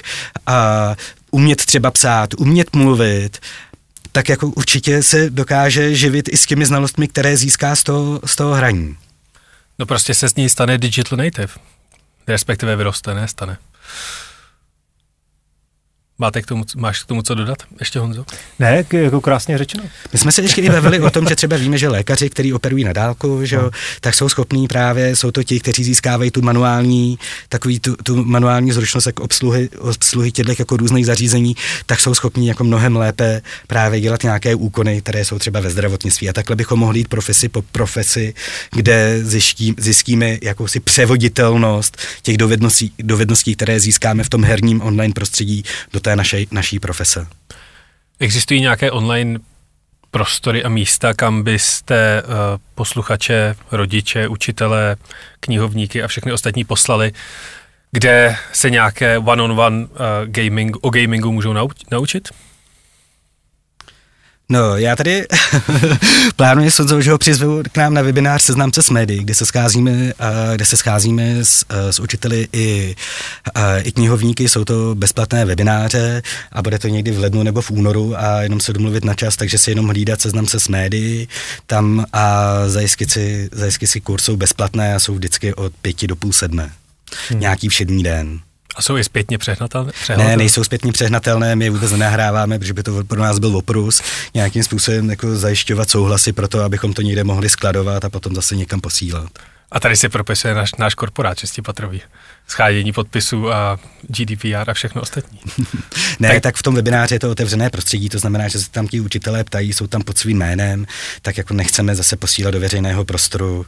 a 0.47 0.95
umět 1.31 1.65
třeba 1.65 1.91
psát, 1.91 2.35
umět 2.39 2.77
mluvit, 2.77 3.39
tak 4.13 4.29
jako 4.29 4.47
určitě 4.49 5.03
se 5.03 5.31
dokáže 5.31 5.95
živit 5.95 6.29
i 6.33 6.37
s 6.37 6.47
těmi 6.47 6.67
znalostmi, 6.67 7.09
které 7.09 7.37
získá 7.37 7.77
z 7.77 7.83
toho, 7.83 8.21
z 8.25 8.37
toho 8.37 8.55
hraní. 8.55 8.97
No 9.79 9.87
prostě 9.87 10.15
se 10.15 10.29
z 10.29 10.35
ní 10.35 10.49
stane 10.49 10.79
digital 10.79 11.17
native 11.17 11.53
respektive 12.29 12.77
vyroste, 12.77 13.15
ne 13.15 13.29
stane. 13.29 13.59
Máte 16.21 16.43
k 16.43 16.47
tomu, 16.47 16.65
máš 16.77 17.03
k 17.03 17.07
tomu 17.07 17.23
co 17.23 17.35
dodat 17.35 17.59
ještě, 17.81 17.99
Honzo? 17.99 18.25
Ne, 18.59 18.85
jako 18.93 19.21
krásně 19.21 19.59
řečeno. 19.59 19.85
My 20.13 20.19
jsme 20.19 20.33
se 20.33 20.43
ještě 20.43 20.63
i 20.63 20.71
bavili 20.71 21.01
o 21.01 21.11
tom, 21.11 21.27
že 21.29 21.37
třeba 21.37 21.57
víme, 21.57 21.79
že 21.79 21.89
lékaři, 21.89 22.31
kteří 22.31 22.53
operují 22.53 22.85
na 22.85 22.93
dálku, 22.93 23.45
že 23.45 23.57
no. 23.57 23.71
tak 24.01 24.15
jsou 24.15 24.29
schopní 24.29 24.69
právě, 24.69 25.17
jsou 25.17 25.31
to 25.31 25.43
ti, 25.43 25.61
kteří 25.61 25.85
získávají 25.85 26.31
tu 26.31 26.43
manuální, 26.43 27.19
takový 27.49 27.81
tu, 27.81 27.97
tu 27.97 28.25
manuální 28.25 28.73
zručnost 28.73 29.07
jako 29.07 29.23
obsluhy, 29.23 29.69
obsluhy 29.79 30.33
těchto 30.33 30.53
jako 30.59 30.77
různých 30.77 31.07
zařízení, 31.07 31.57
tak 31.87 32.01
jsou 32.01 32.15
schopní 32.15 32.47
jako 32.47 32.65
mnohem 32.65 32.97
lépe 32.97 33.43
právě 33.67 34.01
dělat 34.01 34.23
nějaké 34.23 34.55
úkony, 34.55 35.01
které 35.01 35.25
jsou 35.25 35.39
třeba 35.39 35.61
ve 35.61 35.71
zdravotnictví. 35.71 36.29
A 36.29 36.33
takhle 36.33 36.57
bychom 36.57 36.79
mohli 36.79 36.99
jít 36.99 37.09
profesi 37.09 37.49
po 37.49 37.63
profesi, 37.63 38.35
kde 38.73 39.21
zjiští, 39.25 39.75
zjistíme 39.79 40.39
jakousi 40.43 40.81
převoditelnost 40.81 41.97
těch 42.23 42.37
dovedností, 42.37 42.93
dovedností, 42.99 43.55
které 43.55 43.81
získáme 43.81 44.25
v 44.25 44.29
tom 44.29 44.45
herním 44.45 44.83
online 44.83 45.15
prostředí 45.15 45.65
do 45.93 46.01
té 46.09 46.17
naší, 46.17 46.49
naší 46.51 46.79
profese. 46.81 47.27
Existují 48.21 48.61
nějaké 48.61 48.91
online 48.91 49.39
prostory 50.11 50.65
a 50.65 50.69
místa, 50.69 51.15
kam 51.15 51.43
byste 51.43 52.23
uh, 52.23 52.33
posluchače, 52.75 53.57
rodiče, 53.73 54.29
učitele, 54.29 54.97
knihovníky 55.41 56.03
a 56.03 56.09
všechny 56.09 56.33
ostatní 56.33 56.65
poslali, 56.65 57.13
kde 57.91 58.37
se 58.53 58.71
nějaké 58.71 59.19
one-on-one 59.19 59.85
uh, 59.85 59.89
gaming, 60.25 60.77
o 60.81 60.91
gamingu 60.91 61.33
můžou 61.33 61.53
naučit? 61.91 62.29
No, 64.51 64.77
já 64.77 64.97
tady 64.97 65.27
plánuji 66.37 66.71
Sonzo, 66.71 67.01
že 67.01 67.11
ho 67.11 67.19
přizvu 67.19 67.63
k 67.73 67.77
nám 67.77 67.95
na 67.95 68.03
webinář 68.03 68.43
Seznamce 68.43 68.83
s 68.83 68.91
médií, 68.91 69.21
kde 69.21 69.35
se 69.35 69.47
scházíme, 69.47 70.13
kde 70.55 70.65
se 70.65 70.77
scházíme 70.77 71.45
s, 71.45 71.65
s 71.71 72.01
učiteli 72.01 72.49
i, 72.53 72.97
i 73.83 73.93
knihovníky, 73.93 74.49
jsou 74.49 74.65
to 74.65 74.95
bezplatné 74.95 75.45
webináře 75.45 76.23
a 76.53 76.63
bude 76.63 76.79
to 76.79 76.89
někdy 76.89 77.11
v 77.11 77.19
lednu 77.19 77.43
nebo 77.43 77.61
v 77.61 77.71
únoru 77.71 78.15
a 78.19 78.43
jenom 78.43 78.61
se 78.61 78.73
domluvit 78.73 79.05
na 79.05 79.15
čas, 79.15 79.37
takže 79.37 79.59
si 79.59 79.71
jenom 79.71 79.89
hlídat 79.89 80.21
Seznamce 80.21 80.61
s 80.61 80.69
médií 80.69 81.29
tam 81.67 82.05
a 82.13 82.53
zajistit 82.67 83.11
si, 83.11 83.49
zajistit 83.53 83.87
si 83.87 84.01
kurz 84.01 84.25
jsou 84.25 84.37
bezplatné 84.37 84.95
a 84.95 84.99
jsou 84.99 85.15
vždycky 85.15 85.55
od 85.55 85.73
pěti 85.83 86.07
do 86.07 86.17
půl 86.17 86.33
sedmé. 86.33 86.71
Hmm. 87.29 87.41
Nějaký 87.41 87.69
všední 87.69 88.03
den. 88.03 88.41
A 88.79 88.83
jsou 88.83 88.97
i 88.97 89.05
zpětně 89.05 89.39
přehnatelné? 89.39 89.93
Ne, 90.17 90.37
nejsou 90.37 90.65
zpětně 90.65 90.93
přehnatelné, 90.93 91.57
my 91.57 91.65
je 91.65 91.71
vůbec 91.71 91.93
nenahráváme, 91.93 92.59
protože 92.59 92.75
by 92.75 92.83
to 92.83 93.05
pro 93.05 93.21
nás 93.21 93.39
byl 93.39 93.57
oprus, 93.57 94.03
nějakým 94.35 94.63
způsobem 94.63 95.11
jako 95.11 95.37
zajišťovat 95.37 95.91
souhlasy 95.91 96.33
pro 96.33 96.49
to, 96.49 96.63
abychom 96.63 96.93
to 96.93 97.03
někde 97.03 97.25
mohli 97.25 97.49
skladovat 97.49 98.05
a 98.05 98.11
potom 98.11 98.35
zase 98.35 98.57
někam 98.57 98.81
posílat. 98.81 99.31
A 99.71 99.81
tady 99.81 99.97
se 99.97 100.09
propisuje 100.09 100.55
náš, 100.55 100.75
náš 100.75 100.95
korporát 100.95 101.39
šestipatrový. 101.39 102.03
Schádění 102.49 102.93
podpisů 102.93 103.53
a 103.53 103.79
GDPR 104.03 104.71
a 104.71 104.75
všechno 104.75 105.03
ostatní. 105.03 105.39
ne, 106.21 106.29
tak... 106.29 106.43
tak 106.43 106.57
v 106.57 106.63
tom 106.63 106.75
webináři 106.75 107.15
je 107.15 107.21
to 107.21 107.31
otevřené 107.31 107.71
prostředí, 107.71 108.09
to 108.09 108.19
znamená, 108.19 108.49
že 108.49 108.59
se 108.59 108.71
tam 108.71 108.89
ti 108.89 109.01
učitelé 109.01 109.45
ptají, 109.45 109.73
jsou 109.73 109.87
tam 109.87 110.03
pod 110.03 110.19
svým 110.19 110.39
jménem, 110.39 110.87
tak 111.23 111.39
jako 111.39 111.55
nechceme 111.55 111.97
zase 111.97 112.17
posílat 112.17 112.51
do 112.51 112.61
veřejného 112.61 113.05
prostoru 113.05 113.67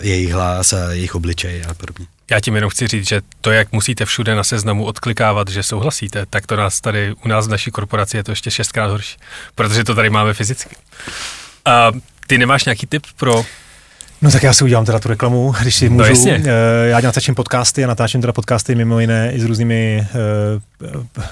jejich 0.00 0.32
hlas 0.32 0.72
a 0.72 0.90
jejich 0.90 1.14
obličej 1.14 1.62
a 1.68 1.74
podobně. 1.74 2.06
Já 2.30 2.40
tím 2.40 2.54
jenom 2.54 2.70
chci 2.70 2.88
říct, 2.88 3.08
že 3.08 3.20
to, 3.40 3.50
jak 3.50 3.72
musíte 3.72 4.04
všude 4.04 4.34
na 4.34 4.44
seznamu 4.44 4.84
odklikávat, 4.84 5.48
že 5.48 5.62
souhlasíte, 5.62 6.26
tak 6.30 6.46
to 6.46 6.56
nás 6.56 6.80
tady, 6.80 7.14
u 7.24 7.28
nás 7.28 7.46
v 7.46 7.50
naší 7.50 7.70
korporaci 7.70 8.16
je 8.16 8.24
to 8.24 8.32
ještě 8.32 8.50
šestkrát 8.50 8.90
horší, 8.90 9.16
protože 9.54 9.84
to 9.84 9.94
tady 9.94 10.10
máme 10.10 10.34
fyzicky. 10.34 10.76
A 11.64 11.92
ty 12.26 12.38
nemáš 12.38 12.64
nějaký 12.64 12.86
tip 12.86 13.06
pro 13.16 13.44
No 14.22 14.30
tak 14.30 14.42
já 14.42 14.52
si 14.52 14.64
udělám 14.64 14.84
teda 14.84 14.98
tu 14.98 15.08
reklamu, 15.08 15.54
když 15.62 15.74
si 15.74 15.90
no 15.90 15.96
můžu. 15.96 16.10
Jasně. 16.10 16.42
Já 16.84 17.00
natáčím 17.00 17.34
podcasty 17.34 17.84
a 17.84 17.86
natáčím 17.86 18.20
teda 18.20 18.32
podcasty 18.32 18.74
mimo 18.74 19.00
jiné 19.00 19.32
i 19.32 19.40
s 19.40 19.44
různými 19.44 20.06
uh, 20.84 21.24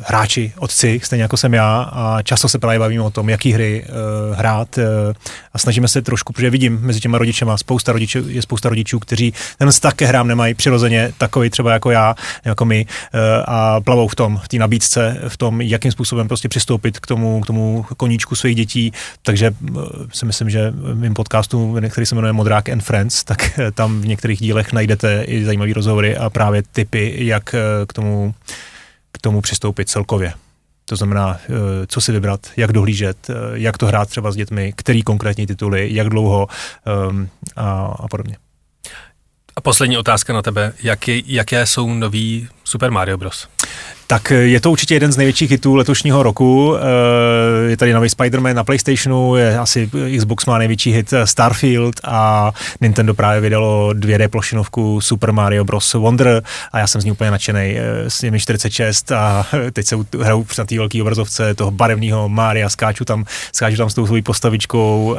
hráči, 0.00 0.52
otci, 0.58 1.00
stejně 1.04 1.22
jako 1.22 1.36
jsem 1.36 1.54
já 1.54 1.90
a 1.92 2.22
často 2.22 2.48
se 2.48 2.58
právě 2.58 2.78
bavíme 2.78 3.02
o 3.02 3.10
tom, 3.10 3.28
jaký 3.28 3.52
hry 3.52 3.84
uh, 3.84 4.36
hrát 4.36 4.78
uh, 4.78 4.84
a 5.52 5.58
snažíme 5.58 5.88
se 5.88 6.02
trošku, 6.02 6.32
protože 6.32 6.50
vidím 6.50 6.78
mezi 6.80 7.00
těma 7.00 7.18
rodičema 7.18 7.56
spousta 7.56 7.92
rodičů, 7.92 8.28
je 8.28 8.42
spousta 8.42 8.68
rodičů, 8.68 8.98
kteří 8.98 9.34
ten 9.58 9.70
vztah 9.70 9.94
ke 9.94 10.06
hrám 10.06 10.28
nemají 10.28 10.54
přirozeně 10.54 11.12
takový 11.18 11.50
třeba 11.50 11.72
jako 11.72 11.90
já, 11.90 12.14
jako 12.44 12.64
my 12.64 12.86
uh, 12.86 13.20
a 13.46 13.80
plavou 13.80 14.08
v 14.08 14.14
tom, 14.14 14.40
v 14.44 14.48
té 14.48 14.58
nabídce, 14.58 15.20
v 15.28 15.36
tom, 15.36 15.60
jakým 15.60 15.92
způsobem 15.92 16.28
prostě 16.28 16.48
přistoupit 16.48 16.98
k 16.98 17.06
tomu, 17.06 17.40
k 17.40 17.46
tomu 17.46 17.86
koníčku 17.96 18.34
svých 18.34 18.56
dětí, 18.56 18.92
takže 19.22 19.50
uh, 19.70 19.84
si 20.12 20.26
myslím, 20.26 20.50
že 20.50 20.70
v 20.70 20.98
mým 20.98 21.14
podcastu, 21.14 21.78
který 21.90 22.06
se 22.06 22.14
jmenuje 22.14 22.32
Modrák 22.32 22.68
and 22.68 22.82
Friends, 22.82 23.24
tak 23.24 23.60
tam 23.74 24.00
v 24.00 24.06
některých 24.06 24.40
dílech 24.40 24.72
najdete 24.72 25.22
i 25.22 25.44
zajímavé 25.44 25.72
rozhovory 25.72 26.16
a 26.16 26.30
právě 26.30 26.62
typy, 26.72 27.14
jak 27.18 27.54
k 27.86 27.92
tomu 27.92 28.34
k 29.12 29.18
tomu 29.18 29.40
přistoupit 29.40 29.88
celkově. 29.88 30.32
To 30.84 30.96
znamená, 30.96 31.38
eh, 31.44 31.48
co 31.86 32.00
si 32.00 32.12
vybrat, 32.12 32.40
jak 32.56 32.72
dohlížet, 32.72 33.30
eh, 33.30 33.34
jak 33.52 33.78
to 33.78 33.86
hrát 33.86 34.08
třeba 34.08 34.32
s 34.32 34.36
dětmi, 34.36 34.72
který 34.76 35.02
konkrétní 35.02 35.46
tituly, 35.46 35.88
jak 35.94 36.08
dlouho 36.08 36.46
um, 37.10 37.28
a, 37.56 37.94
a 37.98 38.08
podobně. 38.08 38.36
A 39.56 39.60
poslední 39.60 39.98
otázka 39.98 40.32
na 40.32 40.42
tebe. 40.42 40.72
Jaký, 40.82 41.24
jaké 41.26 41.66
jsou 41.66 41.94
nový 41.94 42.48
Super 42.64 42.90
Mario 42.90 43.18
Bros? 43.18 43.48
Tak 44.06 44.30
je 44.30 44.60
to 44.60 44.70
určitě 44.70 44.94
jeden 44.94 45.12
z 45.12 45.16
největších 45.16 45.50
hitů 45.50 45.74
letošního 45.74 46.22
roku. 46.22 46.76
Eh, 46.76 47.70
je 47.70 47.76
tady 47.76 47.92
nový 47.92 48.08
Spider-Man 48.08 48.54
na 48.54 48.64
PlayStationu, 48.64 49.36
je 49.36 49.58
asi 49.58 49.90
Xbox 50.18 50.46
má 50.46 50.58
největší 50.58 50.92
hit 50.92 51.12
eh, 51.12 51.26
Starfield 51.26 52.00
a 52.04 52.52
Nintendo 52.80 53.14
právě 53.14 53.40
vydalo 53.40 53.90
2D 53.92 54.28
plošinovku 54.28 55.00
Super 55.00 55.32
Mario 55.32 55.64
Bros. 55.64 55.92
Wonder 55.94 56.42
a 56.72 56.78
já 56.78 56.86
jsem 56.86 57.00
z 57.00 57.04
ní 57.04 57.10
úplně 57.10 57.30
nadšený. 57.30 57.76
Eh, 57.78 58.10
s 58.10 58.22
nimi 58.22 58.40
46 58.40 59.12
a 59.12 59.46
teď 59.72 59.86
se 59.86 59.96
hraju 60.20 60.46
na 60.58 60.64
té 60.64 60.76
velké 60.76 61.02
obrazovce 61.02 61.54
toho 61.54 61.70
barevného 61.70 62.28
Mária, 62.28 62.68
skáču 62.68 63.04
tam, 63.04 63.24
skáču 63.52 63.76
tam 63.76 63.90
s 63.90 63.94
tou 63.94 64.06
svojí 64.06 64.22
postavičkou 64.22 65.16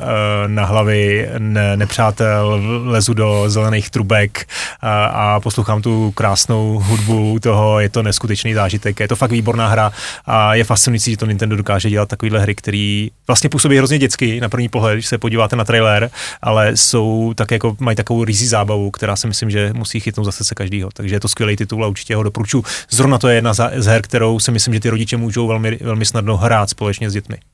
na 0.47 0.65
hlavy 0.65 1.29
ne, 1.37 1.77
nepřátel, 1.77 2.61
lezu 2.85 3.13
do 3.13 3.43
zelených 3.47 3.89
trubek 3.89 4.45
a, 4.81 5.05
a 5.05 5.39
poslouchám 5.39 5.81
tu 5.81 6.11
krásnou 6.11 6.79
hudbu 6.85 7.39
toho, 7.39 7.79
je 7.79 7.89
to 7.89 8.03
neskutečný 8.03 8.53
zážitek 8.53 8.72
zážitek. 8.73 8.99
Je 8.99 9.07
to 9.07 9.15
fakt 9.15 9.31
výborná 9.31 9.67
hra 9.67 9.91
a 10.25 10.55
je 10.55 10.63
fascinující, 10.63 11.11
že 11.11 11.17
to 11.17 11.25
Nintendo 11.25 11.55
dokáže 11.55 11.89
dělat 11.89 12.09
takovéhle 12.09 12.39
hry, 12.39 12.55
které 12.55 13.07
vlastně 13.27 13.49
působí 13.49 13.77
hrozně 13.77 13.99
dětsky 13.99 14.41
na 14.41 14.49
první 14.49 14.69
pohled, 14.69 14.93
když 14.93 15.05
se 15.05 15.17
podíváte 15.17 15.55
na 15.55 15.63
trailer, 15.63 16.09
ale 16.41 16.77
jsou 16.77 17.33
tak 17.35 17.51
jako, 17.51 17.75
mají 17.79 17.95
takovou 17.95 18.23
rizí 18.23 18.47
zábavu, 18.47 18.91
která 18.91 19.15
si 19.15 19.27
myslím, 19.27 19.49
že 19.49 19.73
musí 19.73 19.99
chytnout 19.99 20.25
zase 20.25 20.43
se 20.43 20.55
každýho. 20.55 20.89
Takže 20.93 21.15
je 21.15 21.19
to 21.19 21.27
skvělý 21.27 21.55
titul 21.55 21.83
a 21.83 21.87
určitě 21.87 22.15
ho 22.15 22.23
doporučuji. 22.23 22.63
Zrovna 22.89 23.17
to 23.17 23.27
je 23.27 23.35
jedna 23.35 23.53
z 23.53 23.85
her, 23.85 24.01
kterou 24.01 24.39
si 24.39 24.51
myslím, 24.51 24.73
že 24.73 24.79
ty 24.79 24.89
rodiče 24.89 25.17
můžou 25.17 25.47
velmi, 25.47 25.77
velmi 25.81 26.05
snadno 26.05 26.37
hrát 26.37 26.69
společně 26.69 27.09
s 27.09 27.13
dětmi. 27.13 27.52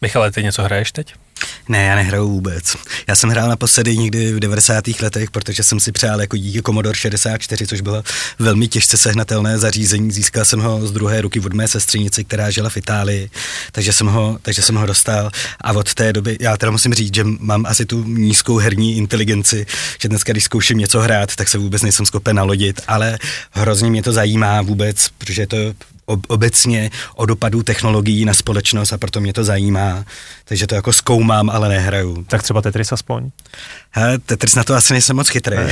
Michale, 0.00 0.30
ty 0.30 0.42
něco 0.42 0.62
hraješ 0.62 0.92
teď? 0.92 1.14
Ne, 1.68 1.84
já 1.84 1.94
nehraju 1.94 2.28
vůbec. 2.28 2.76
Já 3.08 3.14
jsem 3.14 3.30
hrál 3.30 3.48
naposledy 3.48 3.96
někdy 3.96 4.32
v 4.32 4.40
90. 4.40 4.84
letech, 5.02 5.30
protože 5.30 5.62
jsem 5.62 5.80
si 5.80 5.92
přál 5.92 6.20
jako 6.20 6.36
díky 6.36 6.62
Commodore 6.62 6.98
64, 6.98 7.66
což 7.66 7.80
bylo 7.80 8.02
velmi 8.38 8.68
těžce 8.68 8.96
sehnatelné 8.96 9.58
zařízení. 9.58 10.12
Získal 10.12 10.44
jsem 10.44 10.60
ho 10.60 10.86
z 10.86 10.92
druhé 10.92 11.20
ruky 11.20 11.40
od 11.40 11.52
mé 11.52 11.68
sestřenice, 11.68 12.24
která 12.24 12.50
žila 12.50 12.70
v 12.70 12.76
Itálii, 12.76 13.30
takže 13.72 13.92
jsem 13.92 14.06
ho, 14.06 14.38
takže 14.42 14.62
jsem 14.62 14.74
ho 14.74 14.86
dostal. 14.86 15.30
A 15.60 15.72
od 15.72 15.94
té 15.94 16.12
doby, 16.12 16.36
já 16.40 16.56
teda 16.56 16.72
musím 16.72 16.94
říct, 16.94 17.14
že 17.14 17.24
mám 17.24 17.66
asi 17.66 17.86
tu 17.86 18.04
nízkou 18.04 18.56
herní 18.56 18.96
inteligenci, 18.96 19.66
že 20.02 20.08
dneska, 20.08 20.32
když 20.32 20.44
zkouším 20.44 20.78
něco 20.78 21.00
hrát, 21.00 21.36
tak 21.36 21.48
se 21.48 21.58
vůbec 21.58 21.82
nejsem 21.82 22.06
schopen 22.06 22.36
nalodit, 22.36 22.80
ale 22.88 23.18
hrozně 23.50 23.90
mě 23.90 24.02
to 24.02 24.12
zajímá 24.12 24.62
vůbec, 24.62 25.08
protože 25.18 25.46
to 25.46 25.56
obecně 26.06 26.90
o 27.14 27.26
dopadu 27.26 27.62
technologií 27.62 28.24
na 28.24 28.34
společnost 28.34 28.92
a 28.92 28.98
proto 28.98 29.20
mě 29.20 29.32
to 29.32 29.44
zajímá. 29.44 30.04
Takže 30.44 30.66
to 30.66 30.74
jako 30.74 30.92
zkoumám, 30.92 31.50
ale 31.50 31.68
nehraju. 31.68 32.24
Tak 32.24 32.42
třeba 32.42 32.62
Tetris 32.62 32.92
aspoň? 32.92 33.30
He, 33.90 34.18
Tetris 34.18 34.54
na 34.54 34.64
to 34.64 34.74
asi 34.74 34.92
nejsem 34.92 35.16
moc 35.16 35.28
chytrý. 35.28 35.56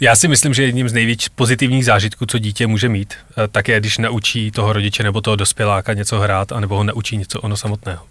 Já 0.00 0.16
si 0.16 0.28
myslím, 0.28 0.54
že 0.54 0.62
jedním 0.62 0.88
z 0.88 0.92
nejvíc 0.92 1.28
pozitivních 1.28 1.84
zážitků, 1.84 2.26
co 2.26 2.38
dítě 2.38 2.66
může 2.66 2.88
mít, 2.88 3.14
eh, 3.14 3.48
tak 3.48 3.68
je, 3.68 3.80
když 3.80 3.98
naučí 3.98 4.50
toho 4.50 4.72
rodiče 4.72 5.02
nebo 5.02 5.20
toho 5.20 5.36
dospěláka 5.36 5.92
něco 5.92 6.18
hrát, 6.18 6.52
anebo 6.52 6.76
ho 6.76 6.84
naučí 6.84 7.16
něco 7.16 7.40
ono 7.40 7.56
samotného. 7.56 8.02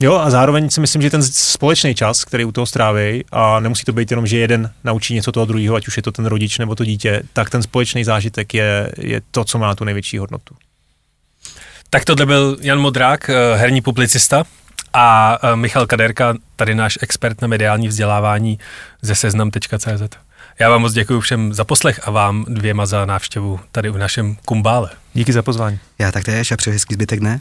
Jo, 0.00 0.14
a 0.14 0.30
zároveň 0.30 0.70
si 0.70 0.80
myslím, 0.80 1.02
že 1.02 1.10
ten 1.10 1.22
společný 1.22 1.94
čas, 1.94 2.24
který 2.24 2.44
u 2.44 2.52
toho 2.52 2.66
stráví, 2.66 3.24
a 3.32 3.60
nemusí 3.60 3.84
to 3.84 3.92
být 3.92 4.10
jenom, 4.10 4.26
že 4.26 4.38
jeden 4.38 4.70
naučí 4.84 5.14
něco 5.14 5.32
toho 5.32 5.46
druhého, 5.46 5.76
ať 5.76 5.88
už 5.88 5.96
je 5.96 6.02
to 6.02 6.12
ten 6.12 6.26
rodič 6.26 6.58
nebo 6.58 6.74
to 6.74 6.84
dítě, 6.84 7.22
tak 7.32 7.50
ten 7.50 7.62
společný 7.62 8.04
zážitek 8.04 8.54
je, 8.54 8.92
je 8.98 9.22
to, 9.30 9.44
co 9.44 9.58
má 9.58 9.74
tu 9.74 9.84
největší 9.84 10.18
hodnotu. 10.18 10.54
Tak 11.90 12.04
tohle 12.04 12.26
byl 12.26 12.56
Jan 12.60 12.78
Modrák, 12.78 13.30
eh, 13.30 13.56
herní 13.56 13.80
publicista, 13.80 14.44
a 14.94 15.38
eh, 15.42 15.56
Michal 15.56 15.86
Kaderka, 15.86 16.34
tady 16.56 16.74
náš 16.74 16.98
expert 17.02 17.42
na 17.42 17.48
mediální 17.48 17.88
vzdělávání 17.88 18.58
ze 19.02 19.14
seznam.cz. 19.14 20.16
Já 20.58 20.70
vám 20.70 20.80
moc 20.80 20.92
děkuji 20.92 21.20
všem 21.20 21.54
za 21.54 21.64
poslech 21.64 22.00
a 22.04 22.10
vám 22.10 22.44
dvěma 22.48 22.86
za 22.86 23.04
návštěvu 23.04 23.60
tady 23.72 23.90
v 23.90 23.98
našem 23.98 24.36
kumbále. 24.44 24.90
Díky 25.14 25.32
za 25.32 25.42
pozvání. 25.42 25.78
Já 25.98 26.12
tak 26.12 26.24
též 26.24 26.52
a 26.52 26.56
přeji 26.56 26.72
hezký 26.72 26.94
zbytek 26.94 27.20
ne? 27.20 27.40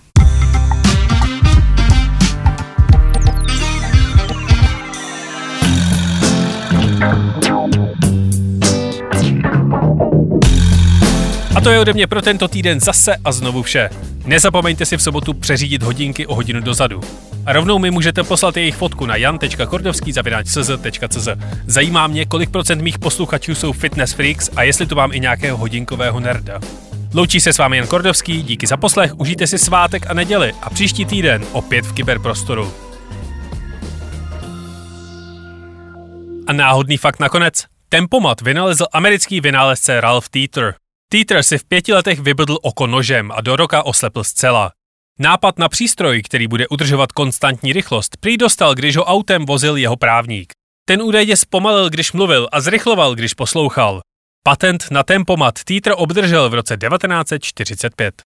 A 11.56 11.62
to 11.62 11.70
je 11.70 11.80
ode 11.80 11.94
mě 11.94 12.08
pro 12.08 12.22
tento 12.22 12.48
týden 12.48 12.80
zase 12.80 13.16
a 13.24 13.32
znovu 13.32 13.64
vše. 13.64 13.90
Nezapomeňte 14.26 14.86
si 14.86 14.98
v 14.98 15.02
sobotu 15.02 15.34
přeřídit 15.34 15.84
hodinky 15.84 16.28
o 16.28 16.36
hodinu 16.36 16.62
dozadu. 16.62 17.02
A 17.46 17.54
rovnou 17.54 17.80
mi 17.80 17.92
můžete 17.92 18.24
poslat 18.24 18.58
jejich 18.58 18.76
fotku 18.76 19.06
na 19.06 19.16
jan.kordovský.cz. 19.16 21.28
Zajímá 21.66 22.08
mě, 22.08 22.26
kolik 22.26 22.50
procent 22.50 22.82
mých 22.82 23.00
posluchačů 23.00 23.56
jsou 23.56 23.72
fitness 23.72 24.14
freaks 24.14 24.50
a 24.56 24.64
jestli 24.64 24.86
tu 24.86 24.96
mám 24.96 25.14
i 25.14 25.20
nějakého 25.20 25.58
hodinkového 25.58 26.20
nerda. 26.20 26.60
Loučí 27.14 27.40
se 27.40 27.54
s 27.54 27.58
vámi 27.58 27.78
Jan 27.78 27.88
Kordovský, 27.88 28.44
díky 28.44 28.68
za 28.68 28.78
poslech, 28.78 29.20
užijte 29.20 29.48
si 29.48 29.58
svátek 29.58 30.10
a 30.10 30.14
neděli 30.14 30.54
a 30.62 30.70
příští 30.70 31.06
týden 31.06 31.46
opět 31.52 31.86
v 31.86 31.94
kyberprostoru. 31.94 32.74
A 36.48 36.54
náhodný 36.54 36.98
fakt 36.98 37.20
nakonec. 37.20 37.66
Tempomat 37.90 38.42
vynalezl 38.42 38.86
americký 38.94 39.42
vynálezce 39.42 40.02
Ralph 40.02 40.30
Teeter. 40.30 40.76
Teeter 41.14 41.44
si 41.44 41.58
v 41.58 41.64
pěti 41.64 41.94
letech 41.94 42.20
vybydl 42.20 42.58
oko 42.62 42.88
nožem 42.88 43.32
a 43.32 43.42
do 43.42 43.56
roka 43.56 43.86
oslepl 43.86 44.24
zcela. 44.24 44.72
Nápad 45.20 45.60
na 45.60 45.70
přístroj, 45.70 46.22
který 46.22 46.48
bude 46.48 46.68
udržovat 46.68 47.12
konstantní 47.12 47.74
rychlost, 47.74 48.18
prý 48.18 48.38
dostal, 48.38 48.76
když 48.76 48.98
ho 48.98 49.04
autem 49.04 49.46
vozil 49.46 49.78
jeho 49.78 49.98
právník. 49.98 50.54
Ten 50.86 51.02
údajně 51.02 51.38
zpomalil, 51.38 51.90
když 51.90 52.12
mluvil 52.12 52.48
a 52.52 52.62
zrychloval, 52.62 53.16
když 53.16 53.34
poslouchal. 53.34 54.02
Patent 54.44 54.92
na 54.92 55.04
tempomat 55.04 55.64
Teeter 55.64 55.94
obdržel 55.98 56.50
v 56.50 56.54
roce 56.54 56.78
1945. 56.78 58.22